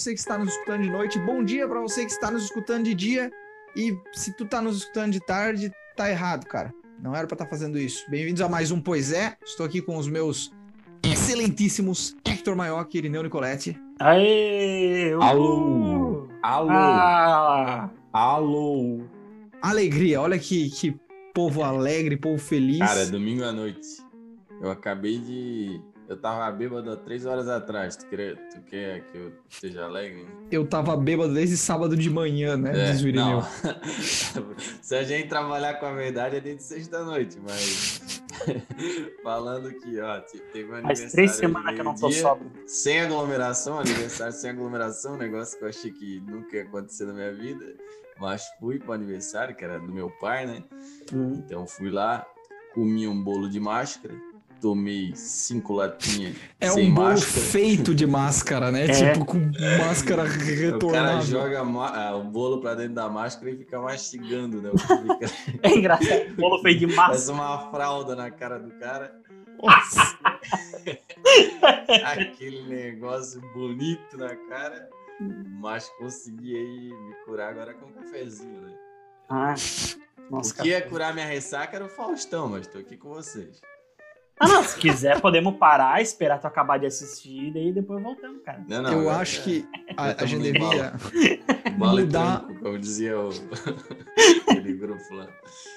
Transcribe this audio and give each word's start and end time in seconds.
você 0.00 0.14
que 0.14 0.20
está 0.20 0.38
nos 0.38 0.54
escutando 0.54 0.82
de 0.82 0.90
noite, 0.90 1.18
bom 1.18 1.44
dia 1.44 1.68
para 1.68 1.78
você 1.78 2.06
que 2.06 2.10
está 2.10 2.30
nos 2.30 2.44
escutando 2.44 2.84
de 2.84 2.94
dia. 2.94 3.30
E 3.76 3.94
se 4.12 4.34
tu 4.34 4.46
tá 4.46 4.62
nos 4.62 4.78
escutando 4.78 5.12
de 5.12 5.20
tarde, 5.20 5.70
tá 5.94 6.10
errado, 6.10 6.46
cara. 6.46 6.72
Não 6.98 7.14
era 7.14 7.26
para 7.26 7.34
estar 7.34 7.44
tá 7.44 7.50
fazendo 7.50 7.78
isso. 7.78 8.10
Bem-vindos 8.10 8.40
a 8.40 8.48
mais 8.48 8.70
um 8.70 8.80
Pois 8.80 9.12
é. 9.12 9.36
Estou 9.44 9.66
aqui 9.66 9.82
com 9.82 9.98
os 9.98 10.08
meus 10.08 10.50
excelentíssimos 11.02 12.16
Hector 12.24 12.56
Maioc 12.56 12.94
e 12.94 12.98
Irineu 12.98 13.22
Nicoletti. 13.22 13.78
Aê! 13.98 15.12
Alô! 15.20 16.28
Alô! 16.42 16.70
Ah, 16.70 17.90
Alô! 18.10 19.02
Alegria, 19.60 20.20
olha 20.20 20.38
que, 20.38 20.70
que 20.70 20.98
povo 21.34 21.62
alegre, 21.62 22.16
povo 22.16 22.38
feliz. 22.38 22.78
Cara, 22.78 23.04
domingo 23.04 23.44
à 23.44 23.52
noite. 23.52 24.02
Eu 24.62 24.70
acabei 24.70 25.18
de. 25.18 25.80
Eu 26.10 26.16
tava 26.16 26.50
bêbado 26.50 26.90
há 26.90 26.96
três 26.96 27.24
horas 27.24 27.46
atrás. 27.48 27.94
Tu 27.94 28.04
quer, 28.06 28.34
tu 28.48 28.60
quer 28.62 29.04
que 29.04 29.16
eu 29.16 29.32
esteja 29.48 29.84
alegre? 29.84 30.26
Eu 30.50 30.66
tava 30.66 30.96
bêbado 30.96 31.32
desde 31.32 31.56
sábado 31.56 31.96
de 31.96 32.10
manhã, 32.10 32.56
né? 32.56 32.88
É, 32.88 32.90
diz 32.90 33.00
o 33.00 33.06
Irineu. 33.06 33.36
não. 33.36 33.42
Se 34.82 34.96
a 34.96 35.04
gente 35.04 35.28
trabalhar 35.28 35.74
com 35.74 35.86
a 35.86 35.92
verdade, 35.92 36.34
é 36.34 36.40
desde 36.40 36.64
sexta-noite, 36.64 37.38
mas. 37.40 38.20
Falando 39.22 39.72
que, 39.72 40.00
ó, 40.00 40.20
te- 40.20 40.40
teve 40.52 40.72
um 40.72 40.74
aniversário. 40.74 40.98
faz 41.02 41.12
três 41.12 41.30
semanas 41.32 41.74
que 41.74 41.80
eu 41.80 41.84
não 41.84 41.94
tô 41.94 42.10
sóbrio. 42.10 42.50
Sem 42.66 43.00
aglomeração, 43.02 43.78
aniversário 43.78 44.32
sem 44.32 44.50
aglomeração, 44.50 45.14
um 45.14 45.18
negócio 45.18 45.56
que 45.58 45.64
eu 45.64 45.68
achei 45.68 45.92
que 45.92 46.20
nunca 46.26 46.56
ia 46.56 46.64
acontecer 46.64 47.04
na 47.04 47.12
minha 47.12 47.32
vida. 47.32 47.64
Mas 48.18 48.44
fui 48.58 48.80
pro 48.80 48.92
aniversário, 48.94 49.54
que 49.54 49.64
era 49.64 49.78
do 49.78 49.92
meu 49.92 50.10
pai, 50.20 50.44
né? 50.44 50.64
Hum. 51.14 51.34
Então 51.46 51.68
fui 51.68 51.88
lá, 51.88 52.26
comi 52.74 53.06
um 53.06 53.22
bolo 53.22 53.48
de 53.48 53.60
máscara, 53.60 54.14
tomei 54.60 55.14
cinco 55.14 55.74
latinhas 55.74 56.36
É 56.60 56.68
sem 56.68 56.90
um 56.90 56.94
bolo 56.94 57.08
máscara. 57.10 57.46
feito 57.46 57.94
de 57.94 58.06
máscara, 58.06 58.70
né? 58.70 58.84
É. 58.86 59.12
Tipo, 59.12 59.24
com 59.24 59.38
máscara 59.78 60.24
O 60.24 60.90
cara 60.92 61.20
joga 61.22 61.60
ah, 61.60 62.16
o 62.16 62.24
bolo 62.24 62.60
pra 62.60 62.74
dentro 62.74 62.94
da 62.94 63.08
máscara 63.08 63.50
e 63.50 63.56
fica 63.56 63.80
mastigando, 63.80 64.60
né? 64.60 64.70
O 64.70 64.76
que 65.18 65.26
fica- 65.28 65.58
É 65.62 65.70
engraçado. 65.70 66.32
O 66.32 66.36
bolo 66.36 66.62
feito 66.62 66.80
de 66.80 66.86
massa. 66.86 67.02
Parece 67.08 67.30
uma 67.30 67.70
fralda 67.70 68.14
na 68.14 68.30
cara 68.30 68.58
do 68.58 68.70
cara. 68.78 69.18
Nossa. 69.62 70.18
Aquele 72.04 72.62
negócio 72.68 73.40
bonito 73.54 74.16
na 74.16 74.34
cara. 74.34 74.88
Mas 75.60 75.88
consegui 75.98 76.56
aí 76.56 76.88
me 76.94 77.14
curar 77.26 77.50
agora 77.50 77.74
com 77.74 77.86
um 77.86 77.92
cafezinho, 77.92 78.60
né? 78.62 78.72
Ah, 79.28 79.54
nossa, 80.30 80.54
o 80.54 80.62
que 80.62 80.68
ia 80.68 80.78
cara. 80.78 80.90
curar 80.90 81.14
minha 81.14 81.26
ressaca 81.26 81.76
era 81.76 81.84
o 81.84 81.88
Faustão, 81.90 82.48
mas 82.48 82.66
tô 82.66 82.78
aqui 82.78 82.96
com 82.96 83.10
vocês. 83.10 83.60
Ah, 84.40 84.48
não, 84.48 84.62
se 84.64 84.74
quiser, 84.78 85.20
podemos 85.20 85.54
parar, 85.56 86.00
esperar 86.00 86.38
tu 86.40 86.46
acabar 86.46 86.78
de 86.78 86.86
assistir, 86.86 87.52
daí 87.52 87.72
depois 87.72 88.02
voltamos, 88.02 88.40
cara. 88.42 88.64
Não, 88.66 88.82
não, 88.82 88.90
Eu 88.92 89.00
agora 89.00 89.18
acho 89.18 89.40
é- 89.40 89.42
que 89.42 89.68
a, 89.96 90.04
a 90.06 90.14
tamo 90.14 90.28
gente 90.28 90.42
devia. 90.52 90.92
E 91.14 91.70
mudar- 91.76 92.40
tranco, 92.46 92.60
como 92.62 92.78
dizia 92.78 93.18
o... 93.18 93.28
aquele 94.48 94.72
grupo 94.74 95.14
lá. 95.14 95.26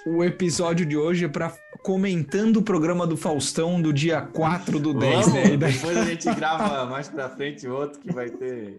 O 0.06 0.24
episódio 0.24 0.86
de 0.86 0.98
hoje 0.98 1.26
é 1.26 1.28
pra 1.28 1.54
comentando 1.82 2.58
o 2.58 2.62
programa 2.62 3.06
do 3.06 3.18
Faustão 3.18 3.82
do 3.82 3.92
dia 3.92 4.22
4 4.22 4.80
do 4.80 4.94
10, 4.94 5.26
Vamos, 5.28 5.34
né? 5.34 5.54
E 5.54 5.58
daí- 5.58 5.74
Depois 5.74 5.98
a 5.98 6.06
gente 6.06 6.34
grava 6.34 6.86
mais 6.86 7.10
pra 7.10 7.30
frente 7.30 7.68
outro 7.68 8.00
que 8.00 8.14
vai 8.14 8.30
ter. 8.30 8.78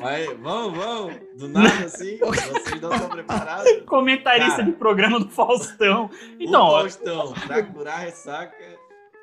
Vai, 0.00 0.26
vamos, 0.36 0.78
vamos. 0.78 1.14
Do 1.38 1.48
nada 1.48 1.84
assim, 1.86 2.18
vocês 2.20 2.80
não 2.80 2.92
estão 2.92 3.08
preparados. 3.08 3.70
Comentarista 3.86 4.58
Cara. 4.58 4.64
de 4.64 4.72
programa 4.72 5.18
do 5.18 5.28
Faustão. 5.30 6.06
o 6.06 6.10
Então, 6.42 6.60
ó, 6.62 6.80
Faustão, 6.80 7.32
pra 7.46 7.62
curar 7.62 7.94
a 7.96 7.98
ressaca. 8.00 8.54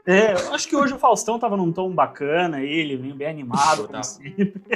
É, 0.06 0.34
eu 0.34 0.54
acho 0.54 0.68
que 0.68 0.76
hoje 0.76 0.94
o 0.94 1.00
Faustão 1.00 1.40
tava 1.40 1.58
num 1.58 1.72
tom 1.72 1.92
bacana, 1.94 2.62
ele 2.62 2.96
vinha 2.98 3.16
bem 3.16 3.28
animado, 3.28 3.88
Tá. 3.88 4.02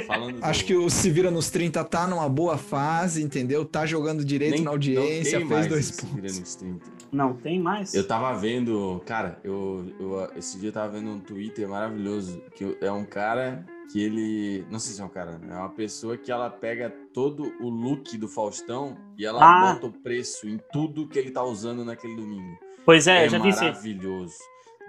Falando 0.06 0.40
do- 0.40 0.44
Acho 0.44 0.64
que 0.64 0.74
o 0.74 0.88
Se 0.90 1.10
Vira 1.10 1.30
nos 1.30 1.50
30 1.50 1.84
tá 1.84 2.06
numa 2.06 2.28
boa 2.28 2.56
fase, 2.58 3.22
entendeu? 3.22 3.64
Tá 3.64 3.86
jogando 3.86 4.24
direito 4.24 4.54
nem- 4.54 4.62
na 4.64 4.70
audiência, 4.70 5.38
não 5.38 5.48
tem 5.48 5.48
fez 5.48 5.48
mais 5.48 5.66
dois 5.66 5.90
pontos. 6.00 6.14
Vira 6.14 6.26
nos 6.40 6.54
30. 6.54 6.86
Não 7.12 7.34
tem 7.34 7.58
mais? 7.60 7.92
Eu 7.94 8.06
tava 8.06 8.32
vendo, 8.38 9.02
cara, 9.04 9.38
eu, 9.42 9.84
eu 9.98 10.28
esse 10.36 10.58
dia 10.58 10.68
eu 10.68 10.72
tava 10.72 10.92
vendo 10.92 11.10
um 11.10 11.18
Twitter 11.18 11.68
maravilhoso, 11.68 12.40
que 12.54 12.76
é 12.80 12.90
um 12.92 13.04
cara 13.04 13.64
que 13.92 14.00
ele, 14.00 14.64
não 14.70 14.78
sei 14.78 14.94
se 14.94 15.00
é 15.00 15.04
um 15.04 15.08
cara, 15.08 15.32
né? 15.38 15.48
é 15.50 15.56
uma 15.56 15.70
pessoa 15.70 16.16
que 16.16 16.30
ela 16.30 16.48
pega 16.48 16.88
todo 17.12 17.52
o 17.60 17.68
look 17.68 18.16
do 18.16 18.28
Faustão 18.28 18.96
e 19.18 19.26
ela 19.26 19.40
Ah. 19.42 19.72
bota 19.74 19.86
o 19.88 19.92
preço 19.92 20.48
em 20.48 20.60
tudo 20.72 21.08
que 21.08 21.18
ele 21.18 21.32
tá 21.32 21.42
usando 21.42 21.84
naquele 21.84 22.14
domingo. 22.14 22.56
Pois 22.84 23.08
é, 23.08 23.22
É, 23.22 23.26
eu 23.26 23.30
já 23.30 23.38
vi 23.40 23.48
isso 23.48 23.60
maravilhoso. 23.64 24.34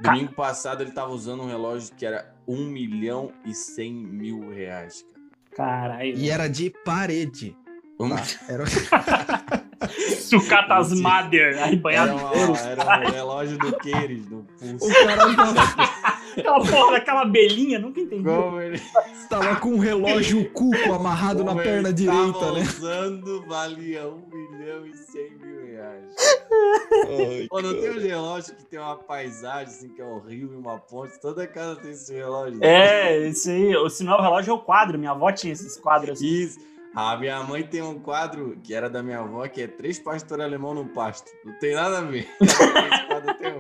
Domingo 0.02 0.34
passado 0.34 0.82
ele 0.84 0.92
tava 0.92 1.12
usando 1.12 1.44
um 1.44 1.48
relógio 1.48 1.94
que 1.96 2.06
era 2.06 2.34
1 2.48 2.66
milhão 2.66 3.32
e 3.46 3.54
100 3.54 3.94
mil 3.94 4.50
reais, 4.50 5.04
cara. 5.04 5.22
Caralho. 5.56 6.18
E 6.18 6.30
era 6.30 6.48
de 6.48 6.70
parede. 6.84 7.56
Um- 8.00 8.10
Tá? 8.10 8.24
Era... 8.50 8.64
Sucatas 10.20 10.92
Mother, 11.00 11.56
aí 11.62 11.74
Era, 11.74 11.76
banhado 11.78 12.16
uma- 12.16 12.60
era 12.60 13.10
um 13.10 13.12
relógio 13.12 13.58
do 13.58 13.78
Queires, 13.78 14.28
no 14.30 14.44
pulso. 14.44 14.86
O 14.88 14.94
cara 14.94 15.36
tava, 15.36 15.54
Aquela 16.38 16.60
porra 16.60 16.92
daquela 16.92 17.22
abelhinha, 17.22 17.80
nunca 17.80 18.00
entendi. 18.00 18.24
Como 18.24 18.60
ele 18.60 18.82
tava 19.30 19.56
com 19.56 19.70
um 19.70 19.78
relógio 19.78 20.50
cuco 20.52 20.94
amarrado 20.94 21.44
na 21.44 21.52
como 21.52 21.64
perna 21.64 21.90
ele 21.90 21.96
direita, 21.96 22.52
né? 22.52 22.62
usando 22.62 23.46
valia 23.48 24.08
1 24.08 24.28
milhão 24.28 24.86
e 24.86 24.94
100 24.94 25.32
mil 25.38 25.66
reais. 25.66 26.16
Pô, 27.50 27.62
não 27.62 27.74
tem 27.74 27.90
um 27.90 28.00
relógio 28.00 28.56
que 28.56 28.66
tem 28.66 28.80
uma 28.80 28.98
paisagem, 28.98 29.74
assim, 29.74 29.90
que 29.90 30.02
é 30.02 30.06
um 30.06 30.20
rio 30.20 30.52
e 30.54 30.56
uma 30.56 30.78
ponte. 30.78 31.20
Toda 31.20 31.48
casa 31.48 31.78
tem 31.78 31.92
esse 31.92 32.14
relógio. 32.14 32.64
É, 32.64 33.28
isso 33.28 33.50
aí. 33.50 33.76
O 33.76 33.90
sinal 33.90 34.18
do 34.18 34.24
relógio 34.24 34.52
é 34.52 34.54
o 34.54 34.60
quadro. 34.60 35.00
Minha 35.00 35.12
avó 35.12 35.32
tinha 35.32 35.54
esses 35.54 35.78
quadros 35.78 36.18
assim. 36.18 36.28
Isso. 36.28 36.60
A 36.94 37.16
minha 37.18 37.42
mãe 37.44 37.64
tem 37.64 37.82
um 37.82 37.98
quadro 38.00 38.58
que 38.62 38.74
era 38.74 38.90
da 38.90 39.02
minha 39.02 39.20
avó, 39.20 39.48
que 39.48 39.62
é 39.62 39.68
três 39.68 39.98
pastores 39.98 40.44
alemão 40.44 40.74
no 40.74 40.86
pasto. 40.86 41.32
Não 41.46 41.54
tem 41.54 41.74
nada 41.74 42.00
a 42.00 42.02
ver. 42.02 42.28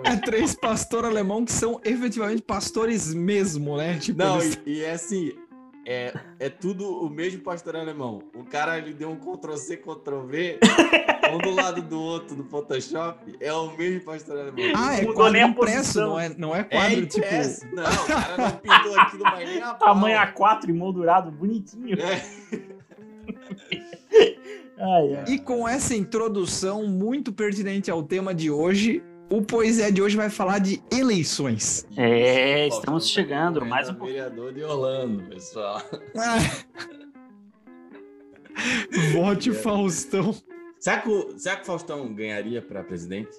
É 0.03 0.15
três 0.17 0.55
pastor 0.55 1.05
alemão 1.05 1.45
que 1.45 1.51
são 1.51 1.79
efetivamente 1.83 2.41
pastores 2.41 3.13
mesmo, 3.13 3.77
né? 3.77 3.97
Tipo, 3.99 4.19
Não, 4.19 4.39
eles- 4.41 4.59
e, 4.65 4.71
e 4.79 4.83
é 4.83 4.91
assim, 4.91 5.31
é, 5.85 6.13
é 6.39 6.49
tudo 6.49 6.85
o 7.05 7.09
mesmo 7.09 7.41
pastor 7.41 7.75
alemão. 7.75 8.21
O 8.35 8.43
cara 8.43 8.77
ele 8.77 8.93
deu 8.93 9.09
um 9.09 9.15
Ctrl-C, 9.15 9.77
Ctrl-V, 9.77 10.59
um 11.33 11.37
do 11.37 11.51
lado 11.51 11.81
do 11.81 11.99
outro 12.01 12.35
no 12.35 12.43
Photoshop, 12.45 13.35
é 13.39 13.53
o 13.53 13.71
mesmo 13.77 14.01
pastor 14.01 14.39
alemão. 14.39 14.73
Ah, 14.75 14.95
é 14.95 15.01
Mudou 15.01 15.13
quadro 15.15 15.33
nem 15.33 15.43
a 15.43 15.47
impresso, 15.47 16.01
não 16.01 16.19
é, 16.19 16.29
não 16.37 16.55
é 16.55 16.59
É 16.59 16.63
quadro 16.63 17.05
tipo. 17.05 17.25
impresso. 17.25 17.65
Não, 17.73 17.83
o 17.83 18.07
cara 18.07 18.37
não 18.37 18.51
pintou 18.51 18.99
aquilo, 18.99 19.23
mas 19.23 19.49
nem 19.49 19.61
a 19.61 19.73
pau. 19.73 19.93
Tamanho 19.93 20.17
A4 20.19 20.69
emoldurado, 20.69 21.31
bonitinho. 21.31 21.97
É. 21.99 22.21
Ai, 24.77 25.15
ai. 25.15 25.25
E 25.27 25.39
com 25.39 25.67
essa 25.67 25.95
introdução 25.95 26.87
muito 26.87 27.31
pertinente 27.31 27.91
ao 27.91 28.01
tema 28.01 28.33
de 28.33 28.49
hoje, 28.49 29.03
o 29.29 29.41
Poesia 29.41 29.91
de 29.91 30.01
hoje 30.01 30.17
vai 30.17 30.29
falar 30.29 30.59
de 30.59 30.81
eleições. 30.91 31.87
É, 31.95 32.67
estamos 32.67 33.07
chegando. 33.07 33.63
Mais 33.65 33.89
um 33.89 33.93
vereador 33.93 34.53
de 34.53 34.63
Orlando, 34.63 35.23
pessoal. 35.29 35.81
Vote 39.13 39.49
É. 39.49 39.53
Faustão. 39.53 40.35
Será 40.79 40.99
que, 40.99 41.09
o, 41.09 41.37
será 41.37 41.55
que 41.55 41.61
o 41.61 41.65
Faustão 41.65 42.11
ganharia 42.13 42.61
pra 42.61 42.83
presidente? 42.83 43.31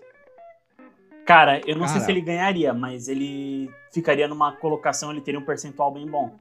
Cara, 1.27 1.61
eu 1.67 1.77
não 1.77 1.87
sei 1.87 1.95
Cara. 1.95 2.05
se 2.07 2.11
ele 2.11 2.21
ganharia, 2.21 2.73
mas 2.73 3.09
ele 3.09 3.71
ficaria 3.93 4.27
numa 4.27 4.53
colocação, 4.53 5.11
ele 5.11 5.21
teria 5.21 5.39
um 5.39 5.45
percentual 5.45 5.93
bem 5.93 6.07
bom. 6.07 6.37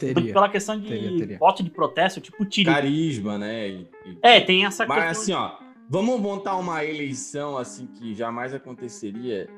Teria. 0.00 0.32
pela 0.32 0.48
questão 0.48 0.78
de 0.80 0.88
Teria, 0.88 1.18
teria. 1.18 1.38
voto 1.38 1.62
de 1.62 1.70
protesto, 1.70 2.20
tipo 2.20 2.44
tiro. 2.44 2.70
Carisma, 2.72 3.36
né? 3.38 3.68
E- 3.68 3.88
e- 4.06 4.18
É, 4.22 4.40
tem 4.40 4.64
essa 4.64 4.86
Mas 4.86 5.18
questão. 5.18 5.44
assim, 5.44 5.60
ó, 5.60 5.64
vamos 5.88 6.20
montar 6.20 6.56
uma 6.56 6.84
eleição 6.84 7.56
assim 7.58 7.86
que 7.86 8.14
jamais 8.14 8.52
aconteceria. 8.54 9.48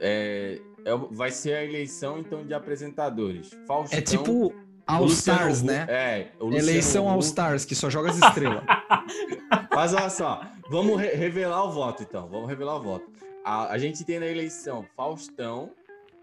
É, 0.00 0.60
é- 0.84 0.96
vai 1.10 1.30
ser 1.30 1.54
a 1.54 1.64
eleição 1.64 2.18
então 2.18 2.44
de 2.44 2.52
apresentadores. 2.52 3.50
Faustão, 3.66 3.98
É 3.98 4.02
tipo 4.02 4.52
All 4.86 5.02
Luciano 5.04 5.38
Stars, 5.50 5.62
né? 5.62 5.86
É, 5.88 6.28
Eleição 6.40 7.08
All. 7.08 7.18
Stars, 7.20 7.64
que 7.64 7.74
só 7.74 7.88
joga 7.90 8.10
as 8.10 8.18
estrelas. 8.18 8.62
Mas 9.74 9.92
olha 9.94 10.10
só, 10.10 10.42
vamos 10.70 11.00
re- 11.00 11.14
revelar 11.14 11.64
o 11.64 11.70
voto 11.72 12.02
então. 12.02 12.28
Vamos 12.28 12.48
revelar 12.48 12.76
o 12.76 12.82
voto. 12.82 13.06
A, 13.44 13.72
a 13.72 13.78
gente 13.78 14.04
tem 14.04 14.18
na 14.18 14.26
eleição 14.26 14.84
Faustão, 14.96 15.70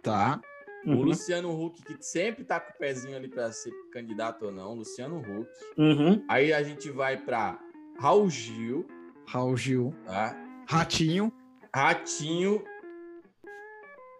tá. 0.02 0.40
O 0.86 0.90
Uhum, 0.92 1.02
Luciano 1.04 1.52
Huck, 1.66 1.82
que 1.84 1.96
sempre 2.04 2.44
tá 2.44 2.60
com 2.60 2.72
o 2.74 2.78
pezinho 2.78 3.16
ali 3.16 3.28
para 3.28 3.52
ser 3.52 3.72
candidato 3.92 4.46
ou 4.46 4.52
não, 4.52 4.74
Luciano 4.76 5.20
Huck. 5.20 5.50
uhum. 5.78 6.24
Aí 6.28 6.52
a 6.54 6.62
gente 6.64 6.90
vai 6.90 7.18
para 7.18 7.60
Raul 8.00 8.30
Gil, 8.30 8.86
Raul 9.28 9.56
Gil. 9.58 9.94
tá? 10.06 10.36
Ratinho. 10.68 11.32
Ratinho 11.76 12.64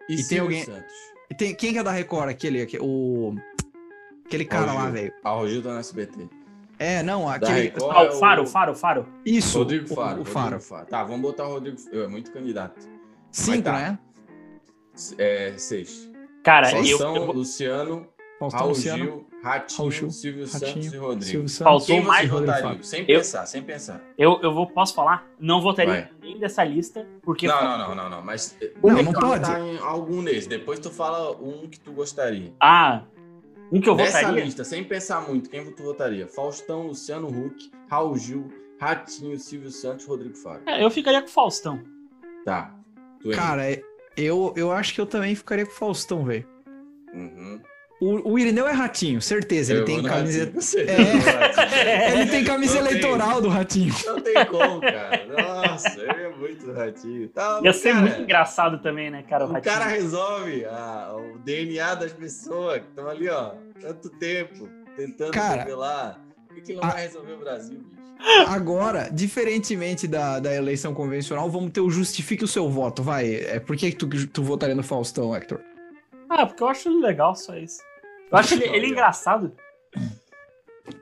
e, 0.10 0.14
E 0.14 0.16
tem 0.18 0.24
Silvio 0.24 0.44
alguém- 0.44 0.64
Santos. 0.64 0.94
E 1.32 1.36
tem, 1.36 1.56
quem 1.56 1.74
que 1.74 1.80
é 1.80 1.84
da 1.84 1.92
Record? 1.92 2.30
Aquele, 2.30 2.62
aquele- 2.62 2.84
o. 2.84 3.36
Aquele 4.26 4.46
cara 4.46 4.68
Raul 4.72 4.80
lá, 4.84 4.90
velho. 4.90 5.14
Ah, 5.24 5.32
o 5.34 5.36
Raul 5.38 5.50
Gil 5.50 5.62
tá 5.64 5.74
no 5.74 5.80
SBT. 5.80 6.30
É, 6.80 7.02
não, 7.04 7.30
aquele. 7.30 7.62
Record 7.62 7.96
Ah, 7.96 8.04
o 8.04 8.20
Faro, 8.20 8.48
Faro, 8.48 8.76
Faro. 8.76 9.08
Isso. 9.26 9.58
Rodrigo 9.60 9.86
o- 9.92 9.96
Faro. 9.96 10.22
O, 10.22 10.26
Faro. 10.26 10.44
Rodrigo 10.46 10.62
Faro. 10.64 10.86
Tá, 10.88 11.04
vamos 11.04 11.22
botar 11.22 11.48
o 11.48 11.52
Rodrigo 11.54 11.78
É 11.92 12.08
muito 12.08 12.32
candidato. 12.32 12.88
Cinco, 13.32 13.64
tá. 13.64 13.74
né? 13.74 14.00
É, 15.18 15.58
seis. 15.58 16.10
Cara, 16.44 16.72
eu, 16.72 16.98
Faustão, 16.98 17.16
eu 17.16 17.32
Luciano, 17.32 18.08
Faustão, 18.40 18.60
Raul 18.60 18.72
Luciano. 18.72 19.04
Gil, 19.04 19.28
Ratinho, 19.44 19.78
Raul 19.80 19.92
Gil, 19.92 20.12
Silvio 20.12 20.46
Ratinho, 20.46 20.60
Santos 20.74 20.94
e 20.94 20.98
Rodrigo. 20.98 21.24
Silvio 21.24 21.50
Santos. 21.50 21.64
Faltou 21.72 21.86
Quem 21.88 22.02
mais, 22.04 22.30
votaria? 22.30 22.84
Sem 22.84 23.02
Eu- 23.02 23.06
pensar, 23.20 23.46
sem 23.46 23.62
pensar. 23.64 24.02
Eu, 24.18 24.40
eu 24.42 24.54
vou, 24.54 24.68
posso 24.68 24.94
falar? 24.94 25.26
Não 25.40 25.62
votaria 25.62 25.94
Vai. 25.94 26.10
nem 26.22 26.40
dessa 26.40 26.64
lista, 26.64 27.08
porque. 27.22 27.48
Não, 27.48 27.62
não, 27.64 27.78
não, 27.90 27.96
não, 27.96 28.10
não. 28.10 28.22
Mas 28.22 28.58
Não, 28.84 28.96
tem 28.96 29.04
não 29.06 29.14
que 29.14 29.20
pode. 29.20 29.40
votar 29.46 29.62
em 29.62 29.78
algum 29.80 30.24
desses. 30.24 30.48
Depois 30.48 30.80
tu 30.80 30.90
fala 30.90 31.32
um 31.42 31.68
que 31.68 31.80
tu 31.80 31.92
gostaria. 31.94 32.54
Ah, 32.60 33.04
um 33.72 33.80
que 33.82 33.90
eu 33.90 33.96
Dessa 33.96 34.20
votaria. 34.22 34.44
lista, 34.46 34.64
sem 34.64 34.84
pensar 34.84 35.28
muito, 35.28 35.50
quem 35.50 35.64
tu 35.72 35.84
votaria? 35.84 36.28
Faustão, 36.28 36.88
Luciano 36.88 37.28
Huck, 37.28 37.72
Raul 37.90 38.18
Gil, 38.18 38.48
Ratinho, 38.80 39.40
Silvio 39.40 39.72
Santos, 39.72 40.06
Rodrigo 40.06 40.36
Fábio. 40.36 40.64
É, 40.68 40.84
eu 40.84 40.92
ficaria 40.92 41.22
com 41.22 41.28
o 41.28 41.32
Faustão. 41.32 41.82
Tá. 42.46 42.76
Cara, 43.34 43.70
é- 43.72 43.82
eu, 44.18 44.54
eu 44.56 44.72
acho 44.72 44.94
que 44.94 45.02
eu 45.02 45.06
também 45.06 45.36
ficaria 45.36 45.66
com 45.66 45.72
o 45.72 45.76
Faustão, 45.76 46.24
velho. 46.24 46.46
Uhum. 47.14 47.60
O, 48.02 48.34
o 48.34 48.40
Irineu 48.40 48.68
é 48.68 48.72
ratinho, 48.74 49.22
certeza. 49.22 49.72
Ele 49.72 49.82
Eu 49.82 49.86
tem 49.86 50.04
certeza, 50.04 50.82
É. 50.82 52.12
Ele 52.20 52.30
tem 52.30 52.44
camisa 52.44 52.76
Não 52.82 52.88
tem. 52.88 52.98
eleitoral 52.98 53.42
do 53.42 53.48
ratinho. 53.48 53.94
Não 54.06 54.20
tem 54.20 54.46
como, 54.46 54.82
cara. 54.82 55.26
Nossa, 55.28 56.00
ele 56.02 56.24
é 56.24 56.30
muito 56.30 56.72
Ratinho. 56.74 57.30
Tá, 57.30 57.62
Ia 57.64 57.72
ser 57.72 57.94
cara, 57.94 58.02
muito 58.02 58.22
engraçado 58.22 58.80
também, 58.82 59.10
né, 59.10 59.24
cara? 59.30 59.46
O, 59.46 59.54
O 59.56 59.62
cara 59.62 59.86
resolve 59.86 60.66
a- 60.66 61.16
o 61.16 61.38
DNA 61.40 61.96
das 61.96 62.12
pessoas 62.12 62.80
que 62.82 62.88
estão 62.90 63.08
ali, 63.08 63.30
ó, 63.30 63.52
tanto 63.80 64.10
tempo, 64.10 64.68
tentando 64.98 65.32
Cara, 65.32 65.62
revelar. 65.64 66.20
Que, 66.62 66.74
não 66.74 66.84
a- 66.84 66.90
vai 66.92 67.02
resolver 67.04 67.34
o 67.34 67.40
Brasil, 67.40 67.80
bicho? 67.80 68.04
Agora, 68.48 69.10
diferentemente 69.12 70.08
da, 70.08 70.40
da 70.40 70.54
eleição 70.56 70.94
convencional, 70.94 71.50
vamos 71.50 71.72
ter 71.72 71.82
o 71.82 71.90
justifique 71.90 72.44
o 72.44 72.48
seu 72.48 72.70
voto, 72.70 73.04
vai. 73.04 73.36
É, 73.36 73.60
por 73.60 73.76
que, 73.76 73.92
tu, 73.92 74.08
tu 74.28 74.42
votaria 74.44 74.76
no 74.76 74.84
Faustão, 74.84 75.36
Hector? 75.36 75.60
Ah, 76.30 76.46
porque 76.46 76.64
eu 76.64 76.68
acho 76.68 76.88
ele 76.90 77.02
legal, 77.02 77.36
só 77.36 77.56
isso. 77.58 77.82
Eu 78.32 78.38
acho 78.38 78.54
ele, 78.54 78.66
ele 78.70 78.88
engraçado. 78.88 79.52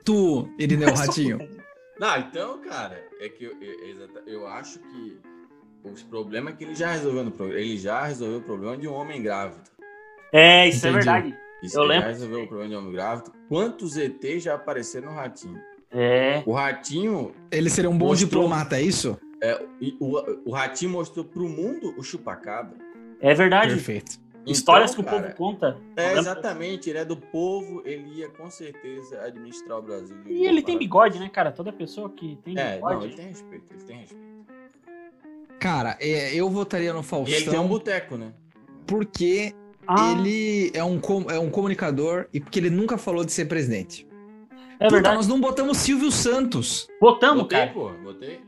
Tu, 0.04 0.48
Irineu 0.58 0.92
Ratinho. 0.94 1.38
Não, 1.98 2.16
então, 2.18 2.58
cara, 2.62 3.02
é 3.20 3.28
que 3.28 3.44
eu, 3.44 3.52
eu, 3.62 4.08
eu 4.26 4.46
acho 4.46 4.78
que 4.80 5.18
os 5.84 6.02
problemas 6.02 6.54
que 6.56 6.64
ele 6.64 6.74
já 6.74 6.92
resolveu 6.92 7.24
no 7.24 7.30
programa. 7.30 7.60
Ele 7.60 7.76
já 7.78 8.04
resolveu 8.04 8.38
o 8.38 8.42
problema 8.42 8.76
de 8.76 8.88
um 8.88 8.92
homem 8.92 9.22
grávido. 9.22 9.62
É, 10.32 10.68
isso 10.68 10.86
é 10.86 10.90
Entendi. 10.90 11.04
verdade. 11.04 11.38
Isso 11.62 11.78
Eu 11.78 11.84
lembro. 11.84 12.08
resolveu 12.08 12.42
o 12.42 12.46
problema 12.48 12.70
de 12.70 12.76
homem 12.76 12.92
grávido. 12.92 13.32
Quantos 13.48 13.96
ETs 13.96 14.42
já 14.42 14.54
apareceram 14.54 15.10
no 15.10 15.14
Ratinho? 15.14 15.60
É. 15.90 16.42
O 16.46 16.52
Ratinho, 16.52 17.32
Ele 17.50 17.68
seria 17.70 17.88
um 17.90 17.96
bom 17.96 18.06
Mostrou- 18.08 18.28
diplomata, 18.28 18.76
é 18.76 18.82
isso? 18.82 19.18
é, 19.42 19.60
o, 20.00 20.50
o 20.50 20.52
Ratinho 20.52 20.90
mostrou 20.92 21.24
pro 21.24 21.48
mundo 21.48 21.94
o 21.96 22.02
chupacabra. 22.02 22.76
É 23.20 23.34
verdade. 23.34 23.74
Perfeito. 23.74 24.20
Histórias 24.44 24.90
Então, 24.92 25.04
que 25.04 25.08
o 25.08 25.12
cara, 25.12 25.34
povo 25.34 25.52
conta. 25.52 25.76
É, 25.96 26.14
exatamente, 26.18 26.90
ele 26.90 26.98
é 26.98 27.04
do 27.04 27.16
povo, 27.16 27.80
ele 27.84 28.18
ia 28.18 28.28
com 28.28 28.50
certeza 28.50 29.20
administrar 29.22 29.78
o 29.78 29.82
Brasil. 29.82 30.16
E 30.26 30.44
ele 30.46 30.62
tem 30.62 30.76
bigode, 30.76 31.20
né, 31.20 31.28
cara? 31.28 31.52
Toda 31.52 31.72
pessoa 31.72 32.10
que 32.10 32.36
tem 32.44 32.58
É, 32.58 32.74
bigode. 32.74 32.94
não, 32.96 33.04
ele 33.04 33.14
tem 33.14 33.26
respeito, 33.28 33.64
ele 33.72 33.82
tem 33.84 33.98
respeito. 33.98 34.32
Cara, 35.60 35.96
é, 36.00 36.34
eu 36.34 36.50
votaria 36.50 36.92
no 36.92 36.98
E 36.98 37.02
ele 37.02 37.04
tem 37.04 37.20
um 37.20 37.44
Faustão 37.44 37.68
boteco, 37.68 38.16
né? 38.16 38.32
porque 38.84 39.54
Ah, 39.86 40.12
ele 40.12 40.70
é 40.74 40.82
um, 40.84 40.98
com- 41.00 41.30
é 41.30 41.38
um 41.38 41.50
comunicador 41.50 42.26
e 42.32 42.40
porque 42.40 42.58
ele 42.58 42.70
nunca 42.70 42.96
falou 42.96 43.24
de 43.24 43.32
ser 43.32 43.46
presidente. 43.46 44.06
é 44.78 44.84
Puta, 44.84 44.90
verdade. 44.94 45.16
nós 45.16 45.26
não 45.28 45.40
botamos 45.40 45.78
Silvio 45.78 46.10
Santos. 46.10 46.88
Botamos, 47.00 47.42
Botei, 47.44 47.58
cara. 47.58 47.70
pô, 47.72 47.88
botei. 48.02 48.40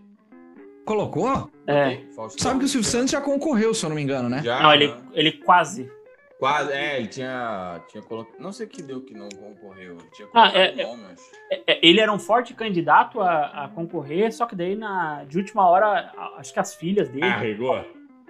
Colocou? 0.84 1.50
É. 1.66 1.96
botei. 2.14 2.38
Sabe 2.38 2.58
que 2.60 2.64
o 2.66 2.68
Silvio 2.68 2.88
Santos 2.88 3.10
já 3.10 3.20
concorreu, 3.20 3.72
se 3.72 3.84
eu 3.84 3.88
não 3.88 3.96
me 3.96 4.02
engano, 4.02 4.28
né? 4.28 4.42
Já, 4.42 4.62
Não, 4.62 4.72
ele, 4.74 4.88
né? 4.88 4.96
ele 5.12 5.32
quase. 5.32 5.90
Quase, 6.38 6.72
é, 6.72 6.98
ele 6.98 7.08
tinha, 7.08 7.80
tinha 7.88 8.02
colocado. 8.02 8.34
Não 8.38 8.52
sei 8.52 8.66
o 8.66 8.68
que 8.68 8.82
deu 8.82 9.00
que 9.00 9.14
não 9.14 9.28
concorreu. 9.30 9.92
Ele 9.92 10.10
tinha 10.12 10.28
Ah, 10.34 10.50
colocado 10.50 10.80
é- 10.80 10.84
o 10.84 10.88
nome, 10.88 11.04
acho. 11.12 11.22
É, 11.50 11.62
é, 11.72 11.80
Ele 11.82 12.00
era 12.00 12.12
um 12.12 12.18
forte 12.18 12.52
candidato 12.52 13.20
a, 13.20 13.64
a 13.64 13.68
concorrer, 13.68 14.32
só 14.32 14.44
que 14.44 14.54
daí, 14.54 14.76
na, 14.76 15.24
de 15.24 15.38
última 15.38 15.66
hora, 15.68 16.12
acho 16.36 16.52
que 16.52 16.58
as 16.60 16.74
filhas 16.74 17.08
dele. 17.08 17.24
Arregou? 17.24 17.82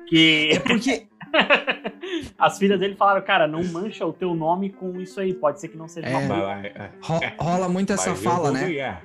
Que 0.06 0.51
É 0.53 0.59
porque. 0.61 1.06
as 2.39 2.59
filhas 2.59 2.79
dele 2.79 2.95
falaram, 2.97 3.23
cara, 3.25 3.47
não 3.49 3.63
mancha 3.65 4.05
o 4.07 4.13
teu 4.13 4.35
nome 4.35 4.71
com 4.71 4.99
isso 5.01 5.21
aí. 5.21 5.35
Pode 5.35 5.61
ser 5.61 5.69
que 5.69 5.77
não 5.77 5.89
seja 5.89 6.07
É. 6.09 6.17
uma 6.17 6.35
boa. 6.35 6.63
ro- 7.01 7.21
rola 7.39 7.69
muito 7.69 7.93
essa 7.93 8.15
fala, 8.15 8.51
né? 8.53 9.01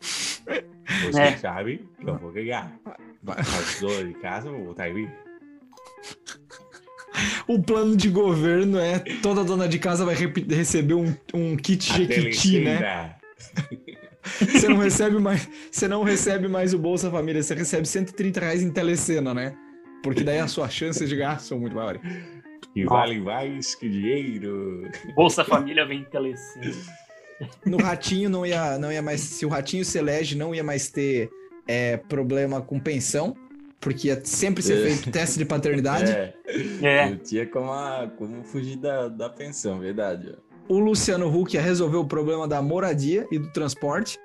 Você 0.00 1.20
É. 1.20 1.36
sabe 1.36 1.88
que 2.00 2.08
eu 2.08 2.16
vou 2.18 2.32
ganhar. 2.32 2.72
As 3.26 3.78
de 3.78 4.14
casa, 4.14 4.50
vou 4.50 4.66
botar 4.66 4.88
em 4.88 4.94
mim. 4.94 5.08
O 7.48 7.60
plano 7.60 7.96
de 7.96 8.08
governo 8.08 8.78
é 8.78 8.98
toda 9.22 9.42
dona 9.42 9.66
de 9.68 9.78
casa 9.78 10.04
vai 10.04 10.14
receber 10.14 10.94
um, 10.94 11.14
um 11.34 11.56
kit 11.56 11.92
Jequiti, 11.92 12.60
né? 12.60 13.16
Você 14.40 14.68
não 14.68 14.76
recebe 14.76 15.18
mais, 15.18 15.48
você 15.70 15.88
não 15.88 16.02
recebe 16.04 16.46
mais 16.48 16.72
o 16.74 16.78
Bolsa 16.78 17.10
Família, 17.10 17.42
você 17.42 17.54
recebe 17.54 17.86
130 17.88 18.40
reais 18.40 18.62
em 18.62 18.70
telecena, 18.70 19.32
né? 19.34 19.54
Porque 20.02 20.22
daí 20.22 20.38
as 20.38 20.50
suas 20.50 20.72
chances 20.72 21.08
de 21.08 21.16
ganhar 21.16 21.40
são 21.40 21.58
muito 21.58 21.74
maiores. 21.74 22.00
Que 22.72 22.84
vale 22.84 23.18
mais 23.20 23.74
que 23.74 23.88
dinheiro. 23.88 24.88
Bolsa 25.14 25.44
Família 25.44 25.84
vem 25.86 26.04
telecena. 26.04 26.72
No 27.64 27.76
Ratinho 27.78 28.28
não 28.28 28.44
ia, 28.44 28.78
não 28.78 28.92
ia 28.92 29.00
mais. 29.02 29.20
Se 29.20 29.46
o 29.46 29.48
Ratinho 29.48 29.84
se 29.84 29.98
elege, 29.98 30.36
não 30.36 30.54
ia 30.54 30.62
mais 30.64 30.88
ter 30.90 31.30
é, 31.66 31.96
problema 31.96 32.60
com 32.60 32.78
pensão, 32.80 33.36
porque 33.80 34.08
ia 34.08 34.20
sempre 34.24 34.62
ser 34.62 34.78
É. 34.86 34.90
feito 34.90 35.10
teste 35.10 35.38
de 35.38 35.44
paternidade. 35.44 36.10
É, 36.10 36.34
É. 36.82 37.10
não 37.10 37.16
tinha 37.18 37.46
como, 37.46 37.70
a- 37.72 38.10
como 38.16 38.42
fugir 38.44 38.76
da, 38.76 39.08
da 39.08 39.28
pensão, 39.30 39.78
verdade. 39.78 40.34
ó. 40.34 40.48
O 40.74 40.78
Luciano 40.78 41.28
Huck 41.34 41.54
ia 41.54 41.62
resolver 41.62 41.96
o 41.96 42.04
problema 42.04 42.46
da 42.46 42.60
moradia 42.60 43.26
e 43.32 43.38
do 43.38 43.50
transporte 43.52 44.18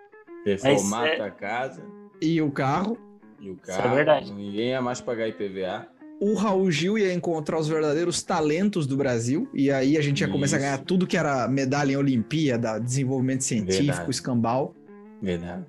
Reformar 0.46 1.08
é- 1.08 1.22
a 1.22 1.32
casa 1.32 1.82
e 2.22 2.42
o 2.42 2.52
carro. 2.52 2.98
E 3.44 3.50
o 3.52 3.60
Isso 3.62 3.72
é 3.72 3.76
carro. 3.78 3.96
verdade. 3.96 4.32
Ninguém 4.34 4.70
ia 4.70 4.82
mais 4.82 5.02
pagar 5.02 5.28
IPVA. 5.28 5.88
O 6.22 6.36
Raul 6.36 6.72
Gil 6.72 6.98
ia 6.98 7.14
encontrar 7.14 7.60
os 7.60 7.68
verdadeiros 7.68 8.24
talentos 8.24 8.88
do 8.88 8.96
Brasil, 8.96 9.50
e 9.54 9.70
aí 9.70 9.98
a 9.98 10.02
gente 10.02 10.22
ia 10.22 10.28
começar 10.30 10.56
a 10.56 10.60
Isso. 10.60 10.66
ganhar 10.70 10.78
tudo 10.80 11.06
que 11.06 11.18
era 11.18 11.48
medalha 11.50 11.92
em 11.94 11.98
Olimpíada, 11.98 12.80
desenvolvimento 12.80 13.42
científico, 13.44 13.86
Verdade. 13.88 14.10
escambau. 14.12 14.74
Verdade. 15.22 15.66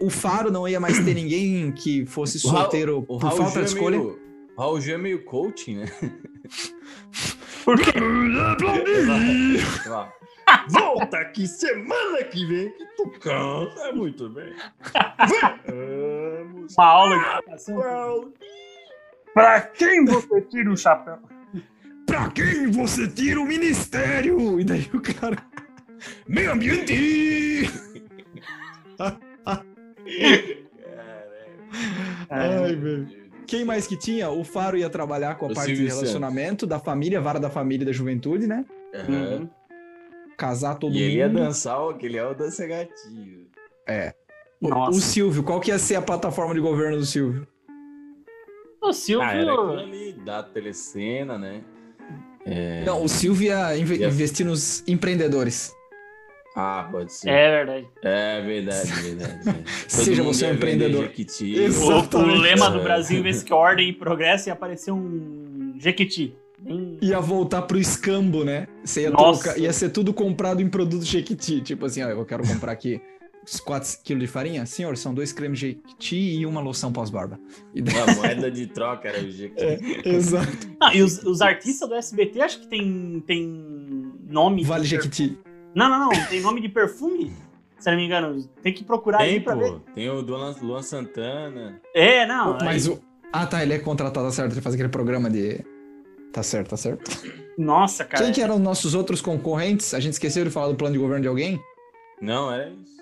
O 0.00 0.10
Faro 0.10 0.50
não 0.52 0.68
ia 0.68 0.78
mais 0.78 1.02
ter 1.04 1.14
ninguém 1.14 1.72
que 1.72 2.04
fosse 2.06 2.38
solteiro 2.38 2.98
O 2.98 3.02
por 3.02 3.16
Raul 3.16 3.36
falta 3.36 3.52
Gil 3.52 3.62
de 3.64 3.66
é 3.66 3.72
escolha. 3.72 3.98
meio- 3.98 4.18
o 4.56 4.60
Raul 4.60 4.80
Gil 4.80 4.94
é 4.94 4.98
meio 4.98 5.24
coaching, 5.24 5.76
né? 5.78 5.86
Por 7.64 7.76
quê? 7.80 7.92
Ó, 9.88 10.08
Volta 10.68 11.18
aqui 11.18 11.46
semana 11.46 12.22
que 12.24 12.46
vem 12.46 12.70
que 12.70 12.86
tu 12.96 13.10
canta 13.20 13.92
muito 13.92 14.28
bem. 14.28 14.54
Vamos. 15.66 16.74
Uma 16.76 16.86
aula 16.86 17.18
de 17.18 17.24
educação. 17.24 18.32
Pra 19.34 19.60
quem 19.60 20.04
você 20.04 20.40
tira 20.42 20.70
o 20.70 20.76
chapéu? 20.76 21.18
Pra 22.06 22.30
quem 22.30 22.70
você 22.70 23.08
tira 23.08 23.40
o 23.40 23.44
ministério? 23.44 24.60
E 24.60 24.64
daí 24.64 24.88
o 24.94 25.00
cara. 25.00 25.36
Meio 26.26 26.52
ambiente! 26.52 27.70
Ai, 32.30 32.76
velho. 32.76 33.08
Quem 33.46 33.64
mais 33.64 33.86
que 33.86 33.96
tinha? 33.96 34.30
O 34.30 34.42
Faro 34.44 34.76
ia 34.76 34.90
trabalhar 34.90 35.36
com 35.36 35.46
a 35.46 35.50
O 35.50 35.54
parte 35.54 35.68
Silvio 35.68 35.86
de 35.88 35.92
relacionamento 35.92 36.66
da 36.66 36.78
família, 36.78 37.20
vara 37.20 37.38
da 37.38 37.50
família 37.50 37.84
e 37.84 37.86
da 37.86 37.92
juventude, 37.92 38.46
né? 38.46 38.64
Aham. 38.94 39.08
Uhum. 39.08 39.50
Casar 40.36 40.74
todo 40.76 40.90
E 40.90 40.94
mundo. 40.94 41.02
ele 41.02 41.16
ia 41.16 41.28
dançar, 41.28 41.80
o- 41.82 41.90
aquele 41.90 42.18
é 42.18 42.24
o 42.26 42.34
dança 42.34 42.66
gatinho. 42.66 43.46
O- 44.60 44.68
Nossa. 44.68 44.90
O 44.98 45.00
Silvio, 45.00 45.42
qual 45.42 45.60
que 45.60 45.70
ia 45.70 45.78
ser 45.78 45.96
a 45.96 46.02
plataforma 46.02 46.54
de 46.54 46.60
governo 46.60 46.96
do 46.98 47.06
Silvio? 47.06 47.46
O 48.82 48.92
Silvio. 48.92 49.26
Ah, 49.26 49.34
era 49.34 49.52
ali, 49.80 50.12
da 50.24 50.42
telecena, 50.42 51.38
né? 51.38 51.62
É... 52.44 52.84
Não, 52.84 53.02
o 53.02 53.08
Silvio 53.08 53.46
ia 53.48 53.76
inve- 53.76 53.96
Ia- 53.98 54.06
investir 54.08 54.46
nos 54.46 54.86
empreendedores. 54.86 55.74
Ah, 56.54 56.88
pode 56.90 57.12
ser. 57.12 57.28
É 57.28 57.50
verdade. 57.50 57.88
É 58.02 58.40
verdade, 58.40 58.92
verdade. 58.92 59.32
verdade. 59.44 59.58
Todo 59.90 60.04
Seja 60.04 60.22
você 60.22 60.46
um 60.46 60.54
empreendedor. 60.54 61.10
O, 61.10 62.18
o 62.18 62.24
lema 62.40 62.70
do 62.70 62.78
É. 62.80 62.82
Brasil, 62.82 63.18
em 63.18 63.22
vez 63.22 63.42
que 63.42 63.52
ordem 63.52 63.90
e 63.90 63.92
progresso, 63.92 64.48
ia 64.48 64.52
aparecer 64.54 64.90
um 64.92 65.74
Jequiti. 65.78 66.34
Ia 67.02 67.20
voltar 67.20 67.62
pro 67.62 67.78
escambo, 67.78 68.44
né? 68.44 68.66
Você 68.84 69.02
ia, 69.02 69.10
trocar- 69.10 69.58
ia 69.58 69.72
ser 69.72 69.90
tudo 69.90 70.12
comprado 70.12 70.60
em 70.62 70.68
produto 70.68 71.04
Jequiti. 71.04 71.60
Tipo 71.60 71.86
assim, 71.86 72.02
ó, 72.02 72.08
eu 72.08 72.24
quero 72.24 72.46
comprar 72.46 72.72
aqui 72.72 73.00
os 73.44 73.60
4 73.60 73.98
quilos 74.02 74.22
de 74.22 74.26
farinha. 74.26 74.64
Senhor, 74.66 74.96
são 74.96 75.14
dois 75.14 75.32
cremes 75.32 75.58
Jequiti 75.58 76.16
e 76.16 76.46
uma 76.46 76.60
loção 76.60 76.92
pós-barba. 76.92 77.38
E 77.74 77.82
daí- 77.82 77.98
A 77.98 78.14
moeda 78.14 78.50
de 78.50 78.66
troca 78.66 79.08
era 79.08 79.22
o 79.24 79.30
Jequiti. 79.30 80.08
Exato. 80.08 80.66
Ah, 80.80 80.94
e 80.94 81.02
os, 81.02 81.22
os 81.22 81.40
artistas 81.40 81.88
do 81.88 81.94
SBT 81.94 82.40
acho 82.40 82.60
que 82.60 82.66
tem, 82.68 83.22
tem 83.26 83.46
nome. 84.28 84.62
de 84.62 84.68
Vale 84.68 84.88
perfume. 84.88 85.02
Jequiti. 85.12 85.38
Não, 85.74 85.88
não, 85.90 85.98
não. 86.10 86.26
Tem 86.26 86.40
nome 86.40 86.60
de 86.60 86.68
perfume. 86.70 87.32
Se 87.78 87.90
não 87.90 87.98
me 87.98 88.06
engano. 88.06 88.42
Tem 88.62 88.72
que 88.72 88.82
procurar 88.82 89.20
aí 89.20 89.32
Tem, 89.34 89.40
pra 89.42 89.54
ver. 89.54 89.72
pô. 89.72 89.80
Tem 89.94 90.08
o 90.08 90.20
Luan, 90.22 90.54
Luan 90.62 90.82
Santana. 90.82 91.78
É, 91.94 92.26
não. 92.26 92.56
Mas 92.64 92.88
aí- 92.88 92.94
o. 92.94 93.00
Ah, 93.32 93.44
tá, 93.46 93.62
ele 93.62 93.74
é 93.74 93.78
contratado, 93.78 94.32
certo. 94.32 94.52
Ele 94.52 94.62
faz 94.62 94.74
aquele 94.74 94.88
programa 94.88 95.28
de. 95.28 95.62
Tá 96.36 96.42
certo, 96.42 96.68
tá 96.68 96.76
certo. 96.76 97.10
Nossa, 97.56 98.04
cara. 98.04 98.22
Quem 98.22 98.30
que 98.30 98.42
eram 98.42 98.58
nossos 98.58 98.92
outros 98.94 99.22
concorrentes? 99.22 99.94
A 99.94 100.00
gente 100.00 100.12
esqueceu 100.12 100.44
de 100.44 100.50
falar 100.50 100.68
do 100.68 100.74
plano 100.74 100.92
de 100.92 100.98
governo 100.98 101.22
de 101.22 101.28
alguém? 101.28 101.58
Não, 102.20 102.52
é 102.52 102.68
isso. 102.68 102.96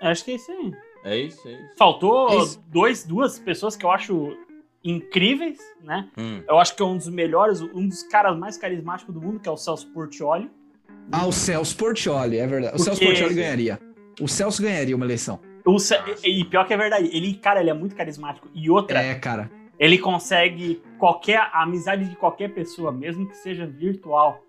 Acho 0.00 0.24
que 0.24 0.30
é 0.30 0.34
isso 0.36 0.50
aí. 0.50 0.72
É 1.04 1.16
isso, 1.18 1.46
é 1.46 1.52
isso. 1.52 1.76
Faltou 1.76 2.30
É 2.30 2.36
isso. 2.38 2.64
dois, 2.68 3.04
duas 3.04 3.38
pessoas 3.38 3.76
que 3.76 3.84
eu 3.84 3.90
acho 3.90 4.34
incríveis, 4.82 5.58
né? 5.84 6.08
Hum. 6.16 6.42
Eu 6.48 6.58
acho 6.58 6.74
que 6.74 6.82
é 6.82 6.86
um 6.86 6.96
dos 6.96 7.08
melhores, 7.08 7.60
um 7.60 7.86
dos 7.86 8.02
caras 8.04 8.38
mais 8.38 8.56
carismáticos 8.56 9.14
do 9.14 9.20
mundo, 9.20 9.38
que 9.38 9.46
é 9.50 9.52
o 9.52 9.56
Celso 9.58 9.86
Portioli. 9.92 10.50
Ah, 11.12 11.26
o 11.26 11.32
Celso 11.32 11.76
Portioli, 11.76 12.38
é 12.38 12.46
verdade. 12.46 12.74
O 12.74 12.78
Porque- 12.78 12.84
Celso 12.84 13.04
Portioli 13.04 13.34
ganharia. 13.34 13.78
O 14.18 14.26
Celso 14.26 14.62
ganharia 14.62 14.96
uma 14.96 15.04
eleição. 15.04 15.38
O 15.64 15.78
Ce- 15.78 15.94
e, 16.24 16.40
e 16.40 16.44
pior 16.46 16.66
que 16.66 16.72
é 16.72 16.76
verdade, 16.78 17.10
ele, 17.12 17.34
cara, 17.34 17.60
ele 17.60 17.68
é 17.68 17.74
muito 17.74 17.94
carismático. 17.94 18.48
E 18.54 18.70
outra, 18.70 19.02
É, 19.02 19.14
cara. 19.14 19.50
ele 19.78 19.98
consegue 19.98 20.80
qualquer 21.02 21.38
a 21.52 21.64
amizade 21.64 22.04
de 22.08 22.14
qualquer 22.14 22.54
pessoa, 22.54 22.92
mesmo 22.92 23.26
que 23.28 23.36
seja 23.36 23.66
virtual. 23.66 24.40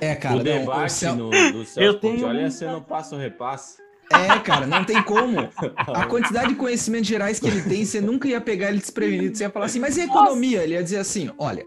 É, 0.00 0.14
cara. 0.14 0.36
o 0.36 0.38
não, 0.38 0.44
debate 0.44 0.86
o 0.86 0.88
Cel- 0.88 1.14
no, 1.14 1.28
do 1.28 1.36
Eu 1.36 1.64
Celso 1.66 1.98
tenho 1.98 2.20
ia 2.20 2.26
muita- 2.32 2.50
ser 2.50 2.70
no 2.70 2.80
passo 2.80 3.16
repasse. 3.16 3.76
É, 4.10 4.38
cara, 4.38 4.66
não 4.66 4.82
tem 4.82 5.02
como. 5.02 5.40
A 5.76 6.06
quantidade 6.08 6.48
de 6.48 6.54
conhecimentos 6.54 7.06
gerais 7.06 7.38
que 7.38 7.46
ele 7.48 7.60
tem, 7.60 7.84
você 7.84 8.00
nunca 8.00 8.26
ia 8.28 8.40
pegar 8.40 8.70
ele 8.70 8.78
desprevenido. 8.78 9.36
Você 9.36 9.44
ia 9.44 9.50
falar 9.50 9.66
assim, 9.66 9.78
mas 9.78 9.98
e 9.98 10.00
a 10.00 10.04
economia? 10.06 10.62
Ele 10.62 10.72
ia 10.72 10.82
dizer 10.82 10.96
assim: 10.98 11.30
olha, 11.36 11.66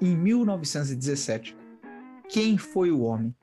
em 0.00 0.14
1917, 0.16 1.56
quem 2.28 2.56
foi 2.56 2.92
o 2.92 3.00
homem 3.00 3.34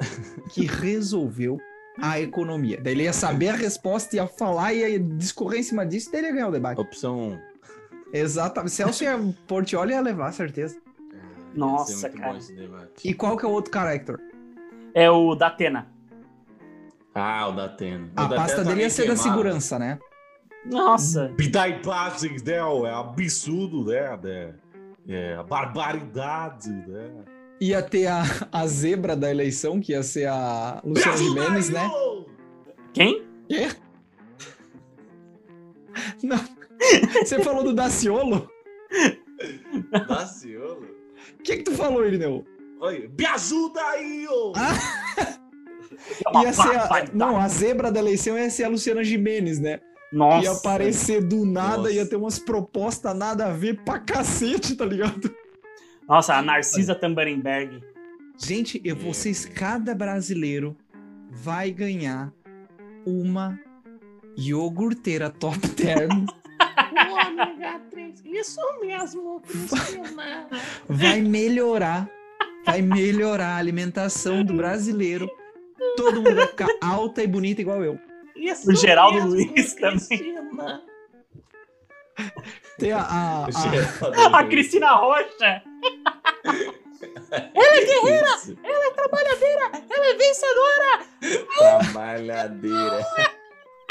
que 0.53 0.65
resolveu 0.65 1.57
a 2.01 2.21
economia? 2.21 2.79
Daí 2.81 2.93
ele 2.93 3.03
ia 3.03 3.11
saber 3.13 3.49
a 3.49 3.55
resposta, 3.55 4.15
ia 4.15 4.27
falar, 4.27 4.71
ia 4.73 4.97
discorrer 4.97 5.59
em 5.59 5.63
cima 5.63 5.85
disso, 5.85 6.09
daí 6.09 6.21
ele 6.21 6.27
ia 6.27 6.33
ganhar 6.35 6.47
o 6.47 6.51
debate. 6.53 6.79
Opção 6.79 7.31
1. 7.31 7.50
Exatamente. 8.13 8.71
Celso 8.71 9.03
e 9.03 9.33
Portioli 9.47 9.93
ia 9.93 10.01
levar, 10.01 10.31
certeza. 10.31 10.77
Nossa, 11.55 11.91
Ia 11.91 11.97
ser 11.97 12.09
muito 12.11 12.71
cara. 12.71 12.89
E 13.03 13.13
qual 13.13 13.37
que 13.37 13.45
é 13.45 13.47
o 13.47 13.51
outro 13.51 13.71
cara, 13.71 13.93
Hector? 13.93 14.19
É 14.93 15.09
o 15.09 15.35
Datena. 15.35 15.87
Ah, 17.13 17.47
o 17.47 17.51
da 17.51 17.65
Atena. 17.65 18.09
O 18.17 18.21
A 18.21 18.25
da 18.25 18.35
pasta 18.35 18.61
Atena 18.61 18.69
dele 18.69 18.81
ia 18.83 18.89
ser 18.89 19.07
da 19.07 19.15
segurança, 19.15 19.77
né? 19.77 19.99
Nossa. 20.65 21.33
E 21.37 21.47
da 21.49 21.67
imagens, 21.67 22.43
né? 22.43 22.53
É 22.53 22.93
absurdo, 22.93 23.85
né? 23.85 24.17
né? 24.23 24.55
É 25.07 25.35
a 25.35 25.43
barbaridade, 25.43 26.69
né? 26.69 27.09
Ia 27.59 27.81
ter 27.81 28.07
a, 28.07 28.23
a 28.51 28.65
zebra 28.65 29.15
da 29.15 29.29
eleição, 29.29 29.79
que 29.79 29.91
ia 29.91 30.03
ser 30.03 30.27
a 30.27 30.81
Luciana 30.83 31.17
Gimenez, 31.17 31.69
né? 31.69 31.89
Quem? 32.93 33.25
Quê? 33.47 33.69
Não. 36.23 36.60
Você 37.23 37.41
falou 37.43 37.63
do 37.63 37.73
Daciolo? 37.73 38.49
Daciolo? 40.07 40.87
O 41.39 41.43
que 41.43 41.57
que 41.57 41.63
tu 41.63 41.73
falou, 41.73 42.05
Irineu? 42.05 42.45
Oi, 42.79 43.09
me 43.17 43.25
ajuda 43.25 43.81
aí, 43.81 44.27
ô! 44.27 44.53
É 46.33 46.43
Ia 46.43 46.53
ser 46.53 46.61
a, 46.61 46.65
barbaridade. 46.65 47.11
não, 47.13 47.37
a 47.37 47.47
zebra 47.47 47.91
da 47.91 47.99
eleição 47.99 48.37
ia 48.37 48.49
ser 48.49 48.63
a 48.63 48.69
Luciana 48.69 49.03
Gimenez, 49.03 49.59
né? 49.59 49.79
Nossa. 50.11 50.45
Ia 50.45 50.51
aparecer 50.51 51.21
do 51.23 51.45
nada, 51.45 51.77
Nossa. 51.77 51.91
ia 51.91 52.05
ter 52.05 52.15
umas 52.15 52.39
propostas 52.39 53.15
nada 53.15 53.45
a 53.47 53.53
ver 53.53 53.81
pra 53.83 53.99
cacete, 53.99 54.75
tá 54.75 54.85
ligado? 54.85 55.33
Nossa, 56.07 56.35
a 56.35 56.41
Narcisa 56.41 56.95
Tambarenberg. 56.95 57.81
Gente, 58.37 58.81
eu, 58.83 58.95
vocês, 58.95 59.45
cada 59.45 59.93
brasileiro 59.93 60.75
vai 61.29 61.71
ganhar 61.71 62.33
uma 63.05 63.57
iogurteira 64.35 65.29
top 65.29 65.59
term. 65.69 66.25
Isso 68.25 68.59
mesmo, 68.81 69.41
Cristina. 69.41 70.47
vai 70.87 71.21
melhorar, 71.21 72.09
vai 72.65 72.81
melhorar 72.81 73.55
a 73.55 73.57
alimentação 73.57 74.43
do 74.43 74.53
brasileiro. 74.53 75.29
Todo 75.97 76.21
mundo 76.21 76.35
vai 76.35 76.47
ficar 76.47 76.67
alta 76.81 77.23
e 77.23 77.27
bonita 77.27 77.61
igual 77.61 77.83
eu. 77.83 77.99
Isso 78.35 78.69
O 78.71 78.75
Geraldo 78.75 79.15
mesmo, 79.15 79.29
Luiz 79.31 79.73
também. 79.75 80.07
Cristina. 80.07 80.81
Tem 82.77 82.91
a, 82.91 82.99
a- 83.01 83.45
a- 83.45 84.39
A 84.39 84.43
Cristina 84.45 84.91
Rocha. 84.95 85.63
Isso. 87.55 88.57
Ela 88.63 90.07
é 90.07 90.13
vencedora. 90.15 90.99
Trabalhadeira. 91.57 93.05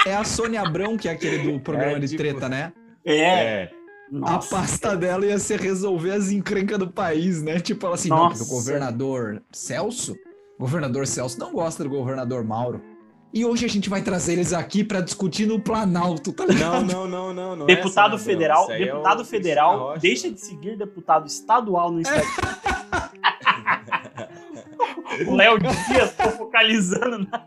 é 0.07 0.15
a 0.15 0.25
Sônia 0.25 0.63
Abrão, 0.63 0.97
que 0.97 1.09
é 1.09 1.13
aquele 1.13 1.51
do 1.53 1.61
programa 1.61 1.97
É, 1.97 2.01
de 2.01 2.09
tipo- 2.09 2.23
treta, 2.23 2.49
né? 2.49 2.73
É. 3.05 3.19
É. 3.19 3.71
A 4.13 4.19
Nossa. 4.19 4.57
pasta 4.57 4.97
dela 4.97 5.25
ia 5.25 5.39
ser 5.39 5.61
resolver 5.61 6.11
as 6.11 6.33
encrencas 6.33 6.79
do 6.79 6.91
país, 6.91 7.43
né? 7.43 7.61
Tipo, 7.61 7.87
ela 7.87 7.95
assim, 7.95 8.09
não, 8.09 8.17
Nossa. 8.17 8.39
porque 8.39 8.53
o 8.53 8.57
governador 8.57 9.43
Celso, 9.53 10.17
o 10.59 10.61
governador 10.61 11.07
Celso 11.07 11.39
não 11.39 11.53
gosta 11.53 11.85
do 11.85 11.91
governador 11.91 12.45
Mauro. 12.45 12.83
E 13.33 13.45
hoje 13.45 13.65
a 13.65 13.69
gente 13.69 13.89
vai 13.89 14.03
trazer 14.03 14.33
eles 14.33 14.53
aqui 14.53 14.83
pra 14.83 15.01
discutir 15.01 15.47
no 15.47 15.61
Planalto, 15.61 16.33
tá 16.33 16.45
Não, 16.45 16.53
ligado? 16.53 16.85
não, 16.93 17.07
não, 17.07 17.33
não. 17.33 17.55
não 17.55 17.65
é 17.67 17.77
Deputado 17.77 18.17
essa, 18.17 18.25
federal, 18.25 18.63
Isso 18.65 18.73
aí 18.73 18.83
é 18.83 18.85
o 18.87 18.87
deputado 18.87 19.17
Cristina 19.19 19.39
federal 19.39 19.99
deixa 19.99 20.29
de 20.29 20.41
seguir 20.41 20.77
deputado 20.77 21.29
estadual 21.29 21.93
no 21.93 22.01
Instagram. 22.01 22.27
o 25.29 25.35
Léo 25.35 25.59
Dias 25.59 26.15
tô 26.17 26.31
focalizando 26.31 27.19
na... 27.31 27.47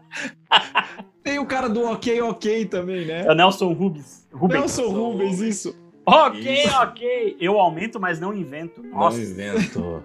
Tem 1.24 1.40
o 1.40 1.46
cara 1.46 1.70
do 1.70 1.84
Ok 1.86 2.22
Ok 2.22 2.66
também, 2.66 3.06
né? 3.06 3.26
É 3.26 3.32
o 3.32 3.36
Nelson 3.36 3.72
Rubens. 3.74 4.28
Rubens. 4.32 4.60
Nelson 4.60 4.90
Rubens, 4.90 5.40
isso. 5.40 5.76
Ok, 6.06 6.66
Isso. 6.66 6.76
ok. 6.82 7.38
Eu 7.40 7.58
aumento, 7.58 7.98
mas 8.00 8.20
não 8.20 8.34
invento. 8.34 8.84
Não 8.84 9.00
Nossa. 9.00 9.22
invento. 9.22 10.04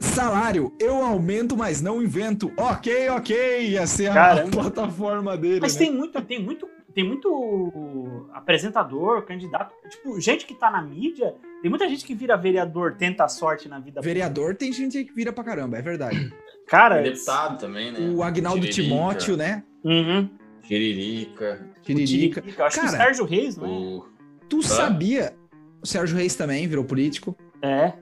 Salário, 0.00 0.70
eu 0.78 0.96
aumento, 1.02 1.56
mas 1.56 1.80
não 1.80 2.02
invento. 2.02 2.52
Ok, 2.58 3.08
ok, 3.10 3.68
ia 3.70 3.86
ser 3.86 4.08
a 4.10 4.14
Caramba. 4.14 4.50
plataforma 4.50 5.36
dele, 5.36 5.60
Mas 5.60 5.74
né? 5.74 5.78
tem 5.78 5.92
muito, 5.94 6.20
tem 6.22 6.42
muito, 6.42 6.68
tem 6.92 7.04
muito 7.04 8.28
apresentador, 8.34 9.22
candidato, 9.22 9.72
tipo, 9.88 10.20
gente 10.20 10.44
que 10.44 10.54
tá 10.54 10.70
na 10.70 10.82
mídia, 10.82 11.34
tem 11.62 11.70
muita 11.70 11.88
gente 11.88 12.04
que 12.04 12.14
vira 12.14 12.36
vereador, 12.36 12.96
tenta 12.98 13.24
a 13.24 13.28
sorte 13.28 13.68
na 13.68 13.78
vida. 13.78 14.00
Vereador 14.02 14.56
tem 14.56 14.72
gente 14.72 15.04
que 15.04 15.12
vira 15.14 15.32
pra 15.32 15.44
caramba, 15.44 15.78
é 15.78 15.82
verdade. 15.82 16.34
Cara, 16.66 16.98
É 17.00 17.04
deputado 17.04 17.58
também, 17.58 17.92
né? 17.92 18.00
O 18.14 18.22
Agnaldo 18.22 18.60
Tiririca, 18.60 18.82
Timóteo, 18.82 19.36
né? 19.36 19.62
Uhum. 19.84 20.28
Tiririca. 20.62 21.66
Tiririca. 21.82 22.40
Acho 22.40 22.80
que 22.80 22.86
o 22.86 22.90
Cara, 22.90 22.96
Sérgio 22.96 23.24
Reis, 23.24 23.56
não 23.56 23.66
é? 23.66 23.68
O... 23.68 24.04
Tu 24.48 24.62
sabia? 24.62 25.34
O 25.82 25.86
Sérgio 25.86 26.16
Reis 26.16 26.34
também 26.34 26.66
virou 26.66 26.84
político. 26.84 27.36
É. 27.60 27.92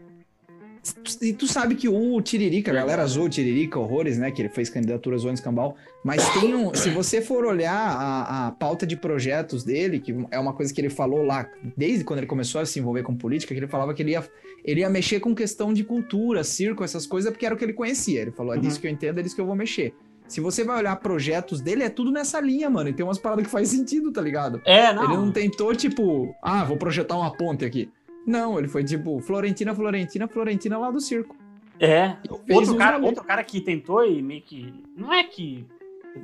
E 1.20 1.34
tu 1.34 1.46
sabe 1.46 1.75
que 1.75 1.88
o 1.88 2.20
Tiririca, 2.22 2.70
a 2.70 2.75
galera 2.75 3.04
o 3.04 3.28
Tiririca, 3.28 3.78
horrores, 3.78 4.16
né? 4.16 4.30
Que 4.30 4.40
ele 4.40 4.49
fez 4.49 4.70
candidatura 4.70 5.18
zoando 5.18 5.34
escambau. 5.34 5.76
Mas 6.02 6.26
tem 6.40 6.54
um. 6.54 6.75
Se 6.75 6.88
você 6.88 7.20
for 7.20 7.44
olhar 7.44 7.75
a, 7.75 8.46
a 8.46 8.50
pauta 8.52 8.87
de 8.87 8.96
projetos 8.96 9.62
dele, 9.62 10.00
que 10.00 10.14
é 10.30 10.38
uma 10.38 10.54
coisa 10.54 10.72
que 10.72 10.80
ele 10.80 10.88
falou 10.88 11.22
lá, 11.22 11.46
desde 11.76 12.02
quando 12.02 12.20
ele 12.20 12.26
começou 12.26 12.62
a 12.62 12.66
se 12.66 12.78
envolver 12.78 13.02
com 13.02 13.14
política, 13.14 13.52
que 13.52 13.60
ele 13.60 13.66
falava 13.68 13.92
que 13.92 14.02
ele 14.02 14.12
ia, 14.12 14.25
ele 14.64 14.80
ia 14.80 14.88
mexer 14.88 15.20
com 15.20 15.34
questão 15.34 15.72
de 15.72 15.84
cultura, 15.84 16.42
circo, 16.42 16.82
essas 16.82 17.06
coisas, 17.06 17.30
porque 17.30 17.44
era 17.44 17.54
o 17.54 17.58
que 17.58 17.64
ele 17.64 17.75
conhecia. 17.75 18.22
Ele 18.22 18.30
falou: 18.30 18.54
é 18.54 18.56
Uhum. 18.56 18.62
disso 18.62 18.80
que 18.80 18.87
eu 18.87 18.90
entendo, 18.90 19.20
é 19.20 19.22
disso 19.22 19.34
que 19.34 19.40
eu 19.40 19.46
vou 19.46 19.54
mexer. 19.54 19.94
Se 20.30 20.40
você 20.40 20.62
vai 20.62 20.78
olhar 20.78 20.94
projetos 20.96 21.60
dele, 21.60 21.82
é 21.82 21.88
tudo 21.90 22.10
nessa 22.12 22.40
linha, 22.40 22.70
mano. 22.70 22.88
E 22.88 22.92
tem 22.92 23.04
umas 23.04 23.18
paradas 23.18 23.44
que 23.46 23.50
faz 23.50 23.68
sentido, 23.68 24.12
tá 24.12 24.20
ligado? 24.20 24.62
É, 24.64 24.92
não. 24.92 25.04
Ele 25.04 25.16
não 25.16 25.32
tentou, 25.32 25.75
tipo, 25.75 26.32
ah, 26.40 26.62
vou 26.64 26.76
projetar 26.76 27.16
uma 27.16 27.32
ponte 27.37 27.64
aqui. 27.64 27.90
Não, 28.25 28.58
ele 28.58 28.68
foi 28.68 28.84
tipo, 28.84 29.18
Florentina, 29.20 29.75
Florentina, 29.75 30.28
Florentina 30.28 30.78
lá 30.78 30.90
do 30.90 31.00
circo. 31.00 31.34
É. 31.80 32.14
Outro 32.50 32.76
cara, 32.76 32.99
outro 32.99 33.25
cara 33.25 33.42
que 33.42 33.60
tentou 33.60 34.04
e 34.06 34.22
meio 34.22 34.42
que. 34.42 34.72
Não 34.96 35.12
é 35.12 35.25
que 35.25 35.66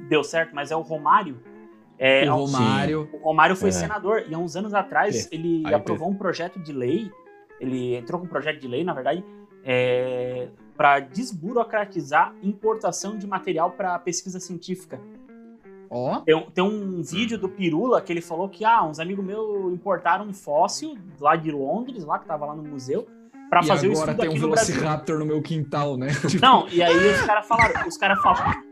deu 0.08 0.22
certo, 0.22 0.54
mas 0.54 0.70
é 0.70 0.76
o 0.76 0.82
Romário. 0.82 1.38
É, 1.98 2.28
o 2.30 2.32
há- 2.32 2.36
Romário. 2.36 3.08
O 3.12 3.16
Romário 3.16 3.56
foi 3.56 3.70
É. 3.70 3.72
senador 3.72 4.24
e 4.28 4.34
há 4.34 4.38
uns 4.38 4.54
anos 4.54 4.72
atrás 4.74 5.28
ele 5.32 5.62
Aí 5.66 5.74
aprovou 5.74 6.08
um 6.10 6.14
projeto 6.14 6.60
de 6.60 6.72
lei. 6.72 7.10
Ele 7.58 7.96
entrou 7.96 8.20
com 8.20 8.26
um 8.26 8.28
projeto 8.28 8.60
de 8.60 8.68
lei, 8.68 8.84
na 8.84 8.92
verdade, 8.92 9.24
é, 9.64 10.48
para 10.76 11.00
desburocratizar 11.00 12.34
importação 12.42 13.16
de 13.16 13.26
material 13.26 13.70
para 13.70 13.98
pesquisa 13.98 14.38
científica. 14.40 15.00
Ó, 15.88 16.20
Tem, 16.20 16.34
um- 16.34 16.50
tem 16.50 16.64
um 16.64 17.02
vídeo 17.02 17.38
do 17.38 17.48
Pirula 17.48 18.00
que 18.02 18.12
ele 18.12 18.20
falou 18.20 18.48
que 18.48 18.64
ah, 18.64 18.82
uns 18.84 18.98
amigos 18.98 19.24
meus 19.24 19.72
importaram 19.72 20.24
um 20.26 20.32
fóssil 20.34 20.96
lá 21.20 21.36
de 21.36 21.50
Londres, 21.50 22.04
lá 22.04 22.18
que 22.18 22.26
tava 22.26 22.44
lá 22.44 22.54
no 22.56 22.62
museu, 22.64 23.06
para 23.48 23.62
fazer 23.62 23.88
o 23.88 23.92
agora 23.92 24.10
estudo 24.10 24.20
tem 24.20 24.28
um 24.28 24.32
aqui 24.32 24.40
no 24.40 24.50
Brasil. 24.50 24.74
Velociraptor 24.74 25.18
no 25.20 25.24
meu 25.26 25.40
quintal, 25.40 25.96
né? 25.96 26.08
Não, 26.42 26.68
e 26.68 26.82
aí 26.82 27.12
os 27.12 27.20
caras 27.22 27.46
falaram, 27.46 27.86
os 27.88 27.96
caras 27.96 28.20
falaram, 28.20 28.62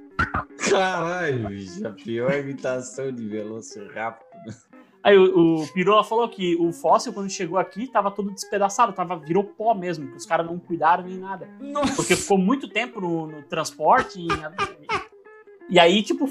Caralho, 0.71 1.49
bicho. 1.49 1.87
A 1.87 1.91
pior 1.91 2.33
imitação 2.35 3.13
de 3.13 3.29
Velociraptor. 3.29 4.25
Aí 5.05 5.19
o, 5.19 5.57
o 5.57 5.69
Pirula 5.69 6.03
falou 6.03 6.27
que 6.31 6.57
o 6.57 6.73
fóssil, 6.73 7.13
quando 7.13 7.29
chegou 7.29 7.59
aqui, 7.59 7.87
tava 7.87 8.11
todo 8.11 8.31
despedaçado, 8.31 8.91
tava, 8.95 9.17
virou 9.17 9.45
pó 9.45 9.75
mesmo, 9.75 10.11
que 10.11 10.17
os 10.17 10.25
caras 10.25 10.47
não 10.47 10.59
cuidaram 10.59 11.05
nem 11.05 11.19
nada. 11.19 11.47
Nossa. 11.61 11.95
Porque 11.95 12.17
ficou 12.17 12.39
muito 12.39 12.67
tempo 12.69 13.03
no, 13.03 13.27
no 13.27 13.43
transporte. 13.43 14.19
E, 14.19 14.29
e 15.69 15.79
aí, 15.79 16.03
tipo, 16.03 16.27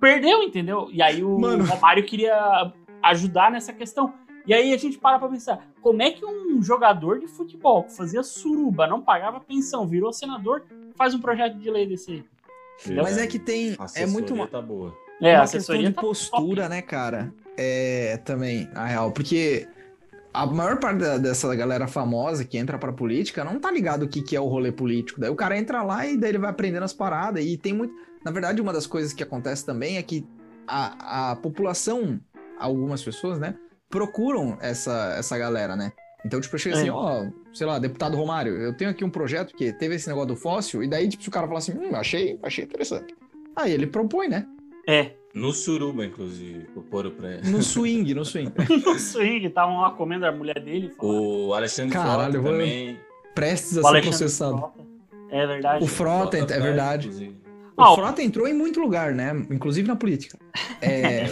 perdeu, 0.00 0.42
entendeu? 0.42 0.88
E 0.90 1.00
aí 1.00 1.22
o 1.22 1.38
Mano. 1.38 1.64
Romário 1.64 2.04
queria 2.04 2.72
ajudar 3.04 3.52
nessa 3.52 3.72
questão. 3.72 4.12
E 4.44 4.52
aí 4.52 4.74
a 4.74 4.76
gente 4.76 4.98
para 4.98 5.16
pra 5.20 5.28
pensar, 5.28 5.68
como 5.80 6.02
é 6.02 6.10
que 6.10 6.24
um 6.24 6.60
jogador 6.60 7.20
de 7.20 7.28
futebol 7.28 7.84
que 7.84 7.94
fazia 7.94 8.24
suruba, 8.24 8.88
não 8.88 9.00
pagava 9.00 9.38
pensão, 9.38 9.86
virou 9.86 10.12
senador, 10.12 10.64
faz 10.96 11.14
um 11.14 11.20
projeto 11.20 11.56
de 11.56 11.70
lei 11.70 11.86
desse 11.86 12.10
aí? 12.10 12.24
Mas 12.96 13.16
é 13.16 13.28
que 13.28 13.38
tem. 13.38 13.76
É 13.94 14.06
muito. 14.06 14.34
tá 14.48 14.60
boa. 14.60 14.92
É, 15.20 15.34
uma 15.34 15.42
assessoria 15.42 15.82
questão 15.82 15.90
de 15.90 15.94
tá 15.94 16.00
postura, 16.00 16.68
né, 16.68 16.82
cara? 16.82 17.32
É, 17.60 18.16
também, 18.24 18.68
na 18.72 18.84
real, 18.86 19.10
porque 19.10 19.66
a 20.32 20.46
maior 20.46 20.78
parte 20.78 20.98
da- 21.00 21.18
dessa 21.18 21.52
galera 21.56 21.88
famosa 21.88 22.44
que 22.44 22.56
entra 22.56 22.78
pra 22.78 22.92
política 22.92 23.42
não 23.44 23.58
tá 23.58 23.68
ligado 23.70 24.04
o 24.04 24.08
que, 24.08 24.22
que 24.22 24.36
é 24.36 24.40
o 24.40 24.46
rolê 24.46 24.70
político. 24.70 25.20
Daí 25.20 25.28
o 25.30 25.34
cara 25.34 25.58
entra 25.58 25.82
lá 25.82 26.06
e 26.06 26.16
daí 26.16 26.30
ele 26.30 26.38
vai 26.38 26.50
aprendendo 26.50 26.84
as 26.84 26.92
paradas. 26.92 27.44
E 27.44 27.56
tem 27.56 27.72
muito. 27.72 27.92
Na 28.24 28.30
verdade, 28.30 28.60
uma 28.62 28.72
das 28.72 28.86
coisas 28.86 29.12
que 29.12 29.22
acontece 29.24 29.66
também 29.66 29.96
é 29.96 30.02
que 30.02 30.24
a, 30.68 31.30
a 31.32 31.36
população, 31.36 32.20
algumas 32.58 33.02
pessoas, 33.02 33.40
né, 33.40 33.54
procuram 33.88 34.56
essa, 34.60 35.14
essa 35.18 35.36
galera, 35.36 35.74
né? 35.74 35.92
Então, 36.24 36.40
tipo, 36.40 36.56
chega 36.58 36.76
assim, 36.76 36.88
É. 36.88 36.92
ó, 36.92 37.26
sei 37.54 37.66
lá, 37.66 37.78
deputado 37.78 38.16
Romário, 38.16 38.52
eu 38.56 38.76
tenho 38.76 38.90
aqui 38.90 39.04
um 39.04 39.10
projeto 39.10 39.54
que 39.56 39.72
teve 39.72 39.94
esse 39.94 40.06
negócio 40.08 40.28
do 40.28 40.36
fóssil, 40.36 40.82
e 40.82 40.88
daí, 40.88 41.08
tipo, 41.08 41.22
se 41.22 41.28
o 41.28 41.32
cara 41.32 41.46
falar 41.46 41.58
assim, 41.60 41.72
hum, 41.72 41.94
achei, 41.94 42.38
achei 42.42 42.64
interessante. 42.64 43.14
Aí 43.56 43.72
ele 43.72 43.86
propõe, 43.86 44.28
né? 44.28 44.46
É, 44.88 45.10
No 45.34 45.52
Suruba, 45.52 46.04
inclusive, 46.06 46.60
propôs 46.72 47.12
pra. 47.12 47.28
No 47.44 47.62
swing, 47.62 48.14
no 48.14 48.24
swing. 48.24 48.50
no 48.84 48.98
swing, 48.98 49.46
estavam 49.46 49.80
lá 49.82 49.90
comendo 49.90 50.24
a 50.26 50.32
mulher 50.32 50.58
dele. 50.60 50.90
falando, 50.96 51.48
O 51.48 51.54
Alexandre 51.54 51.92
Caralho, 51.92 52.32
Frota 52.40 52.48
também. 52.50 52.98
Prestes 53.34 53.76
a 53.76 53.80
o 53.80 53.82
ser 53.82 53.88
Alexandre 53.88 54.18
processado. 54.18 54.56
Frota. 54.58 54.88
É 55.30 55.46
verdade. 55.46 55.84
O 55.84 55.86
Frota, 55.86 56.38
é 56.38 56.44
traz, 56.44 56.62
verdade. 56.62 57.06
inclusive. 57.08 57.36
O 57.76 57.82
Ah, 57.82 57.92
o- 57.92 57.94
Frota 57.96 58.22
entrou 58.22 58.48
em 58.48 58.54
muito 58.54 58.80
lugar, 58.80 59.12
né? 59.14 59.30
Inclusive 59.50 59.86
na 59.86 59.94
política. 59.96 60.38
É, 60.80 61.26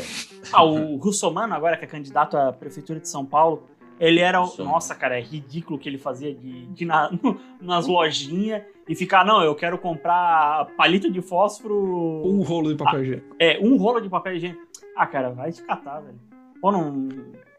Ah, 0.53 0.63
o 0.65 0.97
Russomano, 0.97 1.55
agora 1.55 1.77
que 1.77 1.85
é 1.85 1.89
candidato 1.89 2.37
à 2.37 2.53
prefeitura 2.53 3.01
de 3.01 3.09
São 3.09 3.25
Paulo, 3.25 3.67
ele 3.99 4.21
era. 4.21 4.41
o- 4.41 4.45
Russomano. 4.45 4.75
Nossa, 4.75 4.95
cara, 4.95 5.19
é 5.19 5.23
ridículo 5.23 5.77
o 5.77 5.81
que 5.81 5.89
ele 5.89 5.99
fazia 5.99 6.35
de, 6.35 6.67
de 6.67 6.85
ir 6.85 6.87
na, 6.87 7.11
no- 7.11 7.41
nas 7.61 7.87
lojinhas 7.87 8.63
e 8.89 8.95
ficar, 8.95 9.25
não, 9.25 9.43
eu 9.43 9.55
quero 9.55 9.79
comprar 9.79 10.67
palito 10.77 11.11
de 11.11 11.21
fósforo. 11.21 12.23
um 12.25 12.41
rolo 12.43 12.71
de 12.71 12.77
papel 12.83 13.03
higiênico. 13.03 13.37
É, 13.39 13.59
um 13.61 13.77
rolo 13.77 14.01
de 14.01 14.09
papel 14.09 14.37
higiênico. 14.37 14.63
Ah, 14.97 15.07
cara, 15.07 15.31
vai 15.31 15.51
te 15.53 15.63
catar, 15.63 16.01
velho. 16.01 16.19
Ou 16.63 16.73
não. 16.73 17.09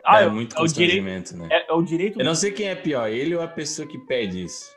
Ah, 0.03 0.21
é, 0.21 0.25
é, 0.25 0.29
muito 0.29 0.53
é 0.53 0.65
direito. 0.65 1.01
constrangimento, 1.03 1.37
né? 1.37 1.47
É, 1.51 1.69
é 1.69 1.73
o 1.73 1.81
direito. 1.81 2.19
Eu 2.19 2.25
não 2.25 2.33
sei 2.33 2.51
quem 2.51 2.67
é 2.69 2.75
pior, 2.75 3.07
ele 3.09 3.35
ou 3.35 3.41
a 3.41 3.47
pessoa 3.47 3.87
que 3.87 3.97
pede 3.97 4.43
isso. 4.43 4.75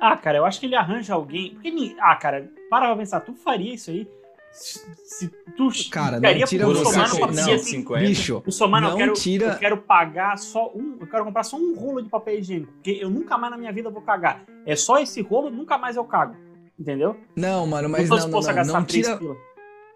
Ah, 0.00 0.16
cara, 0.16 0.38
eu 0.38 0.44
acho 0.44 0.60
que 0.60 0.66
ele 0.66 0.74
arranja 0.76 1.14
alguém. 1.14 1.50
Porque, 1.54 1.70
ni- 1.70 1.96
ah, 1.98 2.14
cara, 2.16 2.50
para 2.70 2.86
pra 2.86 2.96
pensar, 2.96 3.20
tu 3.20 3.34
faria 3.34 3.74
isso 3.74 3.90
aí? 3.90 4.06
Se, 4.54 5.28
tu 5.56 5.68
Cara, 5.90 6.20
não 6.20 6.44
tira 6.44 6.64
pro 6.64 6.74
de 6.74 6.84
pedir 6.84 6.96
não, 6.96 7.26
assim, 7.26 7.58
150. 7.58 8.06
Bicho, 8.06 8.42
O 8.46 8.52
Somano, 8.52 8.86
eu 8.86 8.90
Não 8.90 8.96
quero, 8.98 9.12
tira- 9.14 9.46
eu 9.48 9.58
quero 9.58 9.76
pagar 9.78 10.38
só 10.38 10.70
um. 10.74 10.96
Eu 11.00 11.06
quero 11.08 11.24
comprar 11.24 11.42
só 11.42 11.56
um 11.56 11.74
rolo 11.74 12.00
de 12.00 12.08
papel 12.08 12.38
higiênico. 12.38 12.72
Porque 12.74 12.92
eu 13.00 13.10
nunca 13.10 13.36
mais 13.36 13.50
na 13.50 13.58
minha 13.58 13.72
vida 13.72 13.90
vou 13.90 14.00
cagar. 14.00 14.44
É 14.64 14.76
só 14.76 14.98
esse 14.98 15.20
rolo, 15.22 15.50
nunca 15.50 15.76
mais 15.76 15.96
eu 15.96 16.04
cago. 16.04 16.36
Entendeu? 16.78 17.16
não, 17.36 17.66
mano, 17.66 17.88
mas 17.88 18.08
não, 18.08 18.16
não, 18.16 18.40
não, 18.40 18.64
não 18.64 18.84
três 18.84 19.06
tira, 19.06 19.16
pila. 19.18 19.36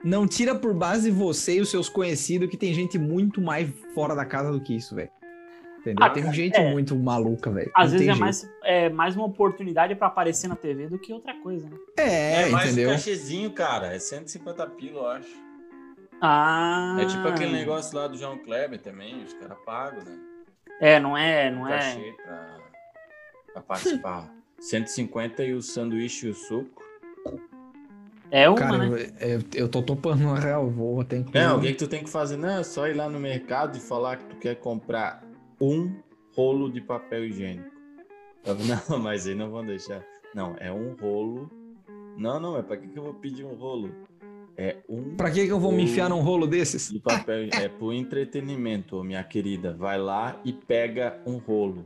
não 0.04 0.26
tira 0.28 0.54
por 0.54 0.72
base 0.74 1.10
você 1.10 1.56
e 1.56 1.60
os 1.60 1.68
seus 1.70 1.88
conhecidos 1.88 2.48
que 2.48 2.56
tem 2.56 2.72
gente 2.72 2.96
muito 2.98 3.40
mais 3.40 3.68
fora 3.94 4.14
da 4.14 4.24
casa 4.24 4.52
do 4.52 4.60
que 4.60 4.76
isso, 4.76 4.94
velho. 4.94 5.10
Entendeu? 5.78 6.04
Ah, 6.04 6.10
tem 6.10 6.32
gente 6.32 6.56
é. 6.56 6.70
muito 6.70 6.96
maluca, 6.96 7.50
velho. 7.50 7.70
Às 7.74 7.92
Não 7.92 7.98
vezes 7.98 8.06
tem 8.06 8.10
é 8.10 8.14
jeito. 8.14 8.20
mais, 8.20 8.50
é 8.64 8.88
mais 8.88 9.16
uma 9.16 9.26
oportunidade 9.26 9.94
pra 9.94 10.08
aparecer 10.08 10.48
na 10.48 10.56
TV 10.56 10.88
do 10.88 10.98
que 10.98 11.12
outra 11.12 11.34
coisa, 11.34 11.68
né? 11.68 11.76
É, 11.96 12.46
mais 12.50 12.72
entendeu? 12.72 12.90
um 12.90 12.92
cachezinho, 12.92 13.50
cara. 13.52 13.94
É 13.94 13.98
150 13.98 14.66
pila, 14.68 14.98
eu 14.98 15.06
acho. 15.06 15.48
Ah. 16.20 16.96
É 17.00 17.06
tipo 17.06 17.26
aquele 17.28 17.52
negócio 17.52 17.96
lá 17.96 18.08
do 18.08 18.18
João 18.18 18.38
Kleber 18.38 18.80
também, 18.80 19.22
os 19.22 19.32
caras 19.34 19.58
pagam, 19.64 20.04
né? 20.04 20.18
É, 20.80 20.98
não 20.98 21.16
é, 21.16 21.50
não 21.50 21.68
é. 21.68 21.78
Cachê 21.78 22.14
pra, 22.24 22.56
pra 23.52 23.62
participar. 23.62 24.34
150 24.60 25.44
e 25.44 25.54
o 25.54 25.62
sanduíche 25.62 26.26
e 26.26 26.30
o 26.30 26.34
suco. 26.34 26.82
É 28.30 28.48
uma, 28.48 28.58
Cara, 28.58 28.78
né? 28.78 29.10
eu, 29.20 29.40
eu, 29.54 29.68
tô 29.68 29.80
topando 29.80 30.22
na 30.24 30.38
real, 30.38 30.68
vou 30.68 31.00
até 31.00 31.16
incluir. 31.16 31.40
É, 31.42 31.50
o 31.50 31.60
que, 31.60 31.68
que 31.68 31.78
tu 31.78 31.88
tem 31.88 32.04
que 32.04 32.10
fazer? 32.10 32.36
Não, 32.36 32.58
é 32.58 32.62
só 32.62 32.86
ir 32.86 32.94
lá 32.94 33.08
no 33.08 33.18
mercado 33.18 33.78
e 33.78 33.80
falar 33.80 34.18
que 34.18 34.24
tu 34.24 34.36
quer 34.36 34.56
comprar 34.56 35.22
um 35.60 35.94
rolo 36.34 36.70
de 36.70 36.80
papel 36.80 37.26
higiênico. 37.26 37.70
Falo, 38.44 38.58
Não, 38.88 38.98
mas 38.98 39.26
aí 39.26 39.34
não 39.34 39.50
vão 39.50 39.64
deixar. 39.64 40.04
Não, 40.34 40.54
é 40.58 40.72
um 40.72 40.94
rolo. 40.94 41.50
Não, 42.16 42.38
não, 42.40 42.56
é 42.56 42.62
pra 42.62 42.76
que, 42.76 42.88
que 42.88 42.98
eu 42.98 43.04
vou 43.04 43.14
pedir 43.14 43.44
um 43.44 43.54
rolo? 43.54 43.90
É 44.56 44.78
um 44.88 45.14
Pra 45.16 45.30
que 45.30 45.46
que 45.46 45.52
eu 45.52 45.60
vou 45.60 45.70
me 45.70 45.84
enfiar 45.84 46.08
num 46.10 46.20
rolo 46.20 46.46
desses? 46.46 46.90
de 46.90 46.98
papel. 46.98 47.48
É 47.52 47.68
pro 47.68 47.92
entretenimento, 47.92 49.02
minha 49.04 49.22
querida. 49.22 49.72
Vai 49.72 49.98
lá 49.98 50.40
e 50.44 50.52
pega 50.52 51.20
um 51.24 51.36
rolo. 51.38 51.84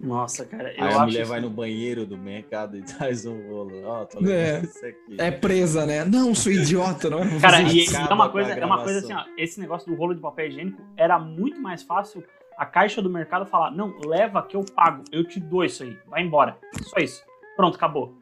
Nossa, 0.00 0.44
cara, 0.44 0.72
eu 0.74 0.82
Aí 0.82 0.88
acho. 0.88 0.98
a 0.98 1.04
mulher 1.06 1.20
isso- 1.22 1.30
vai 1.30 1.40
no 1.40 1.48
banheiro 1.50 2.04
do 2.04 2.18
mercado 2.18 2.76
e 2.76 2.82
traz 2.82 3.24
um 3.24 3.48
rolo. 3.48 3.84
Ó, 3.84 4.04
tô 4.04 4.18
É. 4.28 4.60
isso 4.62 4.84
aqui. 4.84 5.16
É 5.18 5.30
presa, 5.30 5.86
né? 5.86 6.04
Não, 6.04 6.34
sou 6.34 6.50
idiota, 6.52 7.08
não 7.08 7.20
é? 7.20 7.38
Cara, 7.40 7.62
e 7.62 7.84
é 7.86 8.12
uma 8.12 8.28
coisa, 8.28 8.50
é 8.52 8.64
uma 8.66 8.82
coisa 8.82 8.98
assim, 8.98 9.12
ó, 9.12 9.24
esse 9.38 9.60
negócio 9.60 9.88
do 9.90 9.96
rolo 9.96 10.14
de 10.14 10.20
papel 10.20 10.48
higiênico 10.48 10.82
era 10.96 11.18
muito 11.20 11.60
mais 11.60 11.82
fácil 11.84 12.24
a 12.58 12.66
caixa 12.66 13.00
do 13.00 13.08
mercado 13.08 13.46
falar, 13.46 13.70
não, 13.70 13.96
leva 14.04 14.42
que 14.42 14.56
eu 14.56 14.64
pago, 14.74 15.04
eu 15.12 15.24
te 15.24 15.38
dou 15.40 15.64
isso 15.64 15.82
aí, 15.84 15.96
vai 16.08 16.22
embora. 16.22 16.58
Só 16.82 16.98
isso. 16.98 17.22
Pronto, 17.56 17.76
acabou. 17.76 18.16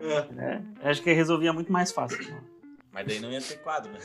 É, 0.00 0.60
acho 0.88 1.02
que 1.02 1.12
resolvia 1.12 1.52
muito 1.52 1.72
mais 1.72 1.90
fácil. 1.90 2.18
Mas 2.92 3.06
daí 3.06 3.18
não 3.20 3.30
ia 3.32 3.40
ter 3.40 3.58
quadro, 3.58 3.90
né? 3.92 3.98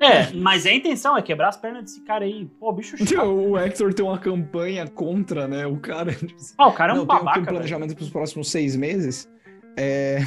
É, 0.00 0.30
mas 0.34 0.66
a 0.66 0.72
intenção 0.72 1.16
é 1.16 1.22
quebrar 1.22 1.48
as 1.48 1.56
pernas 1.56 1.84
desse 1.84 2.00
cara 2.02 2.24
aí. 2.24 2.46
Pô, 2.60 2.70
bicho 2.72 2.96
chato. 3.06 3.24
O 3.26 3.56
Hector 3.58 3.94
tem 3.94 4.04
uma 4.04 4.18
campanha 4.18 4.86
contra, 4.88 5.48
né? 5.48 5.66
O 5.66 5.78
cara. 5.78 6.14
Ah, 6.58 6.68
o 6.68 6.72
cara 6.72 6.92
é 6.92 6.94
um 6.94 6.98
não, 6.98 7.06
tem 7.06 7.16
babaca, 7.16 7.38
um 7.40 7.42
velho. 7.44 7.54
planejamento 7.56 7.94
pros 7.96 8.10
próximos 8.10 8.50
seis 8.50 8.76
meses. 8.76 9.28
É, 9.76 10.18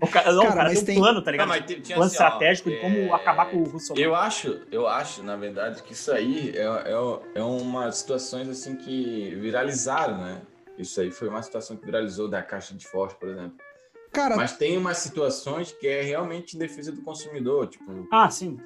O 0.00 0.06
cara, 0.08 0.32
não, 0.32 0.42
Cara, 0.42 0.52
o 0.52 0.56
cara 0.56 0.68
mas 0.70 0.78
tem 0.78 0.84
tem- 0.86 0.98
um 0.98 1.00
plano, 1.00 1.22
tá 1.22 1.30
ligado? 1.30 1.48
Não, 1.48 1.54
mas 1.56 1.64
tinha 1.66 1.80
plano 1.96 2.02
assim, 2.04 2.16
ó, 2.22 2.26
estratégico 2.26 2.70
de 2.70 2.76
como 2.80 2.96
é, 2.96 3.12
acabar 3.12 3.46
com 3.50 3.56
o 3.58 3.64
Russo. 3.64 3.94
Eu 3.96 4.14
acho, 4.16 4.60
eu 4.72 4.88
acho, 4.88 5.22
na 5.22 5.36
verdade, 5.36 5.80
que 5.84 5.92
isso 5.92 6.10
aí 6.10 6.50
é, 6.56 6.62
é, 6.64 7.20
é 7.36 7.42
uma 7.42 7.90
situações 7.92 8.48
assim 8.48 8.74
que 8.76 9.32
viralizaram, 9.40 10.18
né? 10.18 10.42
Isso 10.78 11.00
aí 11.00 11.10
foi 11.12 11.28
uma 11.28 11.40
situação 11.42 11.76
que 11.76 11.84
viralizou 11.84 12.28
da 12.28 12.42
caixa 12.42 12.74
de 12.74 12.84
fósforo, 12.86 13.20
por 13.20 13.28
exemplo. 13.28 13.54
cara, 14.12 14.36
Mas 14.36 14.56
tem 14.56 14.76
umas 14.76 14.98
situações 14.98 15.70
que 15.72 15.86
é 15.86 16.02
realmente 16.02 16.56
em 16.56 16.58
defesa 16.58 16.90
do 16.90 17.02
consumidor, 17.02 17.68
tipo, 17.68 18.08
Ah, 18.10 18.28
sim. 18.28 18.58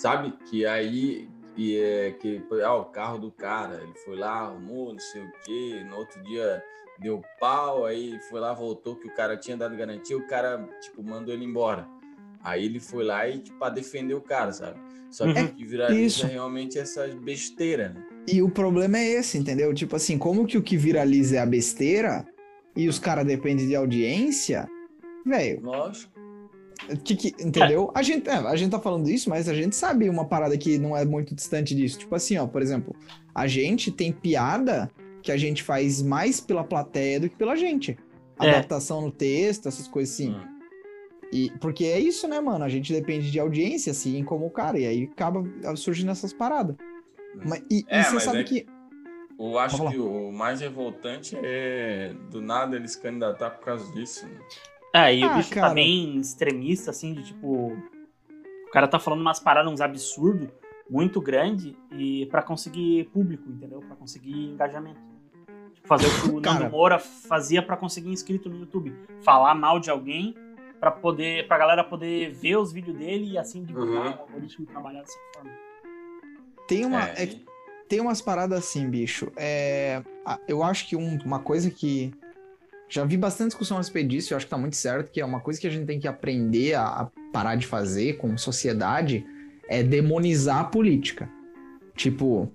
Sabe? 0.00 0.32
Que 0.48 0.64
aí 0.64 1.28
e 1.56 1.76
é 1.76 2.12
que 2.12 2.42
ah, 2.64 2.74
o 2.74 2.86
carro 2.86 3.18
do 3.18 3.30
cara, 3.30 3.82
ele 3.82 3.92
foi 4.04 4.16
lá, 4.16 4.46
arrumou, 4.46 4.92
não 4.92 4.98
sei 4.98 5.22
o 5.22 5.32
quê, 5.44 5.84
no 5.88 5.96
outro 5.96 6.22
dia 6.22 6.62
deu 6.98 7.22
pau, 7.38 7.84
aí 7.84 8.18
foi 8.28 8.40
lá, 8.40 8.52
voltou 8.52 8.96
que 8.96 9.08
o 9.08 9.14
cara 9.14 9.36
tinha 9.36 9.56
dado 9.56 9.76
garantia, 9.76 10.16
o 10.16 10.26
cara 10.26 10.66
tipo 10.80 11.02
mandou 11.02 11.34
ele 11.34 11.44
embora. 11.44 11.86
Aí 12.42 12.64
ele 12.64 12.80
foi 12.80 13.04
lá 13.04 13.28
e 13.28 13.40
tipo 13.40 13.58
para 13.58 13.74
defender 13.74 14.14
o 14.14 14.20
cara, 14.22 14.52
sabe? 14.52 14.80
Só 15.10 15.24
que 15.30 15.38
Uhum. 15.38 15.46
o 15.46 15.54
que 15.54 15.64
viraliza 15.64 16.02
Isso. 16.02 16.26
realmente 16.26 16.78
essas 16.78 17.12
besteiras, 17.14 17.92
né? 17.94 18.06
e 18.28 18.40
o 18.42 18.48
problema 18.48 18.96
é 18.98 19.06
esse, 19.14 19.36
entendeu? 19.36 19.74
Tipo 19.74 19.96
assim, 19.96 20.16
como 20.16 20.46
que 20.46 20.56
o 20.56 20.62
que 20.62 20.76
viraliza 20.76 21.36
é 21.36 21.40
a 21.40 21.46
besteira 21.46 22.24
e 22.76 22.88
os 22.88 22.98
caras 22.98 23.26
dependem 23.26 23.66
de 23.66 23.74
audiência, 23.74 24.68
velho, 25.26 25.60
Lógico. 25.62 26.19
Que, 27.04 27.14
que- 27.16 27.34
entendeu? 27.44 27.90
A 27.94 28.02
gente, 28.02 28.28
é, 28.28 28.34
a 28.34 28.56
gente 28.56 28.70
tá 28.70 28.80
falando 28.80 29.08
isso, 29.08 29.28
mas 29.30 29.48
a 29.48 29.54
gente 29.54 29.76
sabe 29.76 30.08
uma 30.08 30.24
parada 30.24 30.56
que 30.56 30.78
não 30.78 30.96
é 30.96 31.04
muito 31.04 31.34
distante 31.34 31.74
disso. 31.74 31.98
Tipo 31.98 32.14
assim, 32.14 32.36
ó, 32.38 32.46
por 32.46 32.62
exemplo, 32.62 32.94
a 33.34 33.46
gente 33.46 33.90
tem 33.90 34.12
piada 34.12 34.90
que 35.22 35.30
a 35.30 35.36
gente 35.36 35.62
faz 35.62 36.00
mais 36.02 36.40
pela 36.40 36.64
plateia 36.64 37.20
do 37.20 37.28
que 37.28 37.36
pela 37.36 37.54
gente. 37.56 37.98
É. 38.40 38.48
Adaptação 38.48 39.02
no 39.02 39.10
texto, 39.12 39.68
essas 39.68 39.86
coisas 39.86 40.14
assim. 40.14 40.30
Hum. 40.30 40.60
E, 41.32 41.50
porque 41.60 41.84
é 41.84 41.98
isso, 42.00 42.26
né, 42.26 42.40
mano? 42.40 42.64
A 42.64 42.68
gente 42.68 42.92
depende 42.92 43.30
de 43.30 43.38
audiência, 43.38 43.92
assim 43.92 44.24
como 44.24 44.46
o 44.46 44.50
cara. 44.50 44.78
E 44.78 44.86
aí 44.86 45.04
acaba 45.12 45.44
surgindo 45.76 46.10
essas 46.10 46.32
paradas. 46.32 46.74
Mas, 47.46 47.62
e, 47.70 47.80
e 47.80 47.84
É, 47.88 48.02
você 48.02 48.14
mas 48.14 48.22
sabe 48.24 48.38
é- 48.40 48.44
que. 48.44 48.66
Eu 49.38 49.58
acho 49.58 49.88
que 49.90 49.96
o 49.98 50.30
mais 50.32 50.60
revoltante 50.60 51.34
é 51.42 52.12
do 52.30 52.42
nada 52.42 52.76
ele 52.76 52.86
se 52.88 53.00
candidatar 53.00 53.50
por 53.50 53.64
causa 53.64 53.90
disso. 53.94 54.26
Né? 54.26 54.32
É, 54.94 55.14
e 55.14 55.24
o 55.24 55.28
Ah, 55.30 55.34
bicho 55.36 55.50
cara. 55.50 55.68
tá 55.68 55.74
bem 55.74 56.18
extremista, 56.18 56.90
assim, 56.90 57.14
de 57.14 57.22
tipo. 57.24 57.72
O 58.66 58.70
cara 58.72 58.86
tá 58.88 58.98
falando 58.98 59.20
umas 59.20 59.40
paradas, 59.40 59.72
uns 59.72 59.80
absurdos, 59.80 60.48
muito 60.88 61.20
grande, 61.20 61.76
e 61.92 62.26
para 62.26 62.42
conseguir 62.42 63.04
público, 63.12 63.48
entendeu? 63.48 63.80
Pra 63.80 63.96
conseguir 63.96 64.32
engajamento. 64.50 65.00
Tipo, 65.74 65.86
fazer 65.88 66.06
o 66.06 66.22
que 66.22 66.28
o 66.36 66.40
Cara. 66.42 66.60
Nando 66.60 66.70
Moura 66.72 66.98
fazia 66.98 67.62
pra 67.62 67.76
conseguir 67.76 68.10
inscrito 68.10 68.48
no 68.48 68.58
YouTube. 68.60 68.94
Falar 69.22 69.54
mal 69.54 69.78
de 69.80 69.90
alguém 69.90 70.34
pra 70.80 70.90
poder. 70.90 71.46
pra 71.46 71.58
galera 71.58 71.84
poder 71.84 72.32
ver 72.32 72.56
os 72.56 72.72
vídeos 72.72 72.96
dele 72.96 73.32
e 73.32 73.38
assim 73.38 73.64
divulgar 73.64 74.06
Uhum. 74.06 74.10
o 74.12 74.20
algoritmo 74.22 74.66
trabalhar 74.66 75.00
dessa 75.00 75.18
forma. 75.34 75.50
Tem 76.66 76.84
uma. 76.84 77.08
É, 77.10 77.24
é 77.24 77.36
tem 77.88 78.00
umas 78.00 78.20
paradas 78.22 78.58
assim, 78.60 78.88
bicho. 78.88 79.32
É, 79.36 80.02
a- 80.24 80.38
eu 80.46 80.62
acho 80.62 80.88
que 80.88 80.94
um- 80.96 81.18
uma 81.24 81.40
coisa 81.40 81.70
que. 81.70 82.12
Já 82.90 83.04
vi 83.04 83.16
bastante 83.16 83.48
discussão 83.50 83.76
a 83.76 83.80
respeito 83.80 84.08
disso, 84.08 84.32
eu 84.32 84.36
acho 84.36 84.46
que 84.46 84.50
tá 84.50 84.58
muito 84.58 84.74
certo, 84.76 85.10
que 85.12 85.20
é 85.20 85.24
uma 85.24 85.40
coisa 85.40 85.60
que 85.60 85.66
a 85.66 85.70
gente 85.70 85.86
tem 85.86 86.00
que 86.00 86.08
aprender 86.08 86.74
a, 86.74 87.08
parar 87.32 87.54
de 87.54 87.66
fazer 87.66 88.16
como 88.16 88.36
sociedade 88.36 89.24
é 89.68 89.82
demonizar 89.82 90.58
a 90.58 90.64
política. 90.64 91.30
Tipo, 91.94 92.50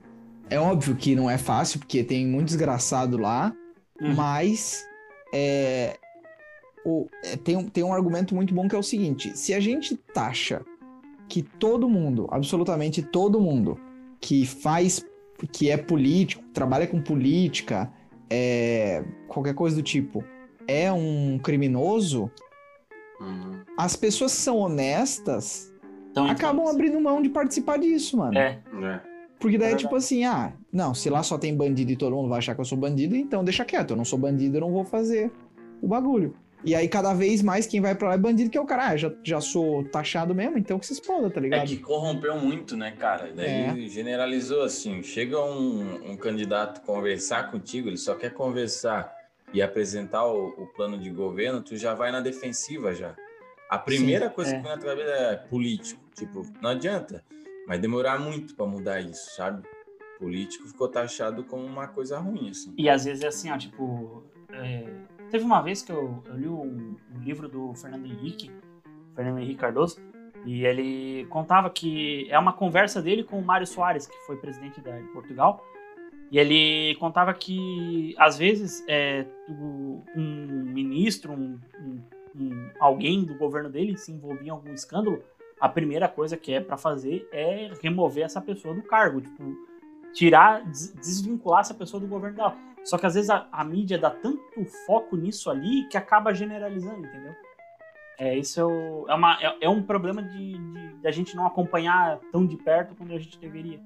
é 0.49 0.59
óbvio 0.59 0.95
que 0.95 1.15
não 1.15 1.29
é 1.29 1.37
fácil, 1.37 1.79
porque 1.79 2.03
tem 2.03 2.27
muito 2.27 2.47
desgraçado 2.47 3.17
lá, 3.17 3.53
Uhum. 4.01 4.13
mas 4.13 4.85
é, 5.33 5.97
o- 6.85 7.07
é, 7.23 7.37
tem, 7.37 7.55
um, 7.55 7.69
tem 7.69 7.81
um 7.83 7.93
argumento 7.93 8.35
muito 8.35 8.53
bom 8.53 8.67
que 8.67 8.75
é 8.75 8.77
o 8.77 8.83
seguinte: 8.83 9.37
se 9.37 9.53
a 9.53 9.59
gente 9.61 9.95
taxa 10.13 10.61
que 11.29 11.41
todo 11.41 11.87
mundo, 11.89 12.27
absolutamente 12.29 13.01
todo 13.01 13.39
mundo, 13.39 13.79
que 14.19 14.45
faz, 14.45 15.05
que 15.53 15.69
é 15.71 15.77
político, 15.77 16.43
trabalha 16.53 16.85
com 16.87 17.01
política, 17.01 17.89
é, 18.29 19.03
qualquer 19.27 19.53
coisa 19.53 19.75
do 19.75 19.81
tipo, 19.83 20.23
é 20.67 20.91
um 20.91 21.39
criminoso, 21.39 22.31
Uhum. 23.19 23.61
as 23.77 23.95
pessoas 23.95 24.33
que 24.35 24.41
são 24.41 24.57
honestas 24.57 25.73
Então, 26.11 26.25
acabam 26.27 26.67
abrindo 26.67 26.99
mão 26.99 27.21
de 27.21 27.29
participar 27.29 27.77
disso, 27.77 28.17
mano. 28.17 28.37
É, 28.37 28.59
É. 28.83 29.15
Porque 29.39 29.57
daí 29.57 29.71
é 29.71 29.73
É 29.73 29.77
tipo 29.77 29.95
assim, 29.95 30.23
ah, 30.23 30.53
não, 30.71 30.93
se 30.93 31.09
lá 31.09 31.21
só 31.21 31.37
tem 31.37 31.55
bandido 31.55 31.91
e 31.91 31.95
todo 31.95 32.15
mundo 32.15 32.29
vai 32.29 32.39
achar 32.39 32.55
que 32.55 32.61
eu 32.61 32.65
sou 32.65 32.77
bandido, 32.77 33.15
então 33.15 33.43
deixa 33.43 33.63
quieto, 33.65 33.91
eu 33.91 33.97
não 33.97 34.05
sou 34.05 34.17
bandido, 34.17 34.57
eu 34.57 34.61
não 34.61 34.71
vou 34.71 34.83
fazer 34.85 35.31
o 35.81 35.87
bagulho. 35.87 36.33
E 36.65 36.73
aí 36.73 36.87
cada 36.87 37.13
vez 37.13 37.41
mais 37.41 37.67
quem 37.67 37.79
vai 37.79 37.93
pra 37.93 38.09
lá 38.09 38.13
é 38.15 38.17
bandido, 38.17 38.49
que 38.49 38.57
é 38.57 38.61
o 38.61 38.65
cara, 38.65 38.87
ah, 38.87 38.97
já, 38.97 39.11
já 39.23 39.39
sou 39.39 39.83
taxado 39.85 40.33
mesmo, 40.33 40.57
então 40.57 40.79
que 40.79 40.85
se 40.87 40.93
exploda, 40.93 41.29
tá 41.29 41.39
É 41.39 41.43
ligado? 41.43 41.67
que 41.67 41.77
corrompeu 41.77 42.37
muito, 42.39 42.75
né, 42.75 42.91
cara? 42.91 43.31
Daí 43.33 43.87
generalizou 43.87 44.63
assim. 44.63 45.03
Chega 45.03 45.39
um, 45.39 46.11
um 46.11 46.17
candidato 46.17 46.81
conversar 46.81 47.51
contigo, 47.51 47.87
ele 47.87 47.97
só 47.97 48.15
quer 48.15 48.33
conversar 48.33 49.15
e 49.53 49.61
apresentar 49.61 50.25
o, 50.25 50.47
o 50.57 50.67
plano 50.67 50.97
de 50.97 51.09
governo, 51.11 51.61
tu 51.61 51.77
já 51.77 51.93
vai 51.93 52.11
na 52.11 52.19
defensiva 52.19 52.93
já. 52.93 53.15
A 53.69 53.77
primeira 53.77 54.29
coisa 54.29 54.51
é. 54.51 54.57
que 54.57 54.61
vem 54.63 54.71
na 54.71 54.77
tua 54.77 54.95
vida 54.95 55.11
é 55.11 55.35
político. 55.35 56.01
Tipo, 56.15 56.45
não 56.61 56.71
adianta. 56.71 57.23
Vai 57.67 57.77
demorar 57.77 58.19
muito 58.19 58.55
pra 58.55 58.65
mudar 58.65 59.01
isso, 59.01 59.35
sabe? 59.35 59.67
Político 60.19 60.67
ficou 60.67 60.87
taxado 60.87 61.43
como 61.43 61.63
uma 61.65 61.87
coisa 61.87 62.17
ruim, 62.17 62.49
assim. 62.49 62.73
E 62.77 62.89
às 62.89 63.05
vezes 63.05 63.23
é 63.23 63.27
assim, 63.27 63.51
ó, 63.51 63.57
tipo. 63.57 64.23
é, 64.51 64.85
Teve 65.31 65.43
uma 65.43 65.61
vez 65.61 65.81
que 65.81 65.91
eu, 65.91 66.23
eu 66.27 66.35
li 66.37 66.47
um, 66.47 66.95
um 67.13 67.19
livro 67.21 67.47
do 67.49 67.73
Fernando 67.73 68.05
Henrique, 68.05 68.51
Fernando 69.15 69.39
Henrique 69.39 69.59
Cardoso, 69.59 69.99
e 70.45 70.65
ele 70.65 71.25
contava 71.29 71.69
que 71.69 72.27
é 72.29 72.37
uma 72.37 72.53
conversa 72.53 73.01
dele 73.01 73.23
com 73.23 73.39
o 73.39 73.43
Mário 73.43 73.65
Soares, 73.65 74.05
que 74.07 74.17
foi 74.25 74.37
presidente 74.37 74.79
da, 74.81 74.97
de 74.97 75.07
Portugal. 75.09 75.63
E 76.31 76.39
ele 76.39 76.95
contava 76.99 77.33
que, 77.33 78.15
às 78.17 78.37
vezes, 78.37 78.83
é, 78.87 79.25
um 80.15 80.63
ministro, 80.65 81.31
um, 81.33 81.59
um- 82.35 82.69
alguém 82.79 83.23
do 83.23 83.35
governo 83.37 83.69
dele 83.69 83.97
se 83.97 84.11
envolvia 84.11 84.47
em 84.47 84.49
algum 84.49 84.73
escândalo, 84.73 85.21
a 85.59 85.69
primeira 85.69 86.07
coisa 86.07 86.35
que 86.35 86.51
é 86.53 86.59
pra 86.59 86.77
fazer 86.77 87.27
é 87.31 87.71
remover 87.81 88.25
essa 88.25 88.41
pessoa 88.41 88.73
do 88.73 88.81
cargo. 88.83 89.21
Tipo, 89.21 89.55
tirar, 90.13 90.63
des- 90.65 90.93
desvincular 90.95 91.61
essa 91.61 91.73
pessoa 91.73 91.99
do 92.01 92.07
governo 92.07 92.35
dela. 92.37 92.57
Só 92.85 92.97
que 92.97 93.05
às 93.05 93.15
vezes 93.15 93.29
a, 93.29 93.47
a 93.51 93.63
mídia 93.65 93.97
dá 93.97 94.09
tanto 94.11 94.41
foco 94.85 95.17
nisso 95.17 95.49
ali 95.49 95.87
que 95.89 95.97
acaba 95.97 96.33
generalizando, 96.33 97.05
entendeu? 97.05 97.33
É, 98.17 98.37
isso 98.37 98.59
é, 98.59 98.63
o- 98.65 99.05
é, 99.09 99.13
uma, 99.13 99.37
é, 99.41 99.57
é 99.61 99.69
um 99.69 99.81
problema 99.83 100.21
de, 100.23 100.57
de, 100.57 100.93
de 101.01 101.07
a 101.07 101.11
gente 101.11 101.35
não 101.35 101.45
acompanhar 101.45 102.19
tão 102.31 102.45
de 102.45 102.55
perto 102.55 102.95
quando 102.95 103.11
a 103.13 103.19
gente 103.19 103.37
deveria. 103.39 103.79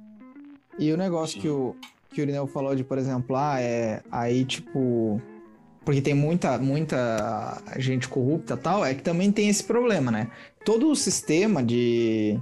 E 0.78 0.92
o 0.92 0.98
negócio 0.98 1.36
Sim. 1.36 1.42
que 1.42 1.50
o, 1.50 1.76
que 2.10 2.22
o 2.22 2.24
Irineu 2.24 2.46
falou 2.46 2.76
de, 2.76 2.84
por 2.84 2.98
exemplo, 2.98 3.36
ah, 3.36 3.60
é 3.60 4.04
aí, 4.12 4.46
tipo. 4.46 5.20
Porque 5.84 6.02
tem 6.02 6.14
muita, 6.14 6.58
muita 6.60 7.64
gente 7.78 8.08
corrupta 8.08 8.54
e 8.54 8.58
tal, 8.58 8.86
é 8.86 8.94
que 8.94 9.02
também 9.02 9.32
tem 9.32 9.48
esse 9.50 9.64
problema, 9.64 10.12
né? 10.12 10.30
Todo 10.64 10.90
o 10.92 10.96
sistema 10.96 11.64
de, 11.64 12.38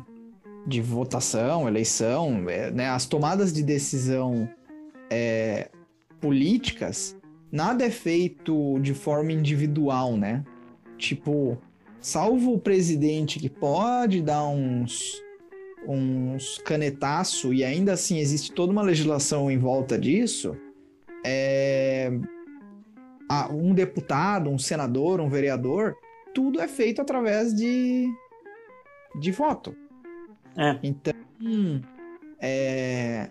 de 0.65 0.81
votação, 0.81 1.67
eleição, 1.67 2.49
é, 2.49 2.71
né, 2.71 2.89
as 2.89 3.05
tomadas 3.05 3.53
de 3.53 3.63
decisão 3.63 4.49
é, 5.09 5.69
políticas, 6.19 7.17
nada 7.51 7.85
é 7.85 7.89
feito 7.89 8.79
de 8.79 8.93
forma 8.93 9.31
individual, 9.31 10.17
né? 10.17 10.43
Tipo, 10.97 11.57
salvo 11.99 12.53
o 12.53 12.59
presidente 12.59 13.39
que 13.39 13.49
pode 13.49 14.21
dar 14.21 14.47
uns 14.47 15.21
uns 15.87 16.57
canetaço 16.59 17.53
e 17.53 17.63
ainda 17.63 17.93
assim 17.93 18.17
existe 18.17 18.51
toda 18.51 18.73
uma 18.73 18.81
legislação 18.81 19.49
em 19.49 19.57
volta 19.57 19.97
disso, 19.97 20.57
é, 21.25 22.11
ah, 23.29 23.49
um 23.53 23.73
deputado, 23.73 24.49
um 24.49 24.57
senador, 24.57 25.21
um 25.21 25.29
vereador, 25.29 25.95
tudo 26.33 26.59
é 26.59 26.67
feito 26.67 27.01
através 27.01 27.53
de, 27.53 28.05
de 29.19 29.31
voto. 29.31 29.75
É. 30.57 30.77
Então, 30.83 31.13
hum, 31.41 31.81
é, 32.39 33.29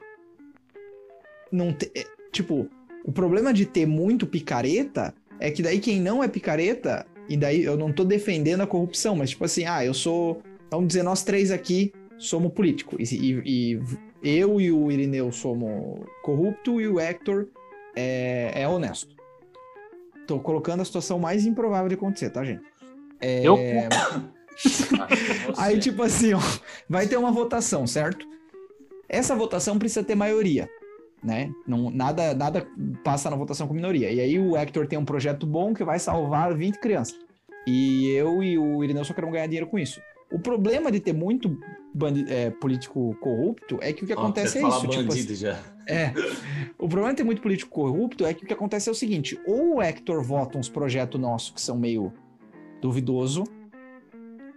não 1.51 1.73
te- 1.73 1.91
é, 1.95 2.05
tipo, 2.33 2.69
o 3.07 3.13
problema 3.13 3.55
de 3.55 3.65
ter 3.65 3.87
muito 3.87 4.27
picareta 4.27 5.15
é 5.39 5.51
que 5.51 5.63
daí 5.63 5.79
quem 5.79 6.01
não 6.01 6.23
é 6.25 6.29
picareta, 6.29 7.07
e 7.29 7.37
daí 7.37 7.63
eu 7.63 7.77
não 7.77 7.93
tô 7.93 8.05
defendendo 8.05 8.63
a 8.63 8.67
corrupção, 8.67 9.17
mas 9.17 9.31
tipo 9.31 9.45
assim, 9.45 9.65
ah, 9.65 9.85
eu 9.85 9.95
sou, 9.95 10.43
vamos 10.71 10.89
dizer, 10.89 11.03
nós 11.03 11.23
três 11.23 11.51
aqui 11.51 11.93
somos 12.19 12.53
político. 12.53 12.97
E, 13.01 13.05
e- 13.05 13.81
e 14.23 14.39
eu 14.39 14.61
e 14.61 14.73
o 14.73 14.91
Irineu 14.91 15.31
somos 15.33 16.01
corrupto 16.23 16.81
e 16.81 16.89
o 16.89 16.99
Hector 16.99 17.49
é, 17.95 18.53
é 18.63 18.69
honesto. 18.69 19.15
Tô 20.27 20.41
colocando 20.41 20.81
a 20.81 20.85
situação 20.85 21.19
mais 21.19 21.47
improvável 21.47 21.89
de 21.89 21.95
acontecer, 21.95 22.31
tá, 22.31 22.45
gente? 22.45 22.63
É, 23.21 23.47
Eu 23.47 23.57
Aí, 25.57 25.79
tipo 25.79 26.03
assim, 26.03 26.33
ó, 26.35 26.41
vai 26.89 27.07
ter 27.07 27.17
uma 27.17 27.31
votação, 27.31 27.87
certo? 27.87 28.27
Essa 29.09 29.35
votação 29.37 29.79
precisa 29.79 30.03
ter 30.03 30.15
maioria, 30.15 30.69
né? 31.27 31.51
Não, 31.67 31.91
nada, 31.91 32.33
nada 32.35 32.67
passa 33.05 33.29
na 33.29 33.37
votação 33.37 33.67
com 33.67 33.75
minoria. 33.75 34.11
E 34.11 34.21
aí 34.21 34.39
o 34.39 34.57
Hector 34.57 34.87
tem 34.87 34.99
um 34.99 35.05
projeto 35.05 35.47
bom 35.47 35.75
que 35.75 35.85
vai 35.85 35.99
salvar 35.99 36.55
20 36.55 36.79
crianças. 36.79 37.17
E 37.67 38.07
eu 38.11 38.43
e 38.43 38.57
o 38.57 38.83
Irineu 38.85 39.05
só 39.05 39.13
queremos 39.13 39.35
ganhar 39.35 39.47
dinheiro 39.47 39.67
com 39.67 39.79
isso. 39.79 40.01
O 40.33 40.39
problema 40.39 40.91
de 40.91 40.99
ter 41.01 41.13
muito 41.13 41.57
bandi- 41.95 42.25
é, 42.33 42.51
político 42.51 43.17
corrupto 43.21 43.79
é 43.81 43.93
que 43.93 44.05
o 44.05 44.07
que 44.07 44.13
acontece 44.13 44.59
é 44.59 44.61
falar 44.61 44.77
isso. 44.79 44.89
Tipo, 44.89 45.05
bandido 45.05 45.35
já. 45.35 45.59
é. 45.89 46.13
O 46.79 46.89
problema 46.89 47.11
de 47.11 47.17
ter 47.19 47.25
muito 47.25 47.41
político 47.43 47.71
corrupto 47.71 48.25
é 48.27 48.33
que 48.35 48.45
o 48.45 48.47
que 48.47 48.53
acontece 48.53 48.89
é 48.89 48.93
o 48.93 48.95
seguinte: 48.95 49.39
ou 49.47 49.77
o 49.77 49.83
Hector 49.83 50.23
vota 50.23 50.59
uns 50.59 50.69
projetos 50.69 51.21
nossos 51.21 51.51
que 51.51 51.61
são 51.61 51.77
meio 51.77 52.13
duvidoso, 52.81 53.45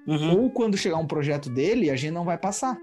Uhum. 0.08 0.44
ou 0.44 0.50
quando 0.50 0.76
chegar 0.78 0.98
um 0.98 1.06
projeto 1.06 1.50
dele, 1.52 1.90
a 1.92 1.96
gente 1.96 2.14
não 2.14 2.24
vai 2.26 2.38
passar. 2.38 2.78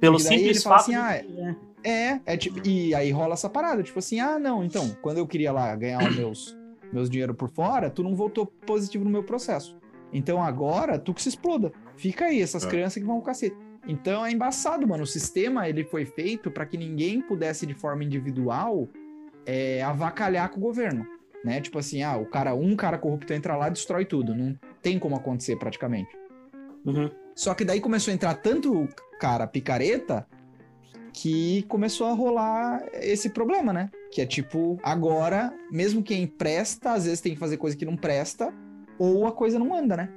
Pelo 0.00 0.16
E 0.16 0.20
simples 0.20 0.56
ele 0.56 0.60
fala 0.60 0.78
fato. 0.78 0.82
assim, 0.90 0.92
de- 0.92 1.40
ah, 1.40 1.54
é. 1.54 1.56
É, 1.84 2.20
é 2.26 2.36
tipo, 2.36 2.66
e 2.66 2.94
aí 2.94 3.10
rola 3.12 3.34
essa 3.34 3.48
parada, 3.48 3.82
tipo 3.82 3.98
assim, 4.00 4.18
ah, 4.20 4.38
não, 4.38 4.64
então, 4.64 4.96
quando 5.00 5.18
eu 5.18 5.26
queria 5.26 5.52
lá 5.52 5.74
ganhar 5.76 6.02
os 6.08 6.16
meus, 6.16 6.56
meus 6.92 7.08
dinheiro 7.08 7.34
por 7.34 7.48
fora, 7.48 7.88
tu 7.88 8.02
não 8.02 8.14
votou 8.16 8.46
positivo 8.46 9.04
no 9.04 9.10
meu 9.10 9.22
processo. 9.22 9.76
Então 10.12 10.42
agora, 10.42 10.98
tu 10.98 11.14
que 11.14 11.22
se 11.22 11.28
exploda. 11.28 11.70
Fica 11.96 12.24
aí, 12.26 12.40
essas 12.42 12.64
É. 12.64 12.68
crianças 12.68 12.94
que 13.00 13.06
vão 13.06 13.16
ao 13.16 13.22
cacete. 13.22 13.56
Então 13.86 14.24
é 14.26 14.30
embaçado, 14.32 14.86
mano. 14.88 15.04
O 15.04 15.06
sistema, 15.06 15.68
ele 15.68 15.84
foi 15.84 16.04
feito 16.04 16.50
para 16.50 16.66
que 16.66 16.76
ninguém 16.76 17.20
pudesse, 17.22 17.64
de 17.66 17.74
forma 17.74 18.02
individual, 18.04 18.88
é, 19.46 19.82
avacalhar 19.82 20.50
com 20.50 20.58
o 20.58 20.62
governo. 20.62 21.06
Né? 21.44 21.60
Tipo 21.60 21.78
assim, 21.78 22.02
ah, 22.02 22.16
o 22.16 22.26
cara, 22.26 22.54
um 22.54 22.74
cara 22.74 22.98
corrupto 22.98 23.32
entra 23.32 23.56
lá 23.56 23.68
e 23.68 23.70
destrói 23.70 24.04
tudo. 24.04 24.34
Não 24.34 24.58
tem 24.82 24.98
como 24.98 25.14
acontecer 25.14 25.56
praticamente. 25.56 26.10
Uhum. 26.84 27.08
Só 27.36 27.54
que 27.54 27.64
daí 27.64 27.80
começou 27.80 28.10
a 28.10 28.14
entrar 28.14 28.34
tanto 28.34 28.88
cara 29.18 29.46
picareta 29.46 30.26
que 31.12 31.62
começou 31.64 32.06
a 32.06 32.12
rolar 32.12 32.86
esse 32.94 33.30
problema, 33.30 33.72
né? 33.72 33.90
Que 34.12 34.20
é 34.20 34.26
tipo, 34.26 34.78
agora, 34.82 35.52
mesmo 35.70 36.02
quem 36.02 36.26
presta, 36.26 36.92
às 36.92 37.04
vezes 37.04 37.20
tem 37.20 37.32
que 37.32 37.38
fazer 37.38 37.56
coisa 37.56 37.76
que 37.76 37.84
não 37.84 37.96
presta, 37.96 38.52
ou 38.98 39.26
a 39.26 39.32
coisa 39.32 39.58
não 39.58 39.74
anda, 39.74 39.96
né? 39.96 40.08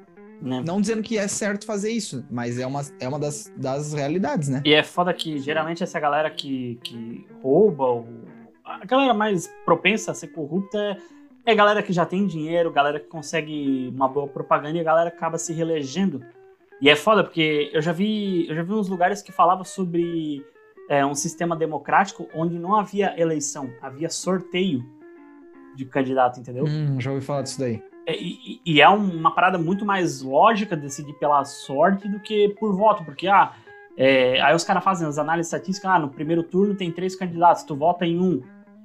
Né? 0.42 0.64
Não 0.66 0.82
dizendo 0.82 1.04
que 1.04 1.18
é 1.18 1.28
certo 1.28 1.66
fazer 1.68 1.92
isso, 1.92 2.26
mas 2.30 2.58
é 2.58 2.66
uma, 2.66 2.82
é 3.00 3.08
uma 3.08 3.20
das, 3.20 3.54
das 3.56 3.94
realidades, 3.94 4.50
né? 4.50 4.62
E 4.66 4.74
é 4.74 4.84
foda 4.84 5.14
que 5.14 5.38
geralmente 5.38 5.84
essa 5.84 6.00
galera 6.00 6.32
que, 6.32 6.80
que 6.84 7.28
rouba, 7.44 7.86
ou 7.86 8.08
a 8.64 8.84
galera 8.86 9.14
mais 9.14 9.48
propensa 9.64 10.12
a 10.12 10.16
ser 10.16 10.30
corrupta 10.30 10.80
é, 11.46 11.52
é 11.52 11.56
galera 11.56 11.84
que 11.84 11.94
já 11.94 12.08
tem 12.08 12.26
dinheiro, 12.26 12.72
galera 12.72 13.00
que 13.00 13.08
consegue 13.08 13.92
uma 13.94 14.08
boa 14.08 14.28
propaganda 14.28 14.78
e 14.78 14.82
a 14.82 14.84
galera 14.84 15.10
acaba 15.10 15.38
se 15.38 15.54
reelegendo. 15.54 16.26
E 16.82 16.89
é 16.89 16.96
foda 16.96 17.24
porque 17.24 17.70
eu 17.74 17.82
já 17.82 17.91
vi, 17.91 18.48
eu 18.50 18.56
já 18.56 18.63
vi 18.63 18.74
uns 18.74 18.89
lugares 18.89 19.22
que 19.22 19.32
falavam 19.32 19.63
sobre 19.63 20.44
é, 20.89 21.06
um 21.06 21.13
sistema 21.13 21.56
democrático 21.56 22.28
onde 22.34 22.58
não 22.58 22.76
havia 22.76 23.13
eleição, 23.20 23.70
havia 23.82 24.10
sorteio 24.10 24.84
de 25.76 25.86
candidato, 25.86 26.39
entendeu? 26.39 26.65
Hum, 26.67 27.00
já 27.00 27.12
ouvi 27.12 27.24
falar 27.24 27.44
disso 27.44 27.60
daí. 27.60 27.82
É, 28.08 28.15
E, 28.20 28.60
e- 28.65 28.82
é 28.82 28.89
uma 28.89 29.32
parada 29.34 29.58
muito 29.60 29.86
mais 29.86 30.22
lógica 30.24 30.76
decidir 30.76 31.13
pela 31.13 31.46
sorte 31.46 32.08
do 32.10 32.20
que 32.20 32.50
por 32.60 32.76
voto, 32.76 33.06
porque 33.06 33.28
ah, 33.28 33.54
é, 33.96 34.41
aí 34.41 34.56
os 34.56 34.63
caras 34.63 34.84
fazem 34.84 35.08
as 35.08 35.20
análises 35.20 35.54
estatísticas, 35.54 35.91
ah, 35.91 36.00
no 36.00 36.10
primeiro 36.10 36.41
turno 36.41 36.74
tem 36.76 36.91
três 36.91 37.15
candidatos, 37.15 37.62
tu 37.63 37.76
vota 37.76 38.06
em 38.08 38.20
um, 38.20 38.41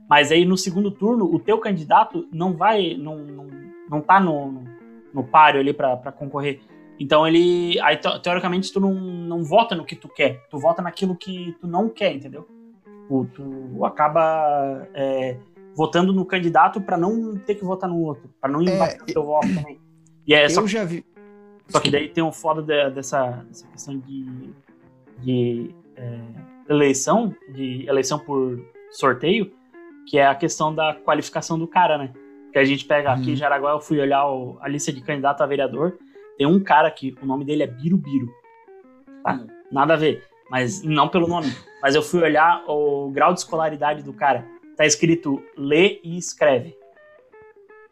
mas 0.09 0.31
aí 0.31 0.45
no 0.45 0.57
segundo 0.59 0.91
turno 0.91 1.25
o 1.25 1.39
teu 1.39 1.59
candidato 1.59 2.29
não 2.31 2.53
vai, 2.55 2.95
não, 2.95 3.17
não, 3.17 3.47
não 3.89 4.01
tá 4.03 4.21
no, 4.21 4.53
no, 4.53 4.65
no 5.15 5.25
páreo 5.25 5.61
ali 5.61 5.73
pra 5.73 5.97
concorrer. 6.13 6.61
Então 6.99 7.27
ele. 7.27 7.79
Aí, 7.81 7.97
te- 7.97 8.19
teoricamente, 8.21 8.73
tu 8.73 8.81
não, 8.81 8.95
não 8.95 9.45
vota 9.45 9.75
no 9.75 9.85
que 9.85 9.95
tu 9.97 10.09
quer, 10.09 10.47
tu 10.51 10.59
vota 10.59 10.81
naquilo 10.81 11.15
que 11.17 11.55
tu 11.61 11.67
não 11.67 11.89
quer, 11.89 12.15
entendeu? 12.15 12.47
Tu, 13.09 13.27
tu 13.35 13.85
acaba 13.85 14.87
é, 14.95 15.37
votando 15.75 16.13
no 16.13 16.25
candidato 16.25 16.81
pra 16.81 16.97
não 16.97 17.37
ter 17.37 17.55
que 17.55 17.65
votar 17.65 17.89
no 17.89 18.01
outro, 18.01 18.31
pra 18.41 18.51
não 18.51 18.63
embaçar 18.63 18.99
e- 19.07 19.13
teu 19.13 19.25
voto 19.25 19.47
também. 19.55 19.79
E 20.27 20.35
é 20.35 20.49
só 20.49 20.63
Eu 20.63 20.69
já 20.69 20.85
vi. 20.85 21.05
só 21.69 21.79
que 21.81 21.91
daí 21.91 22.09
tem 22.09 22.25
um 22.25 22.33
foda 22.33 22.63
de- 22.63 22.91
dessa, 22.95 23.45
dessa 23.49 23.67
questão 23.69 23.99
de, 23.99 24.51
de 25.21 25.75
é, 25.97 26.19
eleição, 26.69 27.35
de 27.53 27.87
eleição 27.89 28.19
por 28.19 28.59
sorteio, 28.91 29.53
que 30.09 30.19
é 30.19 30.27
a 30.27 30.35
questão 30.35 30.75
da 30.75 30.95
qualificação 30.95 31.59
do 31.59 31.67
cara, 31.67 31.99
né? 31.99 32.13
Que 32.53 32.59
a 32.59 32.65
gente 32.65 32.85
pega 32.87 33.13
aqui 33.13 33.27
Uhum. 33.27 33.33
em 33.33 33.37
Jaraguá, 33.37 33.73
eu 33.73 33.81
fui 33.81 34.01
olhar 34.01 34.27
o- 34.29 34.57
a 34.61 34.69
lista 34.69 34.93
de 34.93 35.01
candidato 35.03 35.43
a 35.43 35.47
vereador, 35.47 35.99
tem 36.39 36.47
um 36.47 36.61
cara 36.63 36.91
que 36.91 37.15
o 37.23 37.27
nome 37.27 37.45
dele 37.45 37.63
é 37.63 37.67
Birubiru. 37.67 38.29
Tá? 39.23 39.45
Nada 39.73 39.95
a 39.95 39.97
ver, 39.97 40.25
mas 40.51 40.83
não 40.83 41.09
pelo 41.09 41.27
nome. 41.27 41.53
Mas 41.83 41.95
eu 41.95 42.03
fui 42.03 42.23
olhar 42.23 42.65
o 42.69 43.11
grau 43.11 43.33
de 43.33 43.41
escolaridade 43.41 44.03
do 44.03 44.13
cara. 44.13 44.47
Tá 44.77 44.85
escrito 44.87 45.43
lê 45.57 46.01
e 46.05 46.17
escreve. 46.19 46.77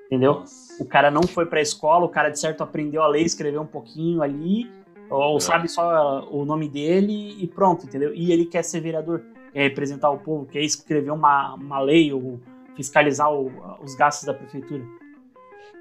Entendeu? 0.07 0.35
Nossa. 0.41 0.83
o 0.83 0.87
cara 0.87 1.11
não 1.11 1.23
foi 1.23 1.47
pra 1.47 1.61
escola, 1.61 2.05
o 2.05 2.09
cara 2.09 2.29
de 2.29 2.39
certo 2.39 2.63
aprendeu 2.63 3.03
a 3.03 3.07
ler, 3.07 3.23
escreveu 3.23 3.63
um 3.63 3.67
pouquinho 3.67 4.23
ali, 4.23 4.71
ou 5.09 5.37
É. 5.37 5.41
sabe 5.41 5.67
só 5.69 6.29
o 6.31 6.45
nome 6.45 6.69
dele 6.69 7.37
e 7.43 7.47
pronto, 7.47 7.87
entendeu? 7.87 8.13
E 8.15 8.31
ele 8.33 8.45
quer 8.45 8.63
ser 8.63 8.81
vereador, 8.81 9.23
quer 9.53 9.63
representar 9.63 10.11
o 10.11 10.19
povo, 10.19 10.47
quer 10.47 10.61
escrever 10.63 11.11
uma, 11.11 11.55
uma 11.55 11.81
lei 11.81 12.13
ou 12.13 12.39
fiscalizar 12.77 13.33
o- 13.33 13.51
os 13.83 13.95
gastos 13.95 14.27
da 14.27 14.35
prefeitura. 14.35 14.85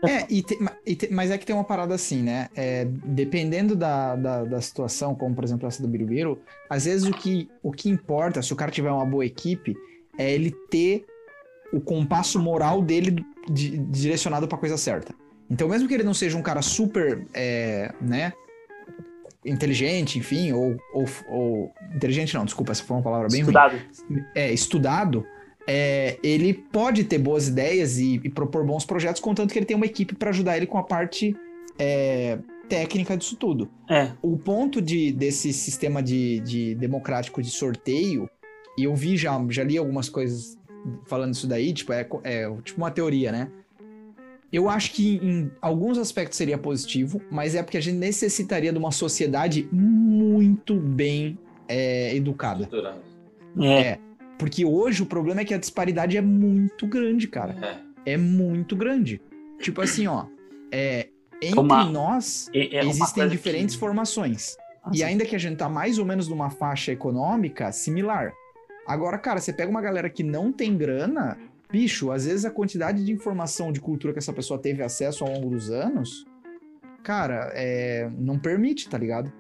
É, 0.08 0.26
e 0.30 0.42
te- 0.42 0.60
e 0.86 0.96
te- 0.96 1.12
mas 1.14 1.32
é 1.32 1.38
que 1.38 1.46
tem 1.46 1.56
uma 1.56 1.64
parada 1.64 1.94
assim, 1.96 2.22
né? 2.22 2.50
É, 2.56 2.86
dependendo 2.86 3.76
da, 3.76 4.16
da, 4.16 4.44
da 4.44 4.62
situação, 4.62 5.16
como 5.16 5.34
por 5.36 5.44
exemplo 5.44 5.68
essa 5.68 5.82
do 5.82 5.88
Birubiru, 5.88 6.40
às 6.70 6.86
vezes 6.86 7.08
o 7.08 7.14
que, 7.14 7.50
o 7.62 7.72
que 7.72 7.90
importa, 7.90 8.42
se 8.42 8.52
o 8.52 8.56
cara 8.56 8.72
tiver 8.72 8.92
uma 8.92 9.06
boa 9.06 9.26
equipe, 9.26 9.76
é 10.18 10.32
ele 10.32 10.52
ter 10.70 11.06
o 11.72 11.80
compasso 11.82 12.40
moral 12.40 12.82
dele 12.82 13.26
di- 13.50 13.78
direcionado 13.78 14.48
pra 14.48 14.58
coisa 14.58 14.78
certa. 14.78 15.14
Então, 15.50 15.68
mesmo 15.68 15.88
que 15.88 15.94
ele 15.94 16.04
não 16.04 16.14
seja 16.14 16.38
um 16.38 16.42
cara 16.42 16.62
super, 16.62 17.26
é, 17.34 17.92
né, 18.02 18.34
inteligente, 19.46 20.18
enfim, 20.18 20.52
ou, 20.54 20.78
ou, 20.94 21.06
ou- 21.28 21.74
inteligente 21.96 22.34
não, 22.34 22.46
desculpa, 22.46 22.72
essa 22.72 22.84
foi 22.84 22.96
uma 22.96 23.04
palavra 23.04 23.28
bem 23.30 23.42
ruim 23.42 23.50
Estudado. 23.54 23.78
é, 24.36 24.54
estudado, 24.54 25.26
é, 25.68 26.18
ele 26.22 26.54
pode 26.54 27.04
ter 27.04 27.18
boas 27.18 27.48
ideias 27.48 27.98
e, 27.98 28.20
e 28.24 28.30
propor 28.30 28.66
bons 28.66 28.86
projetos, 28.86 29.22
contanto 29.22 29.52
que 29.52 29.60
ele 29.60 29.66
tem 29.66 29.78
uma 29.78 29.86
equipe 29.86 30.16
para 30.16 30.30
ajudar 30.30 30.58
ele 30.58 30.66
com 30.66 30.78
a 30.78 30.84
parte 30.84 31.36
é, 31.80 32.38
técnica 32.68 33.16
disso 33.16 33.36
tudo. 33.36 33.70
É, 33.90 34.12
O 34.22 34.38
ponto 34.38 34.82
de, 34.82 35.12
desse 35.12 35.54
sistema 35.54 36.02
de, 36.02 36.40
de 36.42 36.76
democrático 36.76 37.42
de 37.42 37.50
sorteio, 37.50 38.30
e 38.78 38.84
eu 38.84 38.96
vi 38.96 39.16
já, 39.16 39.40
já 39.50 39.64
li 39.64 39.78
algumas 39.78 40.10
coisas 40.10 40.58
falando 41.06 41.34
isso 41.34 41.48
daí, 41.48 41.74
tipo, 41.74 41.94
é, 41.94 42.08
é 42.24 42.52
tipo 42.64 42.78
uma 42.78 42.92
teoria, 42.92 43.32
né? 43.32 43.50
Eu 44.52 44.70
acho 44.70 44.92
que 44.92 45.16
em 45.16 45.50
alguns 45.60 45.98
aspectos 45.98 46.38
seria 46.38 46.60
positivo, 46.60 47.20
mas 47.32 47.56
é 47.56 47.64
porque 47.64 47.78
a 47.78 47.82
gente 47.82 47.98
necessitaria 47.98 48.72
de 48.72 48.78
uma 48.78 48.92
sociedade 48.92 49.68
muito 49.72 50.76
bem 50.76 51.40
é, 51.68 52.16
educada. 52.16 52.64
Estruturado. 52.64 53.00
é, 53.60 53.98
Porque 54.44 54.66
hoje 54.66 55.02
o 55.02 55.06
problema 55.06 55.42
é 55.42 55.46
que 55.46 55.54
a 55.54 55.58
disparidade 55.58 56.18
é 56.18 56.22
muito 56.22 56.86
grande, 56.86 57.28
cara. 57.28 57.56
É. 58.06 58.14
É 58.14 58.18
muito 58.18 58.76
grande. 58.76 59.22
Tipo 59.60 59.82
assim, 59.82 60.06
ó. 60.08 60.26
É, 60.72 61.08
entre 61.42 61.60
Uma- 61.60 61.86
nós 61.86 62.50
é- 62.54 62.78
é 62.78 62.86
existem 62.86 63.28
diferentes 63.30 63.76
que- 63.76 63.80
formações. 63.80 64.58
Nossa, 64.86 64.98
E 65.00 65.04
ainda 65.04 65.24
que 65.26 65.36
a 65.36 65.40
gente 65.40 65.56
tá 65.58 65.70
mais 65.70 65.98
ou 65.98 66.06
menos 66.06 66.28
numa 66.28 66.50
faixa 66.50 66.92
econômica 66.92 67.72
similar. 67.72 68.34
Agora, 68.86 69.18
cara, 69.18 69.40
você 69.40 69.54
pega 69.54 69.72
uma 69.72 69.82
galera 69.82 70.10
que 70.10 70.24
não 70.24 70.52
tem 70.52 70.76
grana, 70.78 71.38
bicho, 71.72 72.12
às 72.12 72.26
vezes 72.26 72.44
a 72.44 72.52
quantidade 72.52 73.06
de 73.06 73.12
informação 73.14 73.72
de 73.72 73.80
cultura 73.80 74.12
que 74.12 74.20
essa 74.20 74.34
pessoa 74.34 74.60
teve 74.60 74.84
acesso 74.84 75.24
ao 75.24 75.32
longo 75.32 75.50
dos 75.52 75.72
anos, 75.72 76.26
cara, 77.02 77.50
é, 77.56 78.10
não 78.18 78.38
permite, 78.38 78.90
tá 78.90 78.98
ligado? 78.98 79.32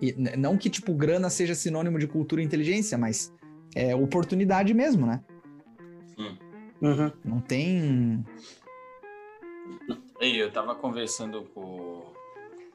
E 0.00 0.12
não 0.36 0.56
que, 0.56 0.68
tipo, 0.70 0.92
grana 0.94 1.28
seja 1.30 1.54
sinônimo 1.54 1.98
de 1.98 2.06
cultura 2.06 2.40
e 2.40 2.44
inteligência, 2.44 2.96
mas 2.96 3.32
é 3.80 3.94
oportunidade 3.94 4.72
mesmo, 4.74 5.06
né? 5.06 5.22
uhum. 6.80 7.12
Não 7.24 7.40
tem. 7.40 8.24
E 10.20 10.36
eu 10.36 10.50
tava 10.50 10.74
conversando 10.74 11.42
com, 11.54 12.12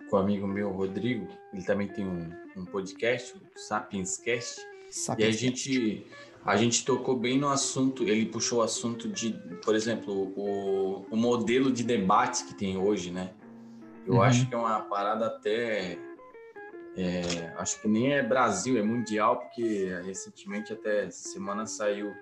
com 0.09 0.15
um 0.15 0.19
amigo 0.19 0.47
meu, 0.47 0.69
Rodrigo. 0.71 1.27
Ele 1.53 1.63
também 1.63 1.87
tem 1.87 2.05
um, 2.05 2.29
um 2.55 2.65
podcast, 2.65 3.35
o 3.37 3.41
Sapienscast. 3.59 4.61
E 5.17 5.23
a 5.23 5.31
gente, 5.31 6.05
a 6.45 6.55
gente 6.55 6.85
tocou 6.85 7.17
bem 7.17 7.37
no 7.39 7.49
assunto, 7.49 8.03
ele 8.03 8.25
puxou 8.27 8.59
o 8.59 8.61
assunto 8.61 9.09
de, 9.09 9.33
por 9.63 9.75
exemplo, 9.75 10.31
o, 10.37 11.05
o 11.09 11.15
modelo 11.17 11.71
de 11.71 11.83
debate 11.83 12.45
que 12.45 12.53
tem 12.53 12.77
hoje, 12.77 13.11
né? 13.11 13.31
Eu 14.05 14.15
Uhum. 14.15 14.21
acho 14.21 14.47
que 14.47 14.53
é 14.53 14.57
uma 14.57 14.79
parada 14.81 15.27
até. 15.27 15.97
É, 16.95 17.53
acho 17.57 17.81
que 17.81 17.87
nem 17.87 18.13
é 18.13 18.21
Brasil, 18.23 18.77
é 18.77 18.83
mundial, 18.83 19.39
porque 19.39 19.89
recentemente, 20.05 20.71
até 20.73 21.09
semana, 21.09 21.65
saiu 21.65 22.13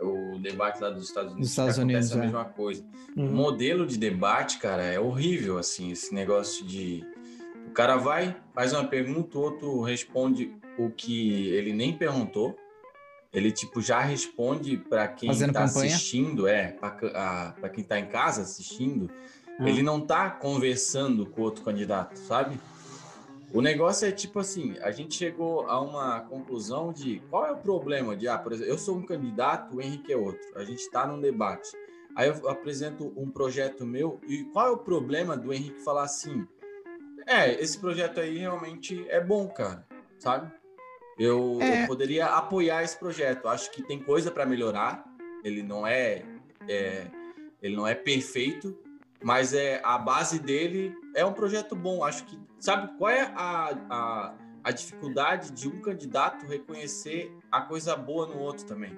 o 0.00 0.38
debate 0.38 0.80
lá 0.80 0.90
dos 0.90 1.08
Estados 1.08 1.32
Unidos. 1.32 1.48
Dos 1.48 1.50
Estados 1.50 1.78
Unidos, 1.78 2.12
a 2.12 2.16
é. 2.16 2.20
mesma 2.20 2.44
coisa. 2.44 2.84
O 3.16 3.20
Uhum. 3.20 3.32
modelo 3.32 3.84
de 3.86 3.98
debate, 3.98 4.58
cara, 4.58 4.82
é 4.84 5.00
horrível, 5.00 5.58
assim, 5.58 5.90
esse 5.90 6.14
negócio 6.14 6.64
de. 6.64 7.04
O 7.66 7.70
cara 7.72 7.96
vai, 7.96 8.36
faz 8.54 8.72
uma 8.72 8.84
pergunta, 8.84 9.36
o 9.38 9.42
outro 9.42 9.82
responde 9.82 10.56
o 10.78 10.90
que 10.90 11.48
ele 11.48 11.72
nem 11.72 11.92
perguntou. 11.92 12.56
Ele, 13.32 13.52
tipo, 13.52 13.82
já 13.82 14.00
responde 14.00 14.76
para 14.78 15.06
quem 15.08 15.28
tá 15.28 15.36
campanha. 15.46 15.66
assistindo, 15.66 16.46
é, 16.46 16.68
para 16.80 17.68
quem 17.68 17.84
tá 17.84 17.98
em 17.98 18.06
casa 18.06 18.42
assistindo. 18.42 19.10
Ah. 19.58 19.68
Ele 19.68 19.82
não 19.82 20.00
tá 20.00 20.30
conversando 20.30 21.26
com 21.26 21.42
outro 21.42 21.62
candidato, 21.62 22.16
sabe? 22.16 22.58
O 23.52 23.62
negócio 23.62 24.06
é 24.06 24.12
tipo 24.12 24.38
assim, 24.38 24.76
a 24.80 24.90
gente 24.90 25.14
chegou 25.14 25.66
a 25.68 25.80
uma 25.80 26.20
conclusão 26.20 26.92
de 26.92 27.20
qual 27.30 27.46
é 27.46 27.52
o 27.52 27.56
problema 27.56 28.14
de, 28.14 28.28
ah, 28.28 28.36
por 28.36 28.52
exemplo, 28.52 28.70
eu 28.70 28.78
sou 28.78 28.96
um 28.96 29.02
candidato, 29.02 29.76
o 29.76 29.80
Henrique 29.80 30.12
é 30.12 30.16
outro. 30.16 30.46
A 30.54 30.64
gente 30.64 30.80
está 30.80 31.06
num 31.06 31.18
debate. 31.20 31.70
Aí 32.14 32.28
eu 32.28 32.48
apresento 32.48 33.12
um 33.16 33.30
projeto 33.30 33.86
meu 33.86 34.20
e 34.26 34.44
qual 34.44 34.66
é 34.66 34.70
o 34.70 34.76
problema 34.76 35.36
do 35.36 35.52
Henrique 35.52 35.80
falar 35.80 36.02
assim? 36.02 36.46
É, 37.26 37.60
esse 37.62 37.78
projeto 37.78 38.20
aí 38.20 38.38
realmente 38.38 39.06
é 39.08 39.20
bom, 39.20 39.46
cara, 39.48 39.86
sabe? 40.18 40.50
Eu, 41.18 41.58
É. 41.60 41.82
eu 41.82 41.86
poderia 41.86 42.26
apoiar 42.26 42.82
esse 42.82 42.98
projeto. 42.98 43.48
Acho 43.48 43.70
que 43.70 43.82
tem 43.82 43.98
coisa 43.98 44.30
para 44.30 44.44
melhorar. 44.46 45.04
Ele 45.42 45.62
não 45.62 45.86
é, 45.86 46.22
é, 46.68 47.06
ele 47.62 47.76
não 47.76 47.86
é 47.86 47.94
perfeito, 47.94 48.76
mas 49.22 49.54
é 49.54 49.80
a 49.84 49.96
base 49.98 50.38
dele 50.38 50.94
é 51.18 51.24
um 51.24 51.32
projeto 51.32 51.74
bom. 51.74 52.04
Acho 52.04 52.24
que 52.24 52.38
sabe 52.58 52.96
qual 52.98 53.10
é 53.10 53.22
a, 53.34 53.76
a, 53.90 54.34
a 54.64 54.70
dificuldade 54.70 55.50
de 55.52 55.68
um 55.68 55.80
candidato 55.80 56.46
reconhecer 56.46 57.32
a 57.50 57.60
coisa 57.62 57.96
boa 57.96 58.26
no 58.26 58.38
outro 58.38 58.64
também. 58.66 58.96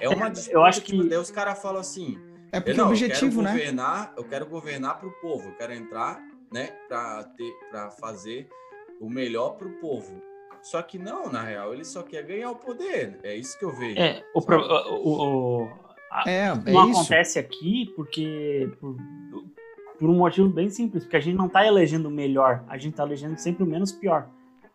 É 0.00 0.08
uma 0.08 0.26
É, 0.26 0.30
disputa 0.30 0.56
eu 0.56 0.64
acho 0.64 0.82
que- 0.82 1.08
daí 1.08 1.18
os 1.18 1.30
caras 1.30 1.60
falam 1.60 1.80
assim, 1.80 2.18
É 2.52 2.60
porque 2.60 2.74
não, 2.76 2.86
o 2.86 2.88
objetivo, 2.88 3.40
eu 3.40 3.44
né? 3.44 3.50
quero 3.52 3.58
governar, 3.60 4.12
eu 4.16 4.24
quero 4.24 4.46
governar 4.46 4.98
para 4.98 5.08
o 5.08 5.12
povo, 5.20 5.48
eu 5.48 5.54
quero 5.56 5.72
entrar, 5.72 6.20
né, 6.52 6.68
para 6.88 7.24
ter, 7.24 7.52
para 7.70 7.90
fazer 7.90 8.48
o 9.00 9.08
melhor 9.08 9.50
para 9.56 9.68
o 9.68 9.72
povo. 9.80 10.20
Só 10.62 10.82
que 10.82 10.98
não, 10.98 11.30
na 11.30 11.42
real, 11.42 11.72
ele 11.72 11.84
só 11.84 12.02
quer 12.02 12.22
ganhar 12.24 12.50
o 12.50 12.56
poder. 12.56 13.18
É 13.22 13.34
isso 13.36 13.56
que 13.58 13.64
eu 13.64 13.72
vejo. 13.72 13.98
É, 13.98 14.24
o, 14.34 14.42
pro- 14.42 14.60
o, 14.60 15.62
o- 15.64 15.68
É, 16.26 16.46
é 16.46 16.54
não 16.72 16.90
isso. 16.90 16.98
acontece 17.00 17.38
aqui 17.38 17.92
porque 17.94 18.68
por, 18.80 18.96
por 19.98 20.08
um 20.08 20.14
motivo 20.16 20.48
bem 20.48 20.68
simples, 20.70 21.04
porque 21.04 21.16
a 21.16 21.20
gente 21.20 21.36
não 21.36 21.48
tá 21.48 21.66
elegendo 21.66 22.06
o 22.08 22.10
melhor, 22.10 22.64
a 22.68 22.78
gente 22.78 22.94
tá 22.94 23.02
elegendo 23.04 23.36
sempre 23.38 23.62
o 23.64 23.66
menos 23.66 23.90
pior. 23.92 24.28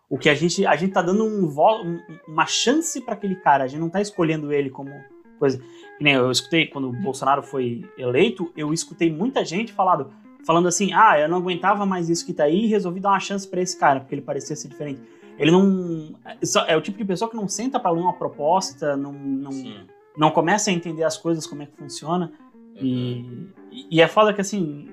O 0.09 0.17
que 0.17 0.29
a 0.29 0.35
gente 0.35 0.65
a 0.65 0.75
gente 0.75 0.91
tá 0.93 1.01
dando 1.01 1.23
um, 1.25 1.47
vo- 1.47 1.81
um- 1.81 1.99
uma 2.27 2.45
chance 2.45 2.99
para 3.01 3.13
aquele 3.13 3.35
cara, 3.35 3.63
a 3.63 3.67
gente 3.67 3.79
não 3.79 3.89
tá 3.89 4.01
escolhendo 4.01 4.51
ele 4.51 4.69
como 4.69 4.91
coisa. 5.39 5.57
Que 5.97 6.03
nem 6.03 6.13
eu 6.13 6.29
escutei 6.29 6.67
quando 6.67 6.89
o 6.89 6.91
Bolsonaro 6.93 7.41
foi 7.41 7.83
eleito, 7.97 8.51
eu 8.55 8.73
escutei 8.73 9.11
muita 9.11 9.43
gente 9.45 9.71
falando, 9.73 10.11
falando 10.45 10.67
assim: 10.67 10.91
"Ah, 10.93 11.17
eu 11.19 11.27
não 11.29 11.37
aguentava 11.37 11.85
mais 11.85 12.09
isso 12.09 12.25
que 12.25 12.33
tá 12.33 12.43
aí, 12.43 12.65
resolvi 12.67 12.99
dar 12.99 13.09
uma 13.09 13.19
chance 13.19 13.47
para 13.47 13.61
esse 13.61 13.77
cara, 13.79 14.01
porque 14.01 14.13
ele 14.13 14.21
parecia 14.21 14.55
ser 14.55 14.67
diferente". 14.67 15.01
Ele 15.39 15.49
não 15.49 16.13
só- 16.43 16.65
é 16.65 16.75
o 16.77 16.81
tipo 16.81 16.97
de 16.97 17.05
pessoa 17.05 17.29
que 17.31 17.35
não 17.37 17.47
senta 17.47 17.79
para 17.79 17.89
ler 17.91 18.01
uma 18.01 18.13
proposta, 18.13 18.95
não, 18.95 19.13
não 19.13 19.51
Sim. 19.51 19.77
não 20.15 20.29
começa 20.29 20.69
a 20.69 20.73
entender 20.73 21.03
as 21.05 21.17
coisas, 21.17 21.47
como 21.47 21.63
é 21.63 21.65
que 21.65 21.75
funciona. 21.75 22.31
E, 22.75 23.47
e 23.89 23.99
é 24.01 24.07
foda 24.07 24.33
que, 24.33 24.41
assim, 24.41 24.87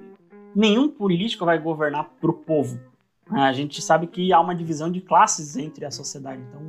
nenhum 0.54 0.88
político 0.88 1.44
vai 1.44 1.58
governar 1.58 2.10
pro 2.20 2.32
povo. 2.32 2.78
né? 3.30 3.42
A 3.42 3.52
gente 3.52 3.80
sabe 3.80 4.06
que 4.06 4.32
há 4.32 4.40
uma 4.40 4.54
divisão 4.54 4.90
de 4.90 5.00
classes 5.00 5.56
entre 5.56 5.84
a 5.84 5.90
sociedade. 5.90 6.42
Então, 6.48 6.62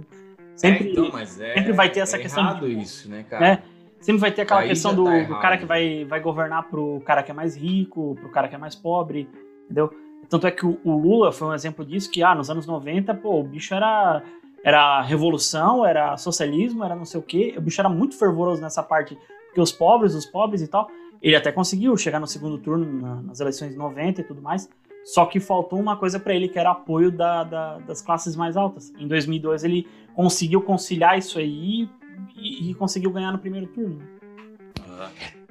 sempre, 0.56 0.88
É, 0.88 0.92
então, 0.92 1.18
é, 1.18 1.26
sempre 1.26 1.72
vai 1.74 1.90
ter 1.90 2.02
essa 2.02 2.18
é 2.18 2.20
questão 2.20 2.60
de- 2.60 2.68
isso, 2.80 3.10
né, 3.10 3.24
cara? 3.24 3.48
É. 3.48 3.64
sempre 4.00 4.20
vai 4.22 4.32
ter 4.32 4.44
aquela 4.44 4.62
Aí 4.62 4.70
questão 4.70 4.94
do, 4.96 5.04
tá 5.06 5.24
do 5.24 5.40
cara 5.40 5.58
que 5.58 5.66
vai, 5.66 6.06
vai 6.06 6.20
governar 6.20 6.70
pro 6.70 7.02
cara 7.06 7.24
que 7.24 7.32
é 7.32 7.34
mais 7.34 7.56
rico, 7.56 8.16
pro 8.20 8.30
cara 8.30 8.48
que 8.48 8.56
é 8.56 8.58
mais 8.58 8.76
pobre, 8.76 9.28
entendeu? 9.66 9.92
Tanto 10.30 10.48
é 10.48 10.52
que 10.52 10.66
o, 10.66 10.80
o 10.84 10.92
Lula 10.98 11.32
foi 11.32 11.48
um 11.50 11.54
exemplo 11.54 11.84
disso, 11.84 12.10
que 12.10 12.24
ah, 12.24 12.34
nos 12.34 12.50
anos 12.50 12.66
90, 12.66 13.14
pô, 13.16 13.40
o 13.40 13.44
bicho 13.44 13.74
era, 13.74 14.24
era 14.64 15.02
revolução, 15.02 15.86
era 15.86 16.16
socialismo, 16.18 16.84
era 16.84 16.96
não 16.96 17.06
sei 17.06 17.20
o 17.20 17.24
quê. 17.24 17.54
O 17.58 17.62
bicho 17.62 17.82
era 17.82 17.90
muito 17.90 18.18
fervoroso 18.18 18.62
nessa 18.62 18.82
parte, 18.82 19.18
porque 19.48 19.60
os 19.60 19.72
pobres, 19.72 20.14
os 20.16 20.26
pobres 20.26 20.62
e 20.62 20.68
tal. 20.68 20.90
Ele 21.22 21.36
até 21.36 21.52
conseguiu 21.52 21.96
chegar 21.98 22.20
no 22.20 22.28
segundo 22.28 22.58
turno 22.58 22.86
na- 23.02 23.22
nas 23.22 23.40
eleições 23.40 23.72
de 23.72 23.78
90 23.78 24.22
e 24.22 24.24
tudo 24.24 24.42
mais. 24.42 24.68
Só 25.04 25.26
que 25.26 25.40
faltou 25.40 25.80
uma 25.80 25.98
coisa 25.98 26.20
pra 26.20 26.34
ele, 26.34 26.48
que 26.48 26.58
era 26.60 26.72
apoio 26.72 27.12
da- 27.12 27.44
da- 27.44 27.80
das 27.80 28.02
classes 28.02 28.36
mais 28.36 28.56
altas. 28.58 28.92
Em 28.98 29.08
2002 29.08 29.64
ele 29.64 29.88
conseguiu 30.16 30.62
conciliar 30.62 31.18
isso 31.18 31.40
aí 31.40 31.90
e, 32.36 32.70
e 32.72 32.74
conseguiu 32.76 33.12
ganhar 33.12 33.32
no 33.32 33.40
primeiro 33.40 33.68
turno. 33.68 34.00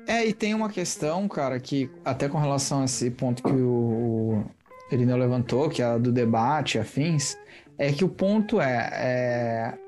É, 0.06 0.26
e 0.26 0.32
tem 0.32 0.54
uma 0.54 0.68
questão, 0.68 1.26
cara, 1.28 1.58
que 1.60 1.90
até 2.04 2.28
com 2.28 2.38
relação 2.38 2.82
a 2.82 2.84
esse 2.84 3.10
ponto 3.10 3.42
que 3.42 3.52
o 3.52 4.44
Irineu 4.90 5.16
levantou, 5.16 5.68
que 5.68 5.82
é 5.82 5.84
a 5.84 5.98
do 5.98 6.10
debate, 6.12 6.78
afins, 6.78 7.36
é 7.78 7.92
que 7.92 8.04
o 8.04 8.08
ponto 8.08 8.60
é, 8.60 8.88
é, 8.92 9.78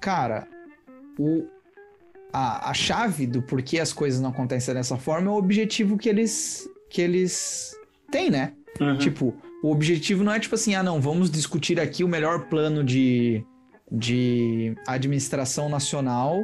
cara, 0.00 0.46
o, 1.18 1.46
a, 2.32 2.70
a 2.70 2.74
chave 2.74 3.26
do 3.26 3.42
porquê 3.42 3.78
as 3.78 3.92
coisas 3.92 4.20
não 4.20 4.30
acontecem 4.30 4.74
dessa 4.74 4.96
forma 4.96 5.28
é 5.28 5.30
o 5.30 5.36
objetivo 5.36 5.98
que 5.98 6.08
eles, 6.08 6.68
que 6.90 7.00
eles 7.02 7.76
têm, 8.10 8.30
né? 8.30 8.52
Tipo, 8.98 9.34
o 9.62 9.70
objetivo 9.70 10.24
não 10.24 10.32
é 10.32 10.40
tipo 10.40 10.54
assim, 10.54 10.74
ah, 10.74 10.82
não, 10.82 11.00
vamos 11.00 11.30
discutir 11.30 11.78
aqui 11.78 12.02
o 12.02 12.08
melhor 12.08 12.46
plano 12.48 12.82
de, 12.82 13.44
de 13.90 14.74
administração 14.86 15.68
nacional 15.68 16.42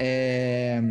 é, 0.00 0.82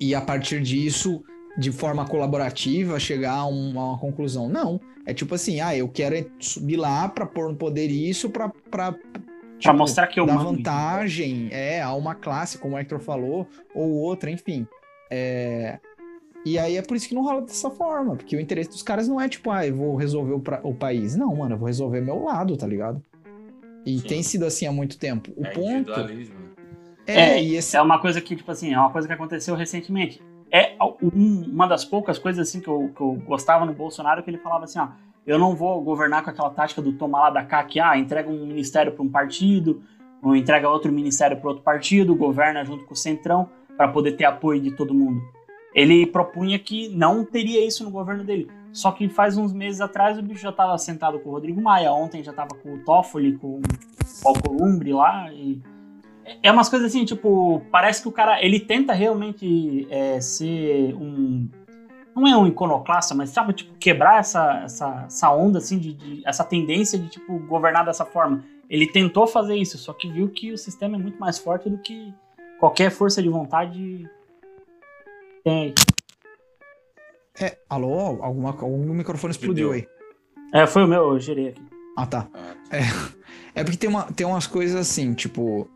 e 0.00 0.14
a 0.14 0.20
partir 0.20 0.60
disso, 0.62 1.22
de 1.58 1.70
forma 1.70 2.04
colaborativa, 2.06 2.98
chegar 2.98 3.32
a, 3.34 3.46
um- 3.46 3.78
a 3.78 3.90
uma 3.90 3.98
conclusão. 3.98 4.48
Não. 4.48 4.80
É 5.06 5.12
tipo 5.12 5.34
assim, 5.34 5.60
ah, 5.60 5.76
eu 5.76 5.86
quero 5.88 6.30
subir 6.40 6.76
lá 6.76 7.06
pra 7.08 7.26
pôr 7.26 7.50
no 7.50 7.56
poder 7.56 7.88
isso 7.90 8.30
pra. 8.30 8.50
Pra 9.54 9.62
Pra 9.62 9.72
tipo, 9.72 9.76
mostrar 9.78 10.06
que 10.08 10.20
eu 10.20 10.26
mando. 10.26 10.44
vantagem 10.56 11.48
é, 11.50 11.80
a 11.80 11.92
uma 11.94 12.14
classe, 12.14 12.58
como 12.58 12.74
o 12.76 12.78
Hector 12.78 13.00
falou, 13.00 13.46
ou 13.74 13.90
outra, 13.92 14.30
enfim. 14.30 14.66
É, 15.10 15.78
E 16.46 16.58
aí 16.58 16.76
é 16.76 16.82
por 16.82 16.96
isso 16.96 17.08
que 17.08 17.14
não 17.14 17.22
rola 17.22 17.40
dessa 17.40 17.70
forma, 17.70 18.16
porque 18.16 18.36
o 18.36 18.40
interesse 18.40 18.68
dos 18.70 18.82
caras 18.82 19.08
não 19.08 19.18
é 19.20 19.28
tipo, 19.28 19.50
ah, 19.50 19.66
eu 19.66 19.74
vou 19.74 19.96
resolver 19.96 20.32
o, 20.34 20.40
pra- 20.40 20.60
o 20.62 20.74
país. 20.74 21.16
Não, 21.16 21.34
mano, 21.34 21.54
eu 21.54 21.58
vou 21.58 21.66
resolver 21.66 22.00
meu 22.02 22.22
lado, 22.22 22.54
tá 22.56 22.66
ligado? 22.66 23.02
E 23.86 23.98
Sim. 23.98 24.06
tem 24.06 24.22
sido 24.22 24.44
assim 24.44 24.66
há 24.66 24.72
muito 24.72 24.98
tempo. 24.98 25.30
O 25.36 25.44
É 25.46 25.50
ponto 25.50 25.90
é, 27.06 27.14
É, 27.36 27.42
e 27.42 27.54
esse 27.56 27.76
É 27.76 27.80
uma 27.82 27.98
coisa 27.98 28.20
que, 28.20 28.34
tipo 28.36 28.50
assim, 28.50 28.72
é 28.74 28.78
uma 28.78 28.90
coisa 28.90 29.06
que 29.08 29.14
aconteceu 29.14 29.54
recentemente. 29.54 30.20
É 30.50 30.76
um- 31.02 31.44
uma 31.50 31.66
das 31.66 31.84
poucas 31.84 32.18
coisas 32.18 32.46
assim 32.48 32.60
que 32.60 32.68
eu, 32.68 32.90
que 32.94 33.00
eu 33.00 33.12
gostava 33.26 33.64
no 33.64 33.72
Bolsonaro 33.72 34.22
que 34.22 34.30
ele 34.30 34.38
falava 34.38 34.64
assim, 34.64 34.78
ó, 34.78 34.88
eu 35.26 35.38
não 35.38 35.54
vou 35.54 35.80
governar 35.82 36.22
com 36.22 36.30
aquela 36.30 36.50
tática 36.50 36.82
do 36.82 36.92
tomar 36.92 37.20
lá 37.20 37.30
da 37.30 37.44
cá 37.44 37.62
que, 37.64 37.80
ah, 37.80 37.96
entrega 37.96 38.28
um 38.28 38.46
ministério 38.46 38.92
para 38.92 39.02
um 39.02 39.08
partido, 39.08 39.82
ou 40.22 40.34
entrega 40.34 40.68
outro 40.68 40.92
ministério 40.92 41.36
para 41.36 41.48
outro 41.48 41.62
partido, 41.62 42.14
governa 42.14 42.64
junto 42.64 42.84
com 42.84 42.94
o 42.94 42.96
Centrão 42.96 43.48
para 43.76 43.88
poder 43.88 44.12
ter 44.12 44.24
apoio 44.24 44.60
de 44.60 44.70
todo 44.70 44.94
mundo. 44.94 45.20
Ele 45.74 46.06
propunha 46.06 46.58
que 46.58 46.88
não 46.88 47.24
teria 47.24 47.66
isso 47.66 47.84
no 47.84 47.90
governo 47.90 48.24
dele. 48.24 48.48
Só 48.72 48.90
que 48.90 49.08
faz 49.08 49.36
uns 49.36 49.52
meses 49.52 49.80
atrás 49.80 50.18
o 50.18 50.22
bicho 50.22 50.42
já 50.42 50.50
estava 50.50 50.76
sentado 50.78 51.18
com 51.20 51.30
o 51.30 51.32
Rodrigo 51.32 51.60
Maia, 51.60 51.92
ontem 51.92 52.22
já 52.22 52.30
estava 52.30 52.54
com 52.54 52.74
o 52.74 52.78
Toffoli, 52.78 53.36
com 53.36 53.60
o 53.60 54.28
Alcolumbre 54.28 54.92
lá, 54.92 55.32
e 55.32 55.60
é 56.42 56.50
umas 56.50 56.68
coisas 56.68 56.88
assim, 56.88 57.04
tipo, 57.04 57.62
parece 57.70 58.02
que 58.02 58.08
o 58.08 58.12
cara, 58.12 58.42
ele 58.44 58.58
tenta 58.58 58.92
realmente 58.92 59.86
é, 59.90 60.20
ser 60.20 60.94
um, 60.94 61.48
não 62.14 62.26
é 62.26 62.36
um 62.36 62.46
iconoclasta, 62.46 63.14
mas 63.14 63.30
sabe, 63.30 63.52
tipo, 63.52 63.74
quebrar 63.78 64.18
essa, 64.20 64.62
essa, 64.64 65.04
essa 65.06 65.30
onda, 65.32 65.58
assim, 65.58 65.78
de, 65.78 65.92
de- 65.94 66.22
essa 66.26 66.44
tendência 66.44 66.98
de, 66.98 67.08
tipo, 67.08 67.38
governar 67.40 67.84
dessa 67.84 68.04
forma. 68.04 68.44
Ele 68.70 68.86
tentou 68.86 69.26
fazer 69.26 69.56
isso, 69.56 69.76
só 69.78 69.92
que 69.92 70.08
viu 70.10 70.28
que 70.28 70.52
o 70.52 70.58
sistema 70.58 70.96
é 70.96 70.98
muito 70.98 71.18
mais 71.18 71.38
forte 71.38 71.68
do 71.68 71.78
que 71.78 72.12
qualquer 72.58 72.90
força 72.90 73.22
de 73.22 73.28
vontade 73.28 74.08
tem. 75.42 75.74
É, 77.40 77.58
alô? 77.68 78.22
Alguma, 78.22 78.50
algum 78.50 78.94
microfone 78.94 79.32
explodiu 79.32 79.72
aí. 79.72 79.86
É, 80.52 80.66
foi 80.66 80.84
o 80.84 80.88
meu, 80.88 81.12
eu 81.14 81.20
gerei 81.20 81.48
aqui. 81.48 81.62
Ah, 81.96 82.06
tá. 82.06 82.28
Ah, 82.32 82.54
É 83.56 83.62
porque 83.62 83.76
tem, 83.76 83.88
uma, 83.90 84.04
tem 84.12 84.26
umas 84.26 84.46
coisas 84.46 84.76
assim, 84.76 85.14
tipo. 85.14 85.68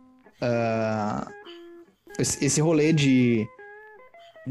esse, 2.19 2.45
esse 2.45 2.61
rolê 2.61 2.93
de, 2.93 3.47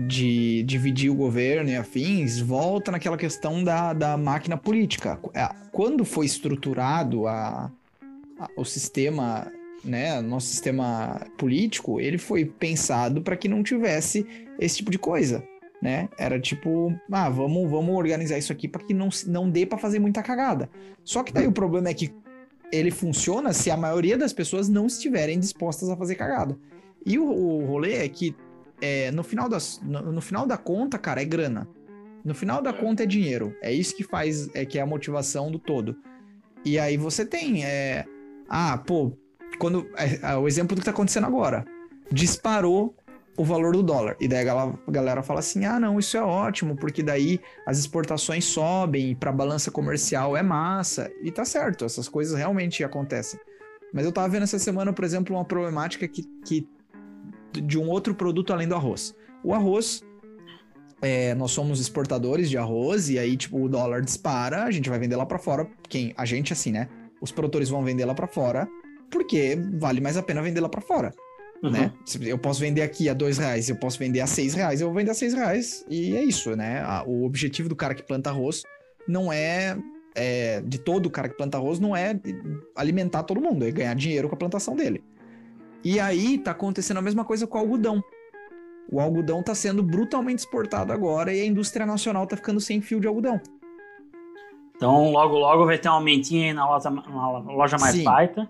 de 0.08 0.64
dividir 0.64 1.10
o 1.10 1.16
governo 1.16 1.70
e 1.70 1.76
afins 1.76 2.40
volta 2.40 2.92
naquela 2.92 3.18
questão 3.18 3.64
da, 3.64 3.94
da 3.94 4.18
máquina 4.18 4.56
política. 4.58 5.20
É, 5.34 5.50
Quando 5.72 6.06
foi 6.06 6.26
estruturado 6.26 7.28
a, 7.28 7.72
a- 8.40 8.50
o 8.56 8.64
sistema, 8.64 9.52
né, 9.84 10.22
nosso 10.22 10.48
sistema 10.48 11.22
político, 11.38 12.00
ele 12.00 12.18
foi 12.18 12.46
pensado 12.46 13.22
para 13.22 13.36
que 13.36 13.48
não 13.48 13.64
tivesse 13.64 14.26
esse 14.60 14.78
tipo 14.78 14.92
de 14.92 15.00
coisa. 15.00 15.44
Né? 15.82 16.10
Era 16.18 16.40
tipo, 16.40 16.92
ah, 17.12 17.30
vamos, 17.30 17.70
vamos 17.70 17.96
organizar 17.96 18.38
isso 18.38 18.52
aqui 18.52 18.68
para 18.68 18.84
que 18.84 18.94
não, 18.94 19.10
não 19.28 19.50
dê 19.50 19.64
para 19.66 19.78
fazer 19.78 20.00
muita 20.00 20.24
cagada. 20.24 20.70
Só 21.04 21.22
que 21.24 21.32
daí 21.32 21.46
o 21.46 21.52
problema 21.52 21.90
é 21.90 21.94
que 21.94 22.12
ele 22.72 22.90
funciona 22.92 23.54
se 23.54 23.70
a 23.70 23.78
maioria 23.78 24.18
das 24.18 24.34
pessoas 24.34 24.68
não 24.68 24.88
estiverem 24.88 25.40
dispostas 25.40 25.88
a 25.90 25.96
fazer 25.96 26.16
cagada. 26.16 26.58
E 27.06 27.18
o, 27.20 27.26
o 27.26 27.66
rolê 27.66 27.94
é 27.94 28.10
que 28.10 28.36
é, 28.82 29.12
no, 29.12 29.24
final 29.24 29.50
das, 29.50 29.80
no, 29.84 30.12
no 30.12 30.22
final 30.22 30.46
da 30.46 30.58
conta, 30.58 30.98
cara, 30.98 31.22
é 31.22 31.26
grana. 31.26 31.68
No 32.24 32.36
final 32.36 32.62
da 32.62 32.74
conta 32.74 33.04
é 33.04 33.06
dinheiro. 33.06 33.56
É 33.62 33.72
isso 33.72 33.96
que 33.96 34.04
faz, 34.04 34.50
é 34.54 34.66
que 34.66 34.78
é 34.78 34.82
a 34.82 34.86
motivação 34.86 35.52
do 35.52 35.60
todo. 35.60 35.96
E 36.66 36.78
aí 36.78 36.98
você 36.98 37.26
tem, 37.26 37.64
é, 37.64 38.06
ah, 38.50 38.78
pô, 38.78 39.14
quando 39.58 39.88
é, 39.96 40.32
é, 40.34 40.36
o 40.36 40.48
exemplo 40.48 40.76
do 40.76 40.80
que 40.80 40.86
tá 40.86 40.92
acontecendo 40.92 41.26
agora, 41.26 41.66
disparou 42.12 42.96
o 43.38 43.46
valor 43.46 43.74
do 43.74 43.84
dólar. 43.84 44.18
E 44.20 44.28
daí 44.28 44.42
a 44.42 44.44
galera, 44.44 44.80
a 44.88 44.92
galera 44.92 45.24
fala 45.24 45.40
assim: 45.40 45.66
"Ah, 45.66 45.80
não, 45.80 46.00
isso 46.00 46.18
é 46.18 46.22
ótimo, 46.22 46.76
porque 46.76 47.04
daí 47.04 47.40
as 47.66 47.78
exportações 47.78 48.46
sobem 48.46 49.16
para 49.16 49.32
balança 49.32 49.72
comercial 49.72 50.36
é 50.36 50.44
massa". 50.44 51.12
E 51.22 51.32
tá 51.32 51.46
certo, 51.46 51.86
essas 51.86 52.10
coisas 52.10 52.38
realmente 52.38 52.84
acontecem. 52.84 53.40
Mas 53.94 54.06
eu 54.06 54.12
tava 54.12 54.28
vendo 54.28 54.44
essa 54.44 54.60
semana, 54.60 54.92
por 54.92 55.06
exemplo, 55.06 55.36
uma 55.36 55.46
problemática 55.46 56.08
que, 56.08 56.24
que 56.46 56.68
de 57.62 57.78
um 57.78 57.90
outro 57.90 58.14
produto 58.16 58.54
além 58.54 58.68
do 58.68 58.76
arroz. 58.76 59.16
O 59.44 59.54
arroz, 59.54 60.04
é, 61.02 61.34
nós 61.36 61.52
somos 61.52 61.80
exportadores 61.80 62.50
de 62.50 62.58
arroz 62.58 63.10
e 63.10 63.20
aí 63.20 63.38
tipo 63.38 63.62
o 63.64 63.70
dólar 63.70 64.02
dispara, 64.02 64.64
a 64.64 64.72
gente 64.72 64.90
vai 64.90 65.00
vender 65.00 65.16
lá 65.16 65.26
para 65.26 65.40
fora. 65.40 65.68
Quem 65.88 66.14
a 66.18 66.26
gente 66.26 66.54
assim, 66.54 66.72
né? 66.72 66.88
Os 67.22 67.32
produtores 67.32 67.70
vão 67.70 67.84
vender 67.84 68.06
lá 68.06 68.14
para 68.14 68.28
fora 68.28 68.68
porque 69.10 69.58
vale 69.80 70.02
mais 70.02 70.18
a 70.18 70.24
pena 70.24 70.42
vender 70.42 70.60
lá 70.60 70.70
para 70.70 70.82
fora 70.82 71.14
Uhum. 71.62 71.72
né? 71.72 71.94
Eu 72.22 72.38
posso 72.38 72.60
vender 72.60 72.82
aqui 72.82 73.10
a 73.10 73.14
dois 73.14 73.38
reais, 73.38 73.70
eu 73.70 73.76
posso 73.76 73.98
vender 73.98 74.20
a 74.20 74.28
seis 74.28 74.54
reais, 74.54 74.82
eu 74.82 74.88
vou 74.88 74.96
vender 74.96 75.12
a 75.12 75.14
seis 75.14 75.34
reais 75.34 75.86
e 75.90 76.16
é 76.16 76.24
isso, 76.24 76.56
né? 76.56 76.84
O 77.06 77.26
objetivo 77.26 77.68
do 77.68 77.76
cara 77.76 77.96
que 77.96 78.04
planta 78.04 78.30
arroz 78.30 78.64
não 79.08 79.32
é, 79.32 79.78
é, 80.16 80.62
de 80.62 80.78
todo 80.78 81.08
o 81.08 81.10
cara 81.10 81.30
que 81.30 81.36
planta 81.36 81.58
arroz 81.58 81.80
não 81.80 81.96
é 81.96 82.20
alimentar 82.76 83.24
todo 83.24 83.42
mundo, 83.42 83.66
é 83.66 83.72
ganhar 83.72 83.96
dinheiro 83.96 84.30
com 84.30 84.36
a 84.36 84.38
plantação 84.38 84.76
dele. 84.76 85.04
E 85.84 86.00
aí 86.00 86.38
tá 86.38 86.52
acontecendo 86.52 86.98
a 86.98 87.02
mesma 87.02 87.24
coisa 87.24 87.48
com 87.48 87.58
o 87.58 87.62
algodão. 87.62 88.04
O 88.92 89.00
algodão 89.02 89.44
tá 89.44 89.54
sendo 89.54 89.84
brutalmente 89.84 90.40
exportado 90.40 90.92
agora 90.94 91.34
e 91.34 91.42
a 91.42 91.46
indústria 91.46 91.86
nacional 91.86 92.26
tá 92.26 92.36
ficando 92.38 92.60
sem 92.60 92.82
fio 92.82 93.00
de 93.00 93.08
algodão. 93.08 93.40
Então, 94.76 95.12
logo, 95.12 95.36
logo 95.38 95.66
vai 95.66 95.78
ter 95.78 95.90
um 95.90 95.94
aumentinho 95.94 96.44
aí 96.46 96.54
na 96.54 96.70
loja, 96.70 96.90
na 96.90 97.52
loja 97.52 97.78
mais 97.80 97.96
Sim. 97.96 98.04
baita. 98.04 98.50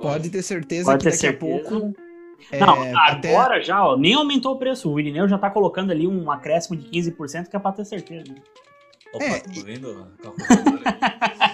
Pode 0.00 0.30
ter 0.30 0.42
certeza 0.42 0.90
Pode 0.90 0.98
que 1.04 1.04
ter 1.04 1.10
daqui 1.10 1.40
certeza. 1.40 1.68
a 1.68 1.70
pouco. 1.70 1.96
é, 2.50 2.60
Não, 2.60 2.98
até- 2.98 3.34
agora 3.34 3.62
já, 3.62 3.86
ó, 3.86 3.96
nem 3.96 4.14
aumentou 4.14 4.54
o 4.54 4.58
preço. 4.58 4.90
O 4.90 4.98
Irineu 4.98 5.28
já 5.28 5.38
tá 5.38 5.50
colocando 5.50 5.90
ali 5.90 6.06
um 6.06 6.30
acréscimo 6.30 6.76
de 6.76 6.88
15% 6.88 7.48
que 7.48 7.56
é 7.56 7.58
pra 7.58 7.72
ter 7.72 7.84
certeza. 7.84 8.24
né? 8.28 8.36
Opa, 9.14 9.24
É, 9.24 9.38
tô 9.40 9.60
vendo 9.64 9.90
a 9.90 10.22
calculadora 10.22 10.82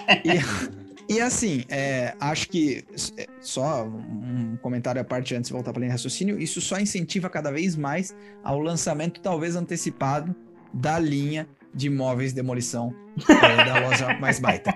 aí. 0.07 0.23
E 1.07 1.19
assim, 1.19 1.63
é, 1.69 2.15
acho 2.19 2.49
que 2.49 2.85
é, 3.17 3.27
só 3.41 3.85
um 3.85 4.57
comentário 4.61 5.01
à 5.01 5.03
parte 5.03 5.35
antes 5.35 5.49
de 5.49 5.53
voltar 5.53 5.73
para 5.73 5.83
de 5.83 5.89
raciocínio, 5.89 6.39
isso 6.39 6.61
só 6.61 6.79
incentiva 6.79 7.29
cada 7.29 7.51
vez 7.51 7.75
mais 7.75 8.15
ao 8.43 8.59
lançamento, 8.59 9.19
talvez 9.19 9.55
antecipado, 9.55 10.33
da 10.73 10.97
linha 10.97 11.47
de 11.73 11.87
imóveis 11.87 12.31
de 12.31 12.35
demolição 12.35 12.93
é, 13.29 13.65
da 13.65 13.79
loja 13.79 14.17
mais 14.19 14.39
baita. 14.39 14.73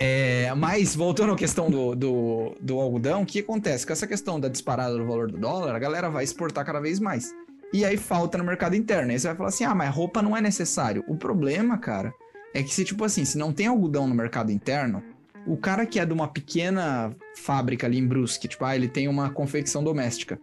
É, 0.00 0.54
mas, 0.54 0.94
voltando 0.94 1.32
à 1.32 1.36
questão 1.36 1.68
do, 1.68 1.94
do, 1.94 2.54
do 2.60 2.78
algodão, 2.78 3.22
o 3.22 3.26
que 3.26 3.40
acontece? 3.40 3.84
Com 3.84 3.92
essa 3.92 4.06
questão 4.06 4.38
da 4.38 4.48
disparada 4.48 4.96
do 4.96 5.04
valor 5.04 5.30
do 5.30 5.38
dólar, 5.38 5.74
a 5.74 5.78
galera 5.78 6.08
vai 6.08 6.22
exportar 6.22 6.64
cada 6.64 6.80
vez 6.80 7.00
mais. 7.00 7.34
E 7.72 7.84
aí 7.84 7.96
falta 7.96 8.38
no 8.38 8.44
mercado 8.44 8.76
interno. 8.76 9.10
Aí 9.10 9.18
você 9.18 9.26
vai 9.26 9.36
falar 9.36 9.48
assim: 9.48 9.64
ah, 9.64 9.74
mas 9.74 9.94
roupa 9.94 10.22
não 10.22 10.36
é 10.36 10.40
necessário. 10.40 11.04
O 11.08 11.16
problema, 11.16 11.76
cara, 11.78 12.14
é 12.54 12.62
que 12.62 12.72
se, 12.72 12.84
tipo 12.84 13.04
assim, 13.04 13.24
se 13.24 13.36
não 13.36 13.52
tem 13.52 13.66
algodão 13.66 14.06
no 14.06 14.14
mercado 14.14 14.52
interno, 14.52 15.02
o 15.46 15.56
cara 15.56 15.86
que 15.86 15.98
é 15.98 16.04
de 16.06 16.12
uma 16.12 16.28
pequena 16.28 17.14
fábrica 17.36 17.86
ali 17.86 17.98
em 17.98 18.06
Brusque, 18.06 18.48
tipo, 18.48 18.64
ah, 18.64 18.74
ele 18.76 18.88
tem 18.88 19.08
uma 19.08 19.30
confecção 19.30 19.82
doméstica. 19.82 20.38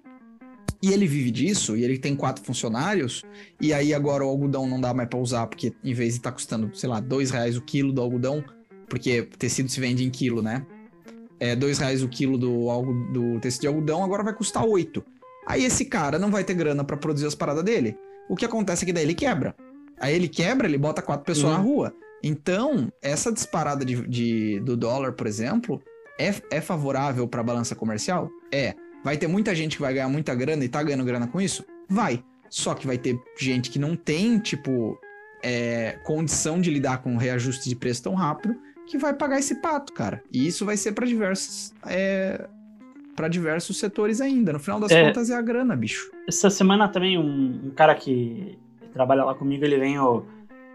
e 0.84 0.91
ele 0.93 1.08
vive 1.08 1.32
disso, 1.32 1.76
e 1.76 1.84
ele 1.84 1.98
tem 1.98 2.16
quatro 2.16 2.43
funcionários, 2.43 3.24
e 3.60 3.74
aí 3.74 3.91
agora 3.93 4.24
o 4.24 4.30
algodão 4.30 4.68
não 4.68 4.80
dá 4.80 4.93
mais 4.93 5.10
pra 5.10 5.18
usar, 5.18 5.48
porque 5.48 5.74
em 5.84 5.93
vez 5.93 6.14
de 6.14 6.20
estar 6.20 6.32
custando, 6.32 6.70
sei 6.76 6.88
lá, 6.88 7.00
dois 7.00 7.32
reais 7.32 7.58
o 7.58 7.62
quilo 7.62 7.91
do 7.91 8.02
algodão, 8.02 8.43
porque 8.88 9.24
tecido 9.39 9.68
se 9.70 9.80
vende 9.80 10.04
em 10.04 10.12
quilo, 10.12 10.43
né? 10.43 10.64
É 11.39 11.56
dois 11.56 11.80
reais 11.80 12.04
o 12.04 12.08
quilo 12.10 12.38
do, 12.38 12.68
do 13.12 13.39
tecido 13.39 13.62
de 13.62 13.68
algodão, 13.68 14.04
agora 14.04 14.22
vai 14.24 14.34
custar 14.34 14.64
oito. 14.66 15.04
Aí 15.48 15.64
esse 15.66 15.86
cara 15.86 16.20
não 16.20 16.30
vai 16.30 16.43
ter 16.43 16.54
grana 16.54 16.84
pra 16.84 16.98
produzir 16.98 17.26
as 17.26 17.34
paradas 17.36 17.64
dele. 17.64 17.98
O 18.30 18.36
que 18.36 18.46
acontece 18.46 18.84
é 18.84 18.86
que 18.86 18.93
daí 18.93 19.04
ele 19.06 19.16
quebra. 19.16 19.56
Aí 20.00 20.14
ele 20.14 20.28
quebra, 20.28 20.68
ele 20.68 20.78
bota 20.78 21.02
quatro 21.02 21.26
pessoas 21.26 21.54
Uhum. 21.54 21.58
na 21.58 21.64
rua. 21.64 21.93
Então, 22.28 22.91
essa 23.03 23.32
disparada 23.32 23.86
de, 23.86 24.07
de- 24.07 24.59
do 24.61 24.76
dólar, 24.76 25.11
por 25.13 25.28
exemplo, 25.28 25.80
é, 26.19 26.34
é 26.49 26.59
favorável 26.59 27.28
para 27.28 27.41
a 27.41 27.43
balança 27.43 27.76
comercial? 27.76 28.30
É. 28.51 28.73
Vai 29.03 29.15
ter 29.15 29.28
muita 29.28 29.53
gente 29.53 29.76
que 29.76 29.82
vai 29.84 29.93
ganhar 29.93 30.09
muita 30.09 30.34
grana 30.34 30.65
e 30.65 30.67
tá 30.67 30.82
ganhando 30.82 31.05
grana 31.05 31.28
com 31.28 31.39
isso? 31.39 31.63
Vai. 31.88 32.23
Só 32.49 32.73
que 32.73 32.88
vai 32.88 32.97
ter 32.97 33.19
gente 33.38 33.69
que 33.69 33.78
não 33.78 33.95
tem, 33.95 34.39
tipo, 34.39 34.97
é, 35.43 35.99
condição 36.03 36.59
de 36.59 36.71
lidar 36.71 37.03
com 37.03 37.11
um 37.13 37.17
reajuste 37.17 37.69
de 37.69 37.76
preço 37.76 38.01
tão 38.01 38.15
rápido 38.15 38.55
que 38.88 38.97
vai 38.97 39.13
pagar 39.13 39.38
esse 39.38 39.61
pato, 39.61 39.93
cara. 39.93 40.23
E 40.32 40.47
isso 40.47 40.65
vai 40.65 40.78
ser 40.78 40.93
para 40.93 41.05
diversos, 41.05 41.73
é, 41.86 42.47
para 43.15 43.28
diversos 43.28 43.78
setores 43.78 44.19
ainda. 44.19 44.51
No 44.51 44.59
final 44.59 44.80
das 44.80 44.89
É. 44.91 45.05
contas 45.05 45.30
é 45.30 45.36
a 45.36 45.41
grana, 45.43 45.76
bicho. 45.76 46.09
Essa 46.28 46.49
semana 46.49 46.88
também 46.88 47.17
um, 47.19 47.67
um 47.67 47.71
cara 47.71 47.93
que 47.93 48.57
trabalha 48.93 49.23
lá 49.23 49.36
comigo, 49.36 49.63
ele 49.63 49.78
vem. 49.78 49.95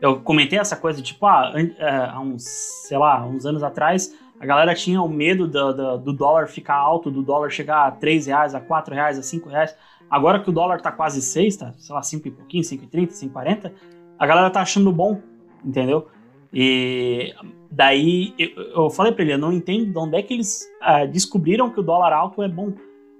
Eu, 0.01 0.21
comentei 0.21 0.59
essa 0.59 0.77
coisa, 0.77 1.03
tipo, 1.03 1.27
ah, 1.27 1.53
é, 1.57 2.11
há 2.11 2.21
uns, 2.21 2.45
sei 2.89 2.97
lá, 2.97 3.25
uns 3.27 3.45
anos 3.45 3.63
atrás, 3.63 4.15
a 4.41 4.47
galera 4.47 4.75
tinha 4.75 5.03
o 5.03 5.09
medo 5.09 5.47
do, 5.47 5.73
do, 5.73 5.99
do 5.99 6.13
dólar 6.13 6.49
ficar 6.49 6.77
alto, 6.77 7.11
do 7.11 7.23
dólar 7.23 7.51
chegar 7.51 7.87
a 7.87 7.91
3 7.91 8.27
reais, 8.27 8.55
a 8.55 8.61
4 8.61 8.95
reais, 8.95 9.19
a 9.19 9.23
5 9.23 9.49
reais. 9.49 9.77
Agora 10.11 10.41
que 10.41 10.49
o 10.49 10.53
dólar 10.53 10.81
tá 10.81 10.91
quase 10.91 11.21
6, 11.21 11.57
tá, 11.57 11.75
sei 11.79 11.95
lá, 11.95 12.03
5 12.03 12.27
e 12.27 12.31
pouquinho, 12.31 12.65
5,30, 12.65 13.11
5,40, 13.31 13.73
a 14.19 14.27
galera 14.27 14.51
tá 14.51 14.61
achando 14.63 14.91
bom, 14.91 15.21
entendeu? 15.65 16.09
E 16.53 17.33
daí 17.71 18.35
eu, 18.39 18.85
eu 18.85 18.91
falei 18.91 19.13
pra 19.13 19.23
ele, 19.23 19.35
eu 19.35 19.39
não 19.39 19.53
entendo 19.53 19.93
de 19.93 19.99
onde 19.99 20.17
é 20.17 20.23
que 20.23 20.35
eles 20.35 20.69
ah, 20.81 21.05
descobriram 21.05 21.71
que 21.71 21.79
o 21.79 21.83
dólar 21.83 22.13
alto 22.13 22.43
é 22.43 22.49
bom. 22.49 22.73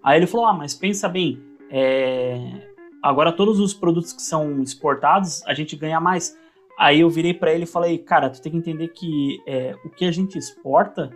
Aí 0.03 0.19
ele 0.19 0.27
falou, 0.27 0.47
ah, 0.47 0.53
mas 0.53 0.75
pensa 0.75 1.09
bem, 1.09 1.41
é, 1.71 2.69
agora 3.03 3.31
todos 3.31 3.61
os 3.61 3.73
produtos 3.73 4.13
que 4.13 4.23
são 4.23 4.61
exportados, 4.63 5.47
a 5.47 5.55
gente 5.55 5.77
ganha 5.77 6.01
mais. 6.01 6.37
Aí 6.81 7.01
eu 7.01 7.11
virei 7.11 7.35
pra 7.35 7.53
ele 7.53 7.65
e 7.65 7.67
falei, 7.67 7.99
cara, 7.99 8.31
tu 8.31 8.41
tem 8.41 8.51
que 8.53 8.57
entender 8.57 8.89
que 8.89 9.39
é, 9.47 9.75
o 9.85 9.91
que 9.91 10.07
a 10.07 10.11
gente 10.11 10.39
exporta 10.39 11.11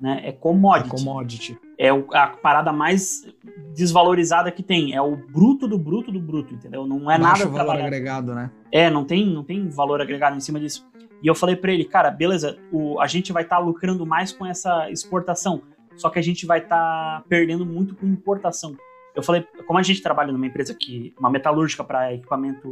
né, 0.00 0.20
é 0.24 0.28
É 0.30 0.32
commodity. 0.32 0.90
commodity. 0.90 1.58
É 1.78 1.92
o- 1.92 2.08
a 2.12 2.26
parada 2.26 2.72
mais 2.72 3.24
desvalorizada 3.72 4.50
que 4.50 4.62
tem. 4.62 4.92
É 4.94 5.00
o 5.00 5.16
bruto 5.16 5.68
do 5.68 5.78
bruto 5.78 6.10
do 6.10 6.20
bruto, 6.20 6.52
entendeu? 6.52 6.84
Não 6.86 7.08
é 7.10 7.16
Baixo 7.18 7.22
nada 7.22 7.44
valor 7.44 7.54
trabalhado. 7.54 7.86
agregado, 7.86 8.34
né? 8.34 8.50
É, 8.72 8.90
não 8.90 9.04
tem, 9.04 9.24
não 9.32 9.44
tem 9.44 9.68
valor 9.68 10.00
agregado 10.00 10.36
em 10.36 10.40
cima 10.40 10.58
disso. 10.58 10.84
E 11.22 11.26
eu 11.28 11.34
falei 11.34 11.54
pra 11.56 11.72
ele, 11.72 11.84
cara, 11.84 12.10
beleza, 12.10 12.58
o, 12.72 13.00
a 13.00 13.06
gente 13.06 13.32
vai 13.32 13.44
estar 13.44 13.58
lucrando 13.58 14.04
mais 14.04 14.32
com 14.32 14.44
essa 14.44 14.90
exportação, 14.90 15.62
só 15.96 16.10
que 16.10 16.18
a 16.18 16.22
gente 16.22 16.44
vai 16.44 16.58
estar 16.58 17.22
perdendo 17.28 17.64
muito 17.64 17.94
com 17.94 18.04
importação. 18.06 18.76
Eu 19.14 19.22
falei, 19.22 19.46
como 19.66 19.78
a 19.78 19.82
gente 19.82 20.02
trabalha 20.02 20.32
numa 20.32 20.46
empresa 20.46 20.74
que, 20.74 21.14
uma 21.18 21.30
metalúrgica 21.30 21.84
para 21.84 22.12
equipamento, 22.12 22.68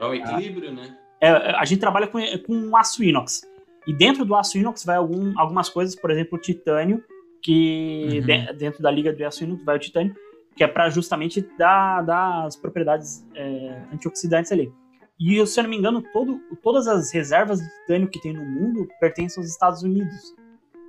É 0.00 0.04
o 0.06 0.14
equilíbrio, 0.14 0.72
né? 0.72 0.96
É, 1.26 1.56
a 1.56 1.64
gente 1.64 1.80
trabalha 1.80 2.06
com, 2.06 2.18
com 2.46 2.76
aço 2.76 3.02
inox. 3.02 3.42
E 3.86 3.92
dentro 3.94 4.24
do 4.24 4.34
aço 4.34 4.58
inox 4.58 4.84
vai 4.84 4.96
algum, 4.96 5.32
algumas 5.38 5.68
coisas, 5.68 5.94
por 5.94 6.10
exemplo, 6.10 6.36
o 6.38 6.40
titânio, 6.40 7.02
que 7.42 8.08
Uhum. 8.20 8.26
de- 8.26 8.52
dentro 8.58 8.82
da 8.82 8.90
liga 8.90 9.12
do 9.12 9.24
aço 9.24 9.44
inox 9.44 9.62
vai 9.64 9.76
o 9.76 9.78
titânio, 9.78 10.14
que 10.56 10.64
é 10.64 10.66
para 10.66 10.88
justamente 10.90 11.46
dar, 11.58 12.02
dar 12.02 12.46
as 12.46 12.56
propriedades 12.56 13.24
é, 13.34 13.82
antioxidantes 13.92 14.50
ali. 14.50 14.72
E, 15.20 15.46
se 15.46 15.58
eu 15.60 15.62
não 15.64 15.70
me 15.70 15.76
engano, 15.78 16.02
todo, 16.12 16.40
todas 16.62 16.86
as 16.88 17.12
reservas 17.12 17.60
de 17.60 17.68
titânio 17.80 18.08
que 18.08 18.20
tem 18.20 18.32
no 18.32 18.44
mundo 18.44 18.88
pertencem 19.00 19.40
aos 19.40 19.50
Estados 19.50 19.82
Unidos. 19.82 20.34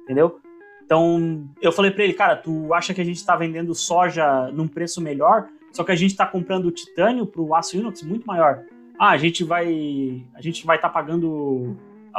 Entendeu? 0.04 0.40
Então, 0.84 1.48
eu 1.62 1.72
falei 1.72 1.92
pra 1.92 2.04
ele, 2.04 2.14
cara, 2.14 2.36
tu 2.36 2.74
acha 2.74 2.94
que 2.94 3.02
a 3.02 3.06
gente 3.06 3.24
tá 3.26 3.36
vendendo 3.36 3.76
soja 3.76 4.50
num 4.54 4.68
preço 4.68 5.02
melhor, 5.02 5.48
só 5.72 5.84
que 5.84 5.92
a 5.92 5.96
gente 5.96 6.16
tá 6.16 6.26
comprando 6.26 6.66
o 6.66 6.72
titânio 6.72 7.26
pro 7.26 7.54
aço 7.54 7.78
inox 7.78 8.02
muito 8.04 8.26
maior. 8.26 8.64
Ah, 9.00 9.12
a 9.12 9.18
gente 9.18 9.44
vai. 9.44 10.24
A 10.34 10.42
gente 10.42 10.66
vai 10.66 10.76
estar 10.78 10.90
pagando. 10.90 11.76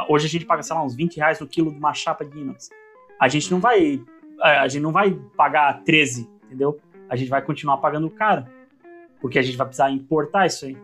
Hoje 0.07 0.27
a 0.27 0.29
gente 0.29 0.45
paga, 0.45 0.63
sei 0.63 0.75
lá, 0.75 0.83
uns 0.83 0.95
20 0.95 1.17
reais 1.17 1.39
no 1.39 1.47
quilo 1.47 1.71
de 1.71 1.77
uma 1.77 1.93
chapa 1.93 2.23
de 2.23 2.39
inox. 2.39 2.69
A 3.19 3.27
gente 3.27 3.51
não 3.51 3.59
vai. 3.59 4.01
A 4.41 4.67
gente 4.67 4.81
não 4.81 4.91
vai 4.93 5.11
pagar 5.35 5.83
13, 5.83 6.29
entendeu? 6.45 6.79
A 7.09 7.15
gente 7.17 7.29
vai 7.29 7.41
continuar 7.41 7.77
pagando 7.77 8.09
caro. 8.09 8.45
Porque 9.19 9.37
a 9.37 9.41
gente 9.41 9.57
vai 9.57 9.67
precisar 9.67 9.91
importar 9.91 10.45
isso 10.45 10.65
aí. 10.65 10.77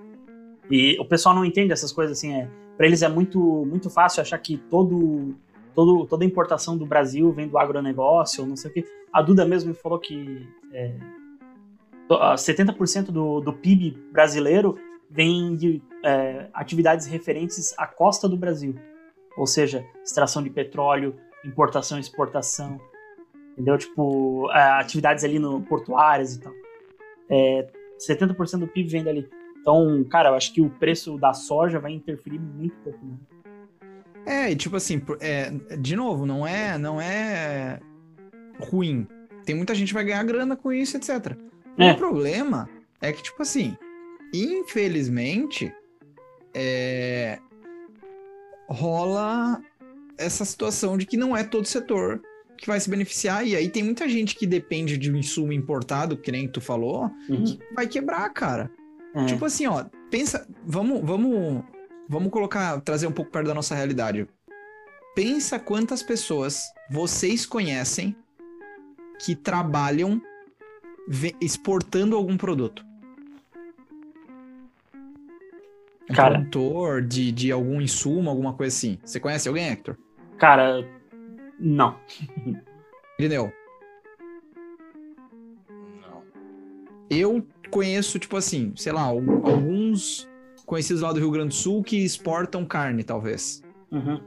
E 0.69 0.97
o 0.99 1.05
pessoal 1.05 1.33
não 1.33 1.45
entende 1.45 1.71
essas 1.71 1.91
coisas 1.93 2.17
assim. 2.17 2.33
É, 2.33 2.49
para 2.75 2.85
eles 2.85 3.01
é 3.01 3.07
muito, 3.07 3.39
muito 3.65 3.89
fácil 3.89 4.21
achar 4.21 4.37
que 4.39 4.57
todo, 4.57 5.33
todo, 5.73 6.05
toda 6.05 6.25
importação 6.25 6.77
do 6.77 6.85
Brasil 6.85 7.31
vem 7.31 7.47
do 7.47 7.57
agronegócio, 7.57 8.45
não 8.45 8.57
sei 8.57 8.69
o 8.71 8.73
quê. 8.73 8.85
A 9.13 9.21
Duda 9.21 9.45
mesmo 9.45 9.69
me 9.69 9.75
falou 9.75 9.97
que 9.97 10.45
é, 10.73 10.91
to- 12.09 12.15
ah, 12.15 12.35
70% 12.35 13.05
do, 13.11 13.39
do 13.39 13.53
PIB 13.53 13.97
brasileiro 14.11 14.77
vem 15.09 15.55
de 15.55 15.81
é, 16.03 16.47
atividades 16.53 17.05
referentes 17.07 17.73
à 17.77 17.87
costa 17.87 18.27
do 18.27 18.37
Brasil. 18.37 18.75
Ou 19.37 19.45
seja, 19.45 19.85
extração 20.03 20.41
de 20.41 20.49
petróleo, 20.49 21.15
importação 21.43 21.97
e 21.97 22.01
exportação. 22.01 22.79
Entendeu? 23.53 23.77
Tipo, 23.77 24.49
é, 24.51 24.61
atividades 24.79 25.23
ali 25.23 25.39
no 25.39 25.61
portuárias 25.61 26.35
e 26.35 26.41
tal. 26.41 26.53
É, 27.29 27.67
70% 27.99 28.59
do 28.59 28.67
PIB 28.67 28.89
vem 28.89 29.03
dali. 29.03 29.29
Então, 29.59 30.03
cara, 30.03 30.29
eu 30.29 30.35
acho 30.35 30.53
que 30.53 30.61
o 30.61 30.69
preço 30.69 31.17
da 31.17 31.33
soja 31.33 31.79
vai 31.79 31.91
interferir 31.91 32.39
muito 32.39 32.75
pouco. 32.83 32.99
Né? 33.03 33.17
É, 34.25 34.51
e 34.51 34.55
tipo 34.55 34.75
assim, 34.75 35.01
é, 35.19 35.51
de 35.77 35.95
novo, 35.95 36.25
não 36.25 36.45
é, 36.45 36.77
não 36.77 36.99
é 36.99 37.79
ruim. 38.59 39.07
Tem 39.45 39.55
muita 39.55 39.75
gente 39.75 39.89
que 39.89 39.93
vai 39.93 40.03
ganhar 40.03 40.23
grana 40.23 40.55
com 40.55 40.71
isso, 40.71 40.97
etc. 40.97 41.37
É. 41.77 41.91
O 41.91 41.97
problema 41.97 42.69
é 43.01 43.11
que, 43.11 43.21
tipo 43.21 43.41
assim, 43.41 43.77
infelizmente, 44.43 45.73
é, 46.53 47.39
rola 48.67 49.61
essa 50.17 50.45
situação 50.45 50.97
de 50.97 51.05
que 51.05 51.17
não 51.17 51.35
é 51.35 51.43
todo 51.43 51.65
setor 51.65 52.21
que 52.57 52.67
vai 52.67 52.79
se 52.79 52.89
beneficiar. 52.89 53.45
E 53.45 53.55
aí 53.55 53.69
tem 53.69 53.83
muita 53.83 54.07
gente 54.07 54.35
que 54.35 54.47
depende 54.47 54.97
de 54.97 55.11
um 55.11 55.17
insumo 55.17 55.51
importado, 55.51 56.17
que 56.17 56.31
nem 56.31 56.47
tu 56.47 56.61
falou, 56.61 57.11
que 57.27 57.59
vai 57.73 57.87
quebrar, 57.87 58.29
cara. 58.29 58.71
É. 59.13 59.25
Tipo 59.25 59.45
assim, 59.45 59.65
ó, 59.67 59.85
pensa, 60.09 60.47
vamos, 60.65 61.01
vamos, 61.03 61.63
vamos 62.07 62.31
colocar, 62.31 62.79
trazer 62.81 63.07
um 63.07 63.11
pouco 63.11 63.31
perto 63.31 63.47
da 63.47 63.53
nossa 63.53 63.75
realidade. 63.75 64.27
Pensa 65.13 65.59
quantas 65.59 66.03
pessoas 66.03 66.63
vocês 66.89 67.45
conhecem 67.45 68.15
que 69.23 69.35
trabalham 69.35 70.21
exportando 71.39 72.15
algum 72.15 72.35
produto. 72.35 72.85
Um 76.09 76.13
Cara. 76.13 76.35
produtor 76.35 77.01
de, 77.01 77.31
de 77.31 77.51
algum 77.51 77.81
insumo, 77.81 78.29
alguma 78.29 78.53
coisa 78.53 78.75
assim. 78.75 78.97
Você 79.03 79.19
conhece 79.19 79.47
alguém, 79.47 79.67
Hector? 79.69 79.97
Cara, 80.37 80.87
não. 81.59 81.97
Irineu? 83.19 83.51
Não. 85.69 86.21
Eu 87.09 87.45
conheço, 87.71 88.19
tipo 88.19 88.37
assim, 88.37 88.73
sei 88.75 88.91
lá, 88.91 89.01
al- 89.01 89.17
alguns 89.43 90.29
conhecidos 90.65 91.01
lá 91.01 91.11
do 91.11 91.19
Rio 91.19 91.31
Grande 91.31 91.49
do 91.49 91.53
Sul 91.55 91.83
que 91.83 91.97
exportam 92.03 92.65
carne, 92.65 93.03
talvez. 93.03 93.63
Uhum. 93.91 94.21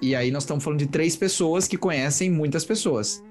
E 0.00 0.14
aí 0.16 0.30
nós 0.30 0.42
estamos 0.42 0.64
falando 0.64 0.80
de 0.80 0.86
três 0.86 1.14
pessoas 1.16 1.68
que 1.68 1.76
conhecem 1.76 2.30
muitas 2.30 2.64
pessoas. 2.64 3.22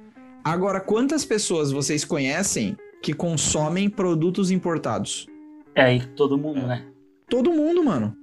Agora, 0.43 0.79
quantas 0.79 1.25
pessoas 1.25 1.71
vocês 1.71 2.03
conhecem 2.05 2.77
que 3.01 3.13
consomem 3.13 3.89
produtos 3.89 4.51
importados? 4.51 5.27
É, 5.75 5.95
e 5.95 6.05
todo 6.07 6.37
mundo, 6.37 6.67
né? 6.67 6.85
Todo 7.29 7.51
mundo, 7.51 7.83
mano. 7.83 8.15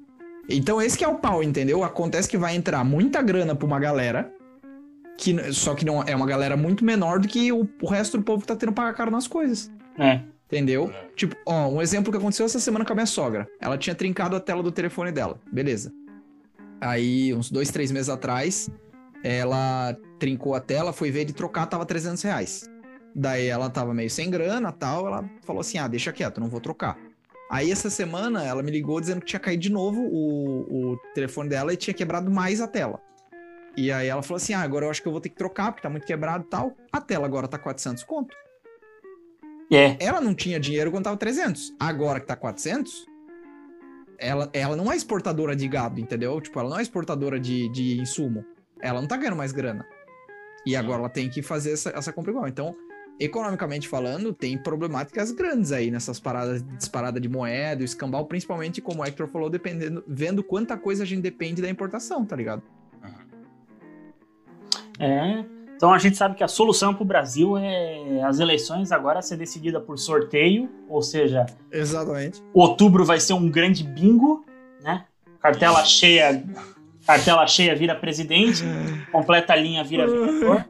Então 0.49 0.81
esse 0.81 0.97
que 0.97 1.05
é 1.05 1.09
o 1.09 1.17
pau, 1.17 1.43
entendeu? 1.43 1.85
Acontece 1.85 2.29
que 2.29 2.39
vai 2.39 2.55
entrar 2.57 2.83
muita 2.85 3.21
grana 3.21 3.55
pra 3.55 3.67
uma 3.67 3.79
galera, 3.79 4.33
que 5.17 5.53
só 5.53 5.75
que 5.75 5.85
não 5.85 6.03
é 6.03 6.15
uma 6.15 6.27
galera 6.27 6.57
muito 6.57 6.85
menor 6.85 7.19
do 7.19 7.29
que 7.29 7.53
o, 7.53 7.69
o 7.83 7.87
resto 7.87 8.17
do 8.17 8.25
povo 8.25 8.43
que 8.43 8.49
tá 8.49 8.57
tendo 8.57 8.73
pagar 8.73 8.95
caro 8.95 9.11
nas 9.11 9.27
coisas. 9.27 9.71
É. 9.99 10.21
Entendeu? 10.47 10.91
É. 10.91 11.09
Tipo, 11.15 11.37
ó, 11.45 11.69
um 11.69 11.83
exemplo 11.83 12.11
que 12.11 12.17
aconteceu 12.17 12.47
essa 12.47 12.59
semana 12.59 12.85
com 12.85 12.93
a 12.93 12.97
minha 12.97 13.07
sogra. 13.07 13.47
Ela 13.61 13.77
tinha 13.77 13.95
trincado 13.95 14.35
a 14.35 14.41
tela 14.41 14.63
do 14.63 14.73
telefone 14.73 15.13
dela. 15.13 15.39
Beleza. 15.53 15.93
Aí, 16.81 17.35
uns 17.35 17.51
dois, 17.51 17.71
três 17.71 17.91
meses 17.91 18.09
atrás, 18.09 18.71
ela 19.23 19.97
trincou 20.19 20.55
a 20.55 20.61
tela, 20.61 20.93
foi 20.93 21.11
ver 21.11 21.25
de 21.25 21.33
trocar, 21.33 21.67
tava 21.67 21.85
300 21.85 22.23
reais. 22.23 22.71
Daí 23.15 23.47
ela 23.47 23.69
tava 23.69 23.93
meio 23.93 24.09
sem 24.09 24.31
grana 24.31 24.71
tal, 24.71 25.07
ela 25.07 25.29
falou 25.45 25.61
assim, 25.61 25.79
ah, 25.79 25.89
deixa 25.89 26.13
quieto, 26.13 26.41
não 26.41 26.49
vou 26.49 26.61
trocar. 26.61 26.97
Aí 27.51 27.73
essa 27.73 27.89
semana 27.89 28.45
ela 28.45 28.63
me 28.63 28.71
ligou 28.71 29.01
dizendo 29.01 29.21
que 29.21 29.27
tinha 29.27 29.41
caído 29.41 29.63
de 29.63 29.73
novo 29.73 30.03
o, 30.03 30.93
o 30.93 30.97
telefone 31.15 31.49
dela 31.49 31.73
e 31.73 31.77
tinha 31.77 31.95
quebrado 31.95 32.31
mais 32.31 32.61
a 32.61 32.69
tela. 32.69 33.01
E 33.77 33.91
aí 33.93 34.09
ela 34.09 34.23
falou 34.23 34.37
assim, 34.37 34.53
ah, 34.55 34.61
agora 34.61 34.87
eu 34.87 34.91
acho 34.91 35.01
que 35.01 35.09
eu 35.09 35.13
vou 35.13 35.21
ter 35.21 35.29
que 35.29 35.37
trocar 35.37 35.73
porque 35.73 35.83
tá 35.83 35.89
muito 35.89 36.07
quebrado 36.07 36.45
e 36.45 36.49
tal. 36.49 36.77
A 36.93 37.01
tela 37.01 37.27
agora 37.27 37.49
tá 37.49 37.59
400 37.59 38.03
conto. 38.05 38.37
É. 39.71 39.97
Ela 40.01 40.21
não 40.21 40.35
tinha 40.35 40.59
dinheiro 40.59 40.91
quando 40.91 41.05
tava 41.05 41.17
300. 41.17 41.75
Agora 41.79 42.21
que 42.21 42.27
tá 42.27 42.35
400, 42.35 43.07
ela, 44.19 44.51
ela 44.53 44.77
não 44.77 44.91
é 44.91 44.97
exportadora 44.97 45.55
de 45.55 45.69
gado, 45.69 46.01
entendeu? 46.01 46.41
Tipo, 46.41 46.59
ela 46.61 46.71
não 46.71 46.79
é 46.79 46.83
exportadora 46.83 47.39
de, 47.39 47.69
de 47.71 48.01
insumo. 48.01 48.45
Ela 48.81 49.01
não 49.01 49.09
tá 49.09 49.17
ganhando 49.17 49.37
mais 49.37 49.53
grana. 49.53 49.87
E 50.67 50.75
agora 50.75 51.01
ela 51.01 51.09
tem 51.09 51.31
que 51.31 51.41
fazer 51.41 51.73
essa, 51.73 51.91
essa 51.91 52.13
compra 52.13 52.33
igual. 52.33 52.49
Então, 52.49 52.75
economicamente 53.19 53.89
falando, 53.89 54.33
tem 54.33 54.57
problemáticas 54.57 55.33
grandes 55.33 55.73
aí 55.73 55.91
nessas 55.91 56.21
paradas 56.21 56.63
de 56.63 56.77
disparada 56.77 57.21
de 57.21 57.29
moeda, 57.29 57.83
o 57.83 57.85
escambau, 57.85 58.25
principalmente, 58.27 58.81
como 58.81 59.03
o 59.03 59.05
Hector 59.05 59.27
falou, 59.29 59.51
dependendo, 59.51 60.05
vendo 60.07 60.43
quanta 60.43 60.77
coisa 60.77 61.03
a 61.03 61.07
gente 61.07 61.21
depende 61.21 61.61
da 61.61 61.69
importação, 61.69 62.25
tá 62.25 62.37
ligado? 62.37 62.63
É. 64.99 65.45
Então 65.77 65.93
a 65.93 65.99
gente 65.99 66.17
sabe 66.17 66.35
que 66.35 66.43
a 66.43 66.49
solução 66.49 66.93
para 66.93 67.03
o 67.05 67.07
Brasil 67.07 67.57
é 67.57 68.21
as 68.25 68.41
eleições 68.41 68.91
agora 68.91 69.23
ser 69.23 69.37
decidida 69.37 69.81
por 69.81 69.97
sorteio, 69.97 70.69
ou 70.89 71.01
seja, 71.03 71.47
Exatamente. 71.71 72.43
outubro 72.53 73.05
vai 73.05 73.21
ser 73.21 73.35
um 73.35 73.49
grande 73.49 73.85
bingo, 73.85 74.45
né? 74.83 75.05
Cartela 75.41 75.85
cheia, 75.85 76.43
cartela 77.07 77.47
cheia 77.47 77.77
vira 77.77 77.95
presidente, 77.95 78.65
completa 79.13 79.53
a 79.53 79.57
linha 79.57 79.85
vira 79.85 80.05
vereador. 80.05 80.69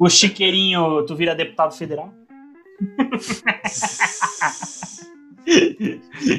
O 0.00 0.08
chiqueirinho, 0.08 1.04
tu 1.04 1.14
vira 1.14 1.34
deputado 1.34 1.76
federal. 1.76 2.10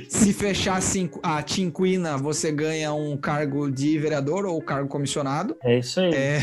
Se 0.09 0.34
fechar 0.34 0.78
a 0.78 0.82
cinco- 0.82 1.20
a 1.24 1.41
Tinquina, 1.43 2.18
você 2.18 2.51
ganha 2.51 2.93
um 2.93 3.18
cargo 3.18 3.70
de 3.70 3.97
vereador 3.97 4.45
ou 4.45 4.62
cargo 4.62 4.88
comissionado. 4.88 5.55
É 5.64 5.80
isso 5.80 5.99
aí. 5.99 6.14
É, 6.14 6.39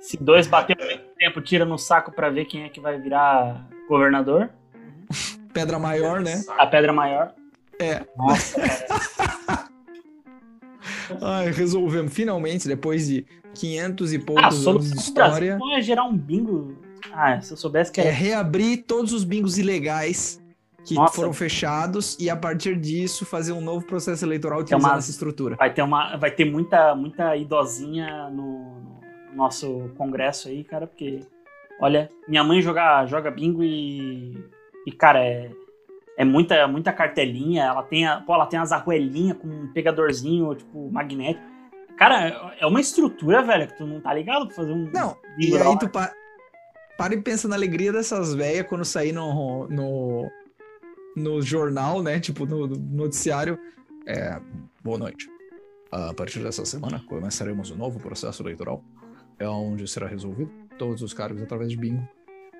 Se 0.00 0.16
dois 0.16 0.46
bater 0.46 0.76
ao 0.80 0.86
mesmo 0.86 1.02
tempo, 1.18 1.40
tira 1.40 1.64
no 1.64 1.78
saco 1.78 2.12
para 2.12 2.30
ver 2.30 2.44
quem 2.46 2.64
é 2.64 2.68
que 2.68 2.80
vai 2.80 2.98
virar 2.98 3.68
governador. 3.88 4.50
pedra 5.52 5.78
maior, 5.78 6.20
né? 6.20 6.42
A 6.58 6.66
pedra 6.66 6.92
maior. 6.92 7.34
É. 7.78 8.04
Nossa, 8.16 8.60
Ai, 11.20 11.50
resolvemos. 11.50 12.12
Finalmente, 12.12 12.66
depois 12.66 13.06
de 13.08 13.26
500 13.54 14.12
e 14.12 14.16
Ah, 14.16 14.20
poucos 14.24 14.66
anos 14.66 14.90
de 14.90 14.98
história, 14.98 15.56
Brasil 15.56 15.76
é 15.76 15.80
gerar 15.82 16.04
um 16.04 16.16
bingo. 16.16 16.76
Ah, 17.12 17.40
se 17.40 17.52
eu 17.52 17.56
soubesse 17.56 17.90
que 17.92 18.00
é 18.00 18.04
era. 18.06 18.12
reabrir 18.14 18.84
todos 18.84 19.12
os 19.12 19.24
bingos 19.24 19.58
ilegais 19.58 20.40
que 20.84 20.94
Nossa. 20.94 21.14
foram 21.14 21.32
fechados 21.32 22.16
e, 22.18 22.28
a 22.30 22.36
partir 22.36 22.76
disso, 22.76 23.24
fazer 23.24 23.52
um 23.52 23.60
novo 23.60 23.86
processo 23.86 24.24
eleitoral 24.24 24.60
é 24.60 24.62
utilizando 24.62 24.90
uma- 24.90 24.98
essa 24.98 25.10
estrutura. 25.10 25.56
Vai 25.56 25.72
ter, 25.72 25.82
uma, 25.82 26.16
vai 26.16 26.30
ter 26.30 26.44
muita, 26.44 26.94
muita 26.94 27.36
idosinha 27.36 28.28
no, 28.30 28.80
no 29.30 29.36
nosso 29.36 29.90
congresso 29.96 30.48
aí, 30.48 30.64
cara, 30.64 30.86
porque. 30.86 31.20
Olha, 31.80 32.08
minha 32.28 32.44
mãe 32.44 32.60
joga, 32.62 33.04
joga 33.06 33.30
bingo 33.30 33.62
e. 33.62 34.36
E, 34.86 34.92
cara, 34.92 35.24
é. 35.24 35.50
É 36.16 36.24
muita, 36.24 36.68
muita 36.68 36.92
cartelinha. 36.92 37.64
Ela 37.64 37.82
tem, 37.82 38.06
a, 38.06 38.18
pô, 38.20 38.34
ela 38.34 38.46
tem 38.46 38.58
as 38.60 38.70
arruelinhas 38.70 39.36
com 39.38 39.48
um 39.48 39.72
pegadorzinho, 39.72 40.54
tipo, 40.54 40.90
magnético. 40.92 41.44
Cara, 42.02 42.56
é 42.58 42.66
uma 42.66 42.80
estrutura, 42.80 43.44
velho, 43.44 43.68
que 43.68 43.76
tu 43.78 43.86
não 43.86 44.00
tá 44.00 44.12
ligado 44.12 44.48
pra 44.48 44.56
fazer 44.56 44.72
um. 44.72 44.90
Não, 44.92 45.16
E 45.38 45.56
aí 45.56 45.78
tu 45.78 45.88
pa- 45.88 46.12
para 46.98 47.14
e 47.14 47.22
pensa 47.22 47.46
na 47.46 47.54
alegria 47.54 47.92
dessas 47.92 48.34
velhas 48.34 48.66
quando 48.66 48.84
sair 48.84 49.12
no, 49.12 49.68
no, 49.68 50.28
no 51.16 51.40
jornal, 51.40 52.02
né? 52.02 52.18
Tipo, 52.18 52.44
no, 52.44 52.66
no 52.66 52.76
noticiário. 52.76 53.56
É, 54.04 54.36
boa 54.82 54.98
noite. 54.98 55.28
A 55.92 56.12
partir 56.12 56.40
dessa 56.40 56.64
semana 56.64 57.00
começaremos 57.06 57.70
um 57.70 57.76
novo 57.76 58.00
processo 58.00 58.42
eleitoral. 58.42 58.82
É 59.38 59.48
onde 59.48 59.86
será 59.86 60.08
resolvido 60.08 60.50
todos 60.76 61.02
os 61.02 61.14
cargos 61.14 61.40
através 61.40 61.70
de 61.70 61.76
bingo. 61.76 62.02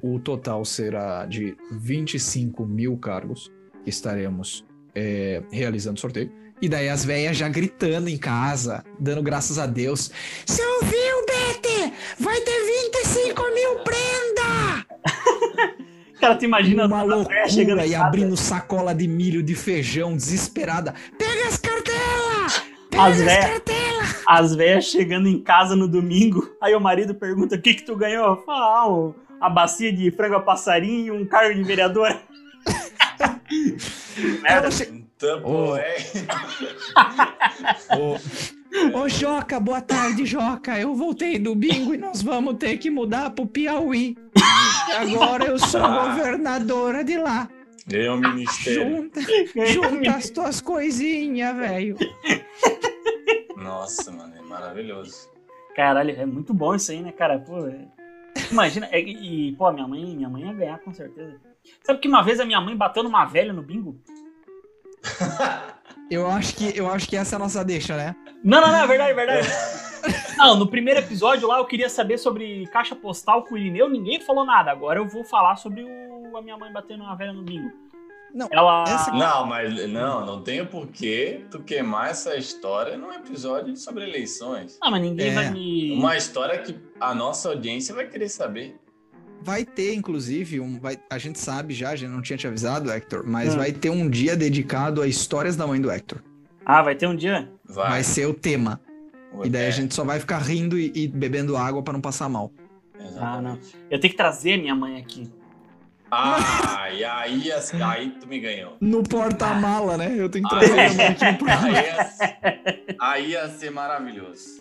O 0.01 0.21
total 0.21 0.65
será 0.65 1.27
de 1.27 1.57
25 1.73 2.65
mil 2.65 2.97
cargos 2.97 3.51
que 3.83 3.91
estaremos 3.91 4.65
é, 4.95 5.43
realizando 5.51 5.99
sorteio. 5.99 6.31
E 6.63 6.69
daí 6.69 6.89
as 6.89 7.05
velhas 7.05 7.37
já 7.37 7.49
gritando 7.49 8.09
em 8.09 8.17
casa, 8.17 8.85
dando 8.99 9.21
graças 9.21 9.59
a 9.59 9.67
Deus. 9.67 10.13
Você 10.47 10.63
ouviu, 10.65 11.27
Bete? 11.27 11.93
Vai 12.21 12.41
ter 12.41 12.65
25 13.03 13.43
mil 13.53 13.79
prenda! 13.81 14.87
Cara, 16.21 16.37
tu 16.37 16.45
imagina 16.45 16.87
Uma 16.87 17.05
véia 17.05 17.49
chegando 17.49 17.79
loucura 17.79 17.87
em 17.87 17.91
e 17.91 17.93
casa, 17.95 18.05
abrindo 18.07 18.37
sacola 18.37 18.95
de 18.95 19.09
milho, 19.09 19.43
de 19.43 19.57
feijão, 19.57 20.15
desesperada. 20.17 20.95
Pega 21.19 21.49
as 21.49 21.57
cartelas! 21.57 22.63
Pega 22.89 23.03
As 23.03 23.11
as, 23.19 23.23
véias. 23.25 23.45
cartelas! 23.45 24.23
As 24.29 24.55
velhas 24.55 24.85
chegando 24.85 25.27
em 25.27 25.43
casa 25.43 25.75
no 25.75 25.89
domingo, 25.89 26.49
aí 26.63 26.77
o 26.77 26.81
marido 26.81 27.13
pergunta: 27.13 27.57
o 27.57 27.61
que 27.61 27.75
que 27.75 27.83
tu 27.83 27.97
ganhou? 27.97 28.41
Fala, 28.45 28.85
ah, 29.41 29.47
a 29.47 29.51
bacia 29.51 29.93
de 29.93 30.13
frango 30.13 30.37
a 30.37 30.41
passarinho 30.41 31.07
e 31.07 31.11
um 31.23 31.27
cargo 31.27 31.55
de 31.57 31.65
vereador. 31.65 32.17
Ela 34.45 34.71
che- 34.71 35.02
Então, 35.23 35.41
Ô. 35.45 35.77
é. 35.77 35.97
Joca, 39.09 39.61
boa 39.61 39.81
tarde, 39.81 40.27
Joca. 40.27 40.81
Eu 40.81 40.97
voltei 40.97 41.39
do 41.39 41.55
bingo 41.55 41.95
e 41.95 41.97
nós 41.99 42.23
vamos 42.23 42.57
ter 42.57 42.77
que 42.79 42.91
mudar 42.91 43.31
pro 43.31 43.47
Piauí. 43.47 44.17
Agora 44.99 45.45
eu 45.45 45.59
sou 45.61 45.81
Ah. 45.85 46.09
governadora 46.09 47.05
de 47.05 47.17
lá. 47.19 47.49
Ganhou 47.87 48.17
o 48.17 48.21
ministério. 48.21 48.97
Junta, 48.97 49.21
junta 49.69 50.11
as 50.17 50.29
tuas 50.31 50.61
coisinhas, 50.61 51.57
velho. 51.57 51.97
Nossa, 53.57 54.11
mano, 54.11 54.35
é 54.37 54.43
maravilhoso. 54.43 55.31
Caralho, 55.77 56.11
é 56.19 56.27
muito 56.27 56.53
bom 56.53 56.75
isso 56.75 56.91
aí, 56.91 57.01
né, 57.01 57.13
cara? 57.13 57.39
Pô, 57.39 57.65
é- 57.69 57.87
Imagina, 58.51 58.89
é- 58.91 59.01
e, 59.01 59.55
pô, 59.57 59.71
minha 59.71 59.87
mãe, 59.87 60.17
minha 60.17 60.29
mãe 60.29 60.43
ia 60.43 60.53
ganhar 60.53 60.79
com 60.81 60.93
certeza. 60.93 61.41
Sabe 61.85 62.01
que 62.01 62.09
uma 62.09 62.23
vez 62.23 62.41
a 62.41 62.45
minha 62.45 62.61
mãe 62.61 62.77
bateu 62.77 63.05
numa 63.05 63.25
velha 63.25 63.53
no 63.53 63.63
bingo? 63.63 63.97
Eu 66.11 66.27
acho 66.31 66.55
que 66.57 66.77
eu 66.77 66.91
acho 66.93 67.09
que 67.09 67.17
essa 67.17 67.35
é 67.35 67.37
a 67.37 67.39
nossa 67.39 67.65
deixa, 67.65 67.97
né? 67.97 68.15
Não, 68.45 68.61
não, 68.61 68.69
não, 68.69 68.85
é 68.85 68.87
verdade, 68.87 69.11
é 69.13 69.15
verdade. 69.15 69.49
Não, 70.37 70.57
no 70.57 70.67
primeiro 70.67 70.99
episódio 70.99 71.47
lá 71.47 71.59
eu 71.59 71.65
queria 71.65 71.89
saber 71.89 72.19
sobre 72.19 72.67
caixa 72.67 72.97
postal 72.97 73.45
com 73.45 73.55
o 73.55 73.59
Irineu, 73.59 73.89
ninguém 73.89 74.21
falou 74.21 74.45
nada. 74.45 74.71
Agora 74.73 74.99
eu 74.99 75.07
vou 75.09 75.23
falar 75.25 75.55
sobre 75.57 75.85
o, 75.85 76.37
a 76.37 76.43
minha 76.43 76.57
mãe 76.59 76.73
batendo 76.73 77.05
uma 77.05 77.15
velha 77.15 77.33
no 77.33 77.43
bingo. 77.43 77.71
Não, 78.35 78.49
Ela. 78.51 78.83
essa- 78.89 79.13
Não, 79.13 79.47
mas 79.47 79.89
não, 79.89 80.27
não 80.27 80.43
tem 80.43 80.67
porquê 80.67 81.45
tu 81.51 81.63
queimar 81.63 82.11
essa 82.11 82.35
história 82.37 82.97
num 82.97 83.13
episódio 83.13 83.77
sobre 83.77 84.03
eleições. 84.03 84.77
Ah, 84.83 84.91
mas 84.91 85.03
ninguém 85.03 85.31
É. 85.31 85.35
vai 85.35 85.51
me. 85.51 85.93
Uma 85.93 86.17
história 86.17 86.59
que 86.59 86.77
a 87.01 87.15
nossa 87.15 87.51
audiência 87.51 87.95
vai 87.95 88.07
querer 88.09 88.29
saber. 88.29 88.77
Vai 89.45 89.65
ter, 89.65 89.95
inclusive, 89.95 90.61
um, 90.61 90.79
vai, 90.79 90.97
a 91.11 91.19
gente 91.19 91.39
sabe 91.39 91.75
já, 91.75 91.91
a 91.91 91.97
gente 91.97 92.11
não 92.11 92.23
tinha 92.23 92.37
te 92.37 92.47
avisado, 92.47 92.91
Hector, 92.91 93.25
mas 93.27 93.55
Hum. 93.55 93.59
vai 93.59 93.73
ter 93.73 93.91
um 93.91 94.09
dia 94.09 94.37
dedicado 94.37 95.03
a 95.03 95.07
histórias 95.07 95.57
da 95.57 95.67
mãe 95.67 95.81
do 95.81 95.91
Hector. 95.91 96.19
Ah, 96.65 96.81
vai 96.83 96.95
ter 96.95 97.07
um 97.09 97.17
dia? 97.17 97.51
Vai. 97.65 97.91
Vai 97.91 98.03
ser 98.05 98.27
o 98.27 98.35
tema. 98.35 98.81
E 99.43 99.49
daí 99.51 99.65
É, 99.65 99.69
a 99.69 99.71
gente 99.71 99.95
só 99.95 100.05
vai 100.05 100.21
ficar 100.21 100.39
rindo 100.39 100.79
e, 100.79 100.93
e 100.95 101.09
bebendo 101.09 101.57
água 101.57 101.83
pra 101.83 101.93
não 101.93 102.01
passar 102.01 102.29
mal. 102.29 102.53
exatamente. 102.99 103.19
Ah, 103.25 103.41
não. 103.43 103.59
Eu 103.91 103.99
tenho 103.99 104.13
que 104.13 104.17
trazer 104.17 104.59
minha 104.59 104.75
mãe 104.75 104.99
aqui. 105.01 105.29
Ah, 106.11 106.91
e 106.93 107.03
aí, 107.03 107.51
aí 107.83 108.11
tu 108.21 108.27
me 108.29 108.39
ganhou. 108.39 108.77
No 108.81 109.03
porta-mala, 109.03 109.97
né? 109.97 110.15
Eu 110.17 110.29
tenho 110.29 110.45
que 110.47 110.51
trazer 110.55 110.79
Ah, 110.79 110.87
a 110.91 110.93
mãe 110.93 111.07
aqui 111.07 111.25
no 111.25 111.31
Aí 111.31 111.39
porta-mala. 111.39 111.81
ia, 111.81 112.97
aí 113.01 113.31
ia 113.31 113.49
ser 113.49 113.71
maravilhoso. 113.71 114.61